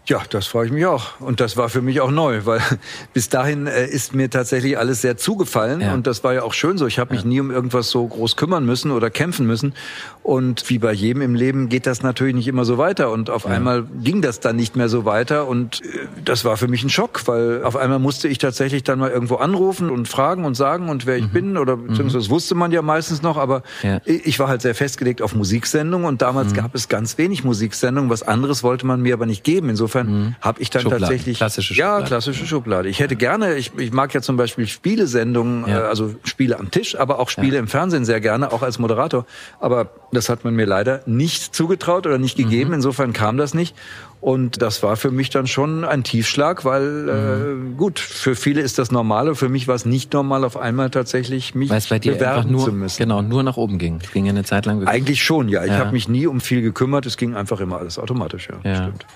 [0.06, 1.20] Ja, das freue ich mich auch.
[1.20, 2.60] Und das war für mich auch neu, weil
[3.12, 5.80] bis dahin äh, ist mir tatsächlich alles sehr zugefallen.
[5.80, 5.94] Ja.
[5.94, 6.86] Und das war ja auch schön so.
[6.86, 7.28] Ich habe mich ja.
[7.28, 9.74] nie um irgendwas so groß kümmern müssen oder kämpfen müssen.
[10.22, 13.10] Und wie bei jedem im Leben geht das natürlich nicht immer so weiter.
[13.10, 13.50] Und auf ja.
[13.50, 15.46] einmal ging das dann nicht mehr so weiter.
[15.46, 18.98] Und äh, das war für mich ein Schock, weil auf einmal musste ich tatsächlich dann
[18.98, 21.32] mal irgendwo anrufen und fragen und sagen und wer ich mhm.
[21.32, 21.56] bin.
[21.56, 22.22] Oder beziehungsweise mhm.
[22.22, 23.36] das wusste man ja meistens noch.
[23.36, 23.62] Aber
[24.04, 26.08] ich war halt sehr festgelegt auf Musiksendungen.
[26.08, 26.56] Und damals mhm.
[26.56, 28.10] gab es ganz wenig Musiksendungen.
[28.10, 29.68] Was anderes wollte man mir aber nicht geben.
[29.68, 30.34] Insofern insofern mhm.
[30.40, 31.02] habe ich dann Schublade.
[31.02, 32.02] tatsächlich klassische Schublade.
[32.02, 32.88] ja klassische Schublade.
[32.88, 35.80] Ich hätte gerne, ich, ich mag ja zum Beispiel Spielesendungen, ja.
[35.80, 37.60] äh, also Spiele am Tisch, aber auch Spiele ja.
[37.60, 39.26] im Fernsehen sehr gerne, auch als Moderator.
[39.58, 42.70] Aber das hat man mir leider nicht zugetraut oder nicht gegeben.
[42.70, 42.74] Mhm.
[42.74, 43.74] Insofern kam das nicht.
[44.20, 47.72] Und das war für mich dann schon ein Tiefschlag, weil mhm.
[47.72, 50.90] äh, gut, für viele ist das normal, für mich war es nicht normal, auf einmal
[50.90, 52.98] tatsächlich mich weil es bei dir bewerben nur, zu müssen.
[52.98, 54.00] Genau, nur nach oben ging.
[54.12, 54.80] Ging eine Zeit lang.
[54.80, 54.94] Wirklich.
[54.94, 55.64] Eigentlich schon, ja.
[55.64, 55.78] Ich ja.
[55.78, 57.06] habe mich nie um viel gekümmert.
[57.06, 58.70] Es ging einfach immer alles automatisch, ja.
[58.70, 58.76] ja.
[58.76, 59.06] Stimmt.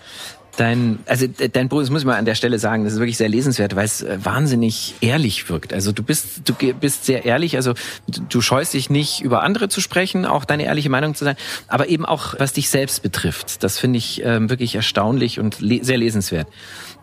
[0.56, 3.16] Dein, also dein Buch, das muss ich mal an der Stelle sagen, das ist wirklich
[3.16, 5.72] sehr lesenswert, weil es äh, wahnsinnig ehrlich wirkt.
[5.72, 7.74] Also du bist, du bist sehr ehrlich, also
[8.06, 11.36] du scheust dich nicht über andere zu sprechen, auch deine ehrliche Meinung zu sein,
[11.66, 13.64] aber eben auch was dich selbst betrifft.
[13.64, 16.46] Das finde ich ähm, wirklich erstaunlich und le sehr lesenswert.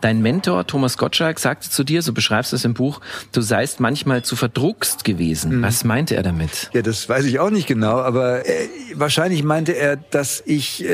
[0.02, 3.00] Dein Mentor Thomas Gottschalk sagte zu dir, so beschreibst du es im Buch,
[3.30, 5.58] du seist manchmal zu verdruckst gewesen.
[5.58, 5.62] Mhm.
[5.62, 6.70] Was meinte er damit?
[6.72, 10.88] Ja, das weiß ich auch nicht genau, aber äh, wahrscheinlich meinte er, dass ich äh,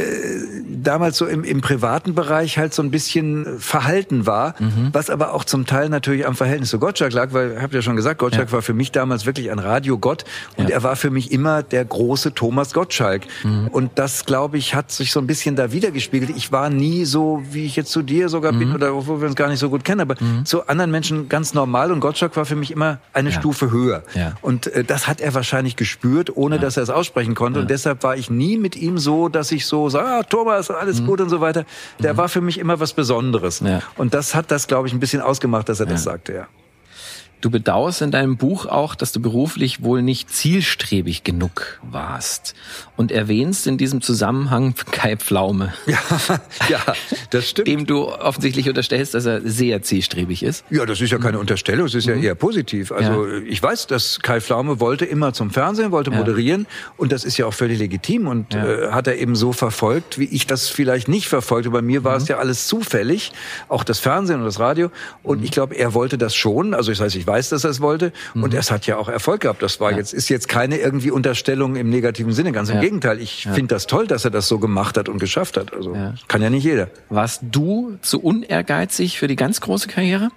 [0.69, 4.91] damals so im, im privaten Bereich halt so ein bisschen verhalten war, mhm.
[4.93, 7.81] was aber auch zum Teil natürlich am Verhältnis zu Gottschalk lag, weil ich habe ja
[7.81, 8.53] schon gesagt, Gottschalk ja.
[8.53, 10.27] war für mich damals wirklich ein Radiogott
[10.59, 10.77] und ja.
[10.77, 13.23] er war für mich immer der große Thomas Gottschalk.
[13.43, 13.69] Mhm.
[13.69, 16.31] Und das, glaube ich, hat sich so ein bisschen da wiedergespiegelt.
[16.37, 18.75] Ich war nie so, wie ich jetzt zu dir sogar bin mhm.
[18.75, 20.45] oder obwohl wir uns gar nicht so gut kennen, aber mhm.
[20.45, 23.39] zu anderen Menschen ganz normal und Gottschalk war für mich immer eine ja.
[23.39, 24.03] Stufe höher.
[24.15, 24.35] Ja.
[24.43, 26.63] Und äh, das hat er wahrscheinlich gespürt, ohne ja.
[26.63, 27.61] dass er es aussprechen konnte.
[27.61, 31.01] Und deshalb war ich nie mit ihm so, dass ich so sage, ah, Thomas, alles
[31.01, 31.07] mhm.
[31.07, 31.65] gut und so weiter.
[31.99, 32.19] Der mhm.
[32.19, 33.61] war für mich immer was Besonderes.
[33.97, 36.47] Und das hat das, glaube ich, ein bisschen ausgemacht, dass er das sagte, ja.
[37.41, 42.55] Du bedauerst in deinem Buch auch, dass du beruflich wohl nicht zielstrebig genug warst
[42.97, 45.73] und erwähnst in diesem Zusammenhang Kai Pflaume.
[45.87, 45.99] Ja,
[46.69, 46.81] ja,
[47.31, 47.69] das stimmt.
[47.69, 50.65] Dem du offensichtlich unterstellst, dass er sehr zielstrebig ist.
[50.71, 52.17] Ja, das ist ja keine Unterstellung, es ist mhm.
[52.17, 52.91] ja eher positiv.
[52.91, 53.39] Also ja.
[53.47, 56.17] ich weiß, dass Kai Pflaume wollte immer zum Fernsehen, wollte ja.
[56.17, 56.67] moderieren
[56.97, 58.67] und das ist ja auch völlig legitim und ja.
[58.67, 61.71] äh, hat er eben so verfolgt, wie ich das vielleicht nicht verfolgte.
[61.71, 62.23] Bei mir war mhm.
[62.23, 63.31] es ja alles zufällig,
[63.69, 64.91] auch das Fernsehen und das Radio
[65.23, 65.45] und mhm.
[65.45, 66.75] ich glaube, er wollte das schon.
[66.75, 68.43] Also das heißt, ich weiß, dass er es wollte mhm.
[68.43, 69.63] und es hat ja auch Erfolg gehabt.
[69.63, 69.99] Das war ja.
[69.99, 72.81] jetzt ist jetzt keine irgendwie Unterstellung im negativen Sinne, ganz im ja.
[72.81, 73.21] Gegenteil.
[73.21, 73.53] Ich ja.
[73.53, 75.73] finde das toll, dass er das so gemacht hat und geschafft hat.
[75.73, 76.89] Also kann ja nicht jeder.
[77.09, 80.31] Warst du zu unehrgeizig für die ganz große Karriere?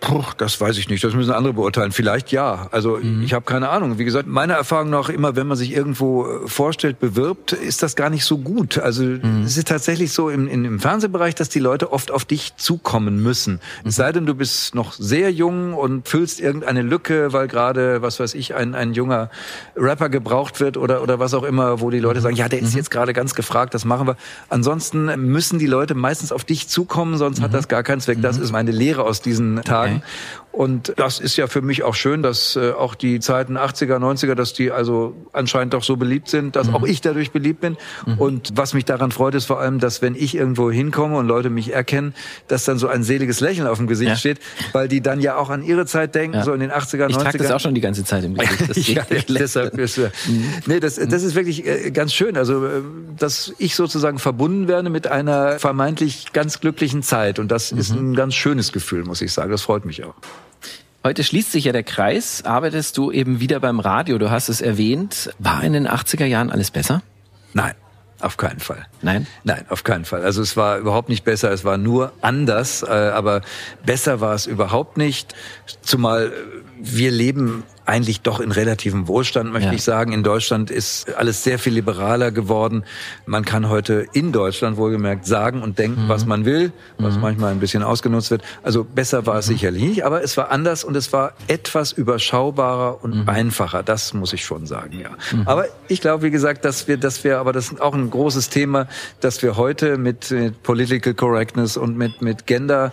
[0.00, 1.02] Puh, das weiß ich nicht.
[1.02, 1.90] Das müssen andere beurteilen.
[1.90, 2.68] Vielleicht ja.
[2.70, 3.22] Also mhm.
[3.24, 3.98] ich habe keine Ahnung.
[3.98, 7.96] Wie gesagt, meiner Erfahrung nach immer, wenn man sich irgendwo äh, vorstellt, bewirbt, ist das
[7.96, 8.78] gar nicht so gut.
[8.78, 9.42] Also mhm.
[9.44, 13.54] es ist tatsächlich so im, im Fernsehbereich, dass die Leute oft auf dich zukommen müssen.
[13.54, 13.88] Mhm.
[13.88, 18.20] Es sei denn, du bist noch sehr jung und füllst irgendeine Lücke, weil gerade, was
[18.20, 19.30] weiß ich, ein, ein junger
[19.76, 22.22] Rapper gebraucht wird oder, oder was auch immer, wo die Leute mhm.
[22.22, 22.78] sagen, ja, der ist mhm.
[22.78, 24.16] jetzt gerade ganz gefragt, das machen wir.
[24.48, 27.56] Ansonsten müssen die Leute meistens auf dich zukommen, sonst hat mhm.
[27.56, 28.22] das gar keinen Zweck.
[28.22, 29.87] Das ist meine Lehre aus diesen Tagen.
[29.96, 30.02] Okay.
[30.58, 34.34] Und das ist ja für mich auch schön, dass äh, auch die Zeiten 80er, 90er,
[34.34, 36.74] dass die also anscheinend doch so beliebt sind, dass mhm.
[36.74, 37.76] auch ich dadurch beliebt bin.
[38.06, 38.18] Mhm.
[38.18, 41.48] Und was mich daran freut, ist vor allem, dass wenn ich irgendwo hinkomme und Leute
[41.48, 42.12] mich erkennen,
[42.48, 44.16] dass dann so ein seliges Lächeln auf dem Gesicht ja.
[44.16, 44.40] steht,
[44.72, 46.44] weil die dann ja auch an ihre Zeit denken, ja.
[46.44, 47.10] so in den 80er, 90er.
[47.10, 48.88] Ich trage das auch schon die ganze Zeit im Gesicht.
[48.88, 50.44] ja, deshalb ist, mhm.
[50.66, 52.36] Nee, das, das ist wirklich äh, ganz schön.
[52.36, 52.82] Also, äh,
[53.16, 57.38] dass ich sozusagen verbunden werde mit einer vermeintlich ganz glücklichen Zeit.
[57.38, 58.10] Und das ist mhm.
[58.10, 59.52] ein ganz schönes Gefühl, muss ich sagen.
[59.52, 60.14] Das freut mich auch.
[61.04, 62.44] Heute schließt sich ja der Kreis.
[62.44, 64.18] Arbeitest du eben wieder beim Radio?
[64.18, 65.30] Du hast es erwähnt.
[65.38, 67.02] War in den 80er Jahren alles besser?
[67.52, 67.74] Nein.
[68.20, 68.84] Auf keinen Fall.
[69.00, 69.28] Nein?
[69.44, 70.24] Nein, auf keinen Fall.
[70.24, 73.42] Also es war überhaupt nicht besser, es war nur anders, äh, aber
[73.86, 75.36] besser war es überhaupt nicht.
[75.82, 76.32] Zumal
[76.80, 79.74] wir leben eigentlich doch in relativem Wohlstand, möchte Ja.
[79.74, 80.12] ich sagen.
[80.12, 82.84] In Deutschland ist alles sehr viel liberaler geworden.
[83.24, 86.08] Man kann heute in Deutschland wohlgemerkt sagen und denken, Mhm.
[86.08, 88.42] was man will, was manchmal ein bisschen ausgenutzt wird.
[88.62, 89.52] Also besser war es Mhm.
[89.54, 93.28] sicherlich nicht, aber es war anders und es war etwas überschaubarer und Mhm.
[93.28, 93.82] einfacher.
[93.82, 95.10] Das muss ich schon sagen, ja.
[95.46, 98.50] Aber ich glaube, wie gesagt, dass wir, dass wir, aber das ist auch ein großes
[98.50, 98.86] Thema,
[99.20, 102.92] dass wir heute mit, mit Political Correctness und mit, mit Gender,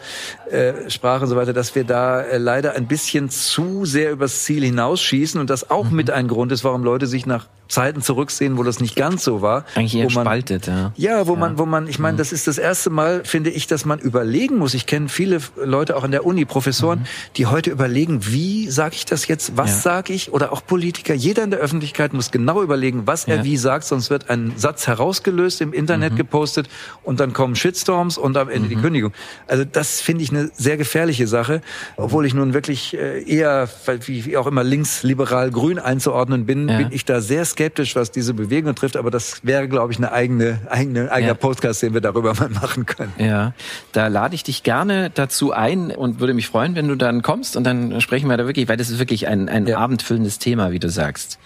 [0.49, 4.43] äh, Sprache und so weiter, dass wir da äh, leider ein bisschen zu sehr übers
[4.43, 5.95] Ziel hinausschießen und das auch Mhm.
[5.95, 9.41] mit ein Grund ist, warum Leute sich nach Zeiten zurücksehen, wo das nicht ganz so
[9.41, 9.65] war.
[9.75, 10.91] Eigentlich eher wo man, spaltet, ja.
[10.95, 13.85] ja, wo man, wo man, ich meine, das ist das erste Mal, finde ich, dass
[13.85, 14.73] man überlegen muss.
[14.73, 17.05] Ich kenne viele Leute auch an der Uni, Professoren,
[17.37, 19.81] die heute überlegen, wie sage ich das jetzt, was Ja.
[19.81, 21.13] sage ich, oder auch Politiker.
[21.13, 23.43] Jeder in der Öffentlichkeit muss genau überlegen, was er Ja.
[23.43, 26.69] wie sagt, sonst wird ein Satz herausgelöst, im Internet gepostet
[27.03, 29.11] und dann kommen Shitstorms und am Ende die Kündigung.
[29.47, 31.61] Also das finde ich eine sehr gefährliche Sache,
[31.97, 33.67] obwohl ich nun wirklich äh, eher,
[34.05, 36.77] wie, auch immer, links-liberal grün einzuordnen bin, Ja.
[36.77, 40.11] bin ich da sehr skeptisch, was diese Bewegung betrifft, aber das wäre, glaube ich, eine
[40.11, 41.33] eigene, eigene, eigener Ja.
[41.35, 43.13] Podcast, den wir darüber mal machen können.
[43.17, 43.53] Ja,
[43.93, 47.55] da lade ich dich gerne dazu ein und würde mich freuen, wenn du dann kommst
[47.55, 49.77] und dann sprechen wir da wirklich, weil das ist wirklich ein, ein Ja.
[49.79, 51.39] abendfüllendes Thema, wie du sagst.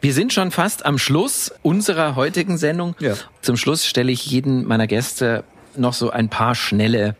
[0.00, 2.94] Wir sind schon fast am Schluss unserer heutigen Sendung.
[3.00, 3.14] Ja.
[3.40, 5.44] Zum Schluss stelle ich jeden meiner Gäste
[5.76, 7.14] noch so ein paar schnelle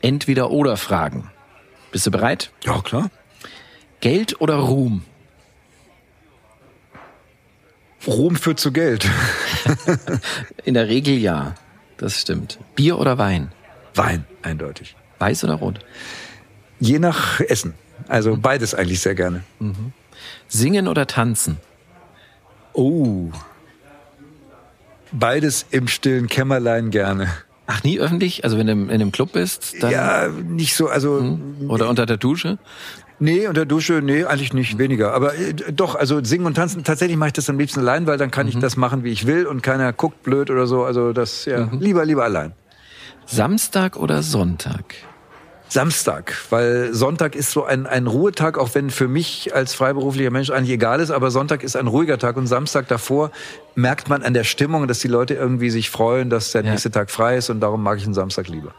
[0.00, 1.30] Entweder-Oder-Fragen.
[1.90, 2.50] Bist du bereit?
[2.64, 3.10] Ja, klar.
[4.00, 5.02] Geld oder Ruhm?
[8.06, 9.08] Ruhm führt zu Geld.
[10.64, 11.54] In der Regel ja.
[11.96, 12.58] Das stimmt.
[12.74, 13.52] Bier oder Wein?
[13.94, 14.96] Wein, eindeutig.
[15.18, 15.78] Weiß oder rot?
[16.80, 17.74] Je nach Essen.
[18.08, 19.44] Also beides eigentlich sehr gerne.
[20.48, 21.58] Singen oder tanzen?
[22.72, 23.30] Oh.
[25.12, 27.28] Beides im stillen Kämmerlein gerne.
[27.66, 28.42] Ach, nie öffentlich?
[28.44, 31.38] Also wenn du in einem Club bist, dann Ja, nicht so, also
[31.68, 32.58] oder unter der Dusche?
[33.22, 35.14] Nee, unter Dusche, nee, eigentlich nicht weniger.
[35.14, 38.18] Aber äh, doch, also singen und tanzen, tatsächlich mache ich das am liebsten allein, weil
[38.18, 40.82] dann kann ich das machen, wie ich will und keiner guckt blöd oder so.
[40.82, 42.52] Also das, ja, lieber, lieber allein.
[43.26, 44.96] Samstag oder Sonntag?
[45.68, 50.50] Samstag, weil Sonntag ist so ein, ein Ruhetag, auch wenn für mich als freiberuflicher Mensch
[50.50, 53.30] eigentlich egal ist, aber Sonntag ist ein ruhiger Tag und Samstag davor
[53.76, 56.72] merkt man an der Stimmung, dass die Leute irgendwie sich freuen, dass der Ja.
[56.72, 58.74] nächste Tag frei ist und darum mag ich den Samstag lieber.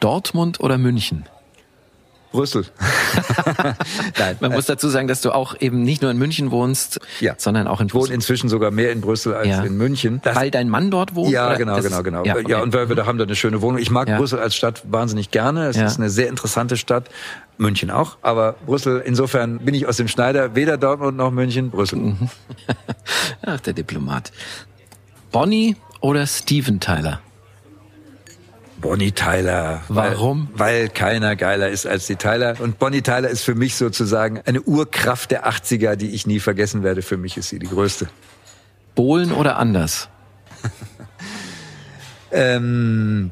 [0.00, 1.24] Dortmund oder München?
[2.34, 2.66] Brüssel.
[4.18, 7.34] Nein, Man muss dazu sagen, dass du auch eben nicht nur in München wohnst, Ja.
[7.38, 8.14] sondern auch in ich wohne Brüssel.
[8.14, 9.62] inzwischen sogar mehr in Brüssel als Ja.
[9.62, 10.20] in München.
[10.24, 11.30] Das Weil dein Mann dort wohnt?
[11.30, 12.24] Ja, genau, genau, genau.
[12.24, 12.62] Ja, Ja, okay.
[12.62, 13.78] und wir, wir haben da eine schöne Wohnung.
[13.80, 14.18] Ich mag Ja.
[14.18, 15.68] Brüssel als Stadt wahnsinnig gerne.
[15.68, 15.86] Es Ja.
[15.86, 17.08] ist eine sehr interessante Stadt.
[17.56, 18.16] München auch.
[18.20, 21.98] Aber Brüssel, insofern bin ich aus dem Schneider, weder Dortmund noch München, Brüssel.
[22.00, 22.28] Mhm.
[23.46, 24.32] Ach, der Diplomat.
[25.30, 27.20] Bonnie oder Steven Tyler?
[28.84, 29.82] Bonnie Tyler.
[29.88, 30.48] Warum?
[30.52, 32.54] Weil, weil keiner geiler ist als die Tyler.
[32.60, 36.82] Und Bonnie Tyler ist für mich sozusagen eine Urkraft der 80er, die ich nie vergessen
[36.82, 37.02] werde.
[37.02, 38.08] Für mich ist sie die größte.
[38.94, 40.08] Bohlen oder anders?
[42.34, 43.30] Ähm,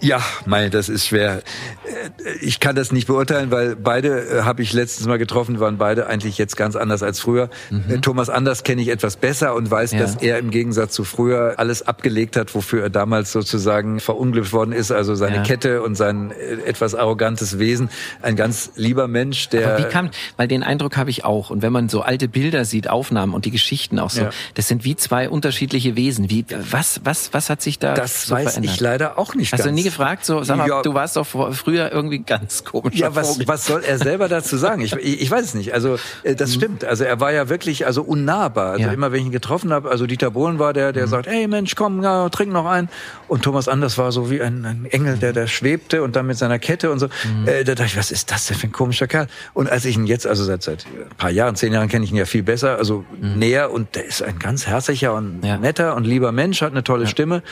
[0.00, 1.38] ja, mei, das ist schwer.
[1.84, 5.78] Äh, Ich kann das nicht beurteilen, weil beide äh, habe ich letztens mal getroffen, waren
[5.78, 7.48] beide eigentlich jetzt ganz anders als früher.
[7.88, 9.98] Äh, Thomas Anders kenne ich etwas besser und weiß, Mhm.
[9.98, 10.04] Ja.
[10.04, 14.72] dass er im Gegensatz zu früher alles abgelegt hat, wofür er damals sozusagen verunglückt worden
[14.72, 14.90] ist.
[14.92, 15.42] Also seine Ja.
[15.42, 17.88] Kette und sein äh, etwas arrogantes Wesen.
[18.22, 21.50] Ein ganz lieber Mensch, der Aber wie kam, weil den Eindruck habe ich auch.
[21.50, 24.30] Und wenn man so alte Bilder sieht, Aufnahmen und die Geschichten auch so, Ja.
[24.54, 26.28] das sind wie zwei unterschiedliche Wesen.
[26.30, 28.74] Wie, was, was, was hat sich da das so weiß verändert?
[28.74, 29.64] ich leider auch nicht du ganz.
[29.86, 30.24] Gefragt?
[30.24, 30.82] So, sag mal, Ja.
[30.82, 32.98] du warst doch früher irgendwie ganz komisch.
[32.98, 34.82] Ja, was, was soll er selber dazu sagen?
[34.82, 35.72] Ich, ich, weiß es nicht.
[35.74, 36.84] Also äh, das stimmt.
[36.84, 38.72] Also er war ja wirklich also unnahbar.
[38.72, 38.80] Also Mhm.
[38.82, 38.88] Ja.
[38.88, 38.94] Mhm.
[38.94, 41.74] immer wenn ich ihn getroffen habe, also Dieter Bohlen war der, der sagt, hey Mensch,
[41.74, 42.88] komm, ja, trink noch ein.
[43.28, 46.36] Und Thomas Anders war so wie ein, ein Engel, der da schwebte und dann mit
[46.38, 47.06] seiner Kette und so.
[47.06, 47.48] Mhm.
[47.48, 49.26] Äh, da dachte ich, was ist das denn für ein komischer Kerl?
[49.54, 52.10] Und als ich ihn jetzt, also seit seit ein paar Jahren, zehn Jahren kenne ich
[52.10, 55.44] ihn ja viel besser, also näher und der ist ein ganz herzlicher und Mhm.
[55.44, 55.56] Ja.
[55.58, 57.42] netter und lieber Mensch, hat eine tolle Stimme.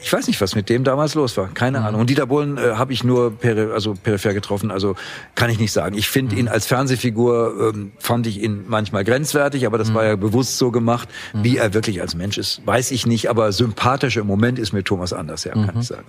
[0.00, 1.48] Ich weiß nicht, was mit dem damals los war.
[1.52, 1.83] Keine Mhm.
[1.88, 2.00] Ahnung.
[2.02, 4.96] Und Dieter Bohlen äh, habe ich nur peri also peripher getroffen, also
[5.34, 5.96] kann ich nicht sagen.
[5.96, 6.12] Ich Mhm.
[6.12, 9.94] finde ihn als Fernsehfigur, ähm, fand ich ihn manchmal grenzwertig, aber das Mhm.
[9.94, 11.08] war ja bewusst so gemacht.
[11.32, 14.84] Wie er wirklich als Mensch ist, weiß ich nicht, aber sympathisch im Moment ist mir
[14.84, 15.66] Thomas anders, ja, Mhm.
[15.66, 16.04] kann ich sagen.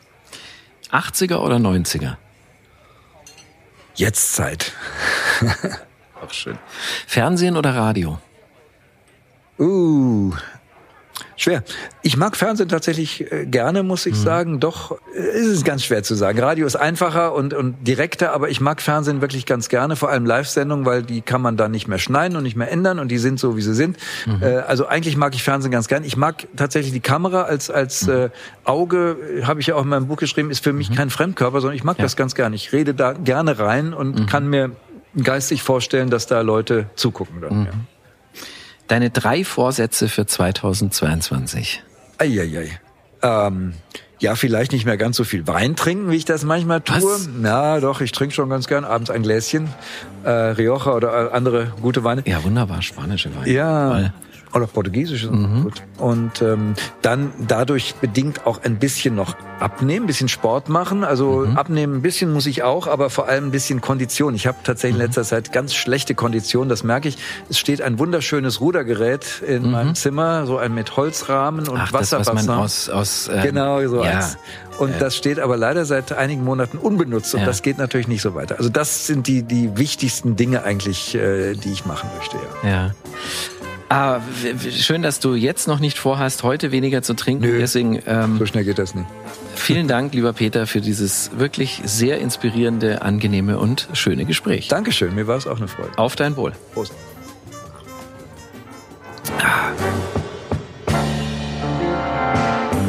[0.92, 2.18] 80er oder 90er?
[3.96, 4.74] Jetzt Zeit.
[6.22, 6.58] Auch schön.
[7.08, 8.20] Fernsehen oder Radio?
[9.60, 10.34] Uh.
[11.38, 11.64] Schwer.
[12.02, 14.12] Ich mag Fernsehen tatsächlich äh, gerne, muss Mhm.
[14.12, 14.60] ich sagen.
[14.60, 16.40] Doch äh, ist es ganz schwer zu sagen.
[16.40, 20.26] Radio ist einfacher und, und direkter, aber ich mag Fernsehen wirklich ganz gerne, vor allem
[20.26, 23.18] Live-Sendungen, weil die kann man dann nicht mehr schneiden und nicht mehr ändern und die
[23.18, 23.98] sind so, wie sie sind.
[24.26, 24.42] Mhm.
[24.44, 26.04] Äh, also eigentlich mag ich Fernsehen ganz gern.
[26.04, 28.14] Ich mag tatsächlich die Kamera als, als Mhm.
[28.14, 28.30] äh,
[28.66, 31.76] Auge, habe ich ja auch in meinem Buch geschrieben, ist für mich kein Fremdkörper, sondern
[31.76, 32.04] ich mag Ja.
[32.04, 32.06] Mhm.
[32.06, 32.54] das ganz gern.
[32.54, 34.72] Ich rede da gerne rein und kann mir
[35.22, 37.60] geistig vorstellen, dass da Leute zugucken dann.
[37.60, 37.66] Mhm.
[37.66, 37.72] Ja.
[38.88, 41.84] Deine drei Vorsätze für 2022.
[42.18, 42.80] Eieiei.
[43.22, 43.74] Ähm,
[44.20, 47.04] ja, vielleicht nicht mehr ganz so viel Wein trinken, wie ich das manchmal tue.
[47.04, 47.30] Was?
[47.44, 49.70] Ja, doch, ich trinke schon ganz gern abends ein Gläschen
[50.24, 52.24] äh, Rioja oder andere gute Weine.
[52.26, 53.52] Ja, wunderbar, spanische Weine.
[53.52, 54.14] Ja.
[54.56, 55.30] Oder Portugiesisch.
[55.30, 55.70] Mhm.
[55.98, 61.04] Und ähm, dann dadurch bedingt auch ein bisschen noch abnehmen, ein bisschen Sport machen.
[61.04, 61.58] Also mhm.
[61.58, 64.34] abnehmen ein bisschen muss ich auch, aber vor allem ein bisschen Kondition.
[64.34, 65.08] Ich habe tatsächlich in mhm.
[65.08, 67.18] letzter Zeit ganz schlechte Kondition, das merke ich.
[67.50, 69.72] Es steht ein wunderschönes Rudergerät in mhm.
[69.72, 72.36] meinem Zimmer, so ein mit Holzrahmen und Ach, Wasserbassin.
[72.36, 74.12] Das, was man aus, aus ähm, genau so ja.
[74.12, 74.38] eins.
[74.78, 77.46] Und das steht aber leider seit einigen Monaten unbenutzt und ja.
[77.46, 78.58] das geht natürlich nicht so weiter.
[78.58, 82.38] Also das sind die die wichtigsten Dinge eigentlich, äh, die ich machen möchte.
[82.64, 82.70] Ja.
[82.70, 82.92] ja.
[83.88, 84.20] Ah,
[84.72, 87.46] schön, dass du jetzt noch nicht vorhast, heute weniger zu trinken.
[87.46, 89.06] Nö, Deswegen, ähm, so schnell geht das nicht.
[89.56, 94.68] Vielen Dank, lieber Peter, für dieses wirklich sehr inspirierende, angenehme und schöne Gespräch.
[94.68, 95.98] Dankeschön, mir war es auch eine Freude.
[95.98, 96.54] Auf dein Wohl.
[96.74, 96.94] Prost.
[99.40, 99.72] Ah.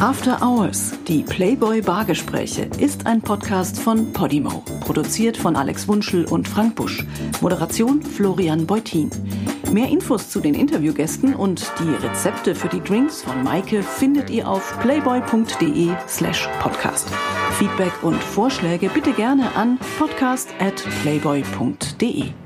[0.00, 6.46] After Hours, die Playboy Bargespräche, ist ein Podcast von Podimo, produziert von Alex Wunschel und
[6.46, 7.04] Frank Busch.
[7.40, 9.10] Moderation Florian Beutin.
[9.76, 14.48] Mehr Infos zu den Interviewgästen und die Rezepte für die Drinks von Maike findet ihr
[14.48, 17.10] auf playboy.de slash podcast.
[17.58, 22.45] Feedback und Vorschläge bitte gerne an podcast at playboy.de.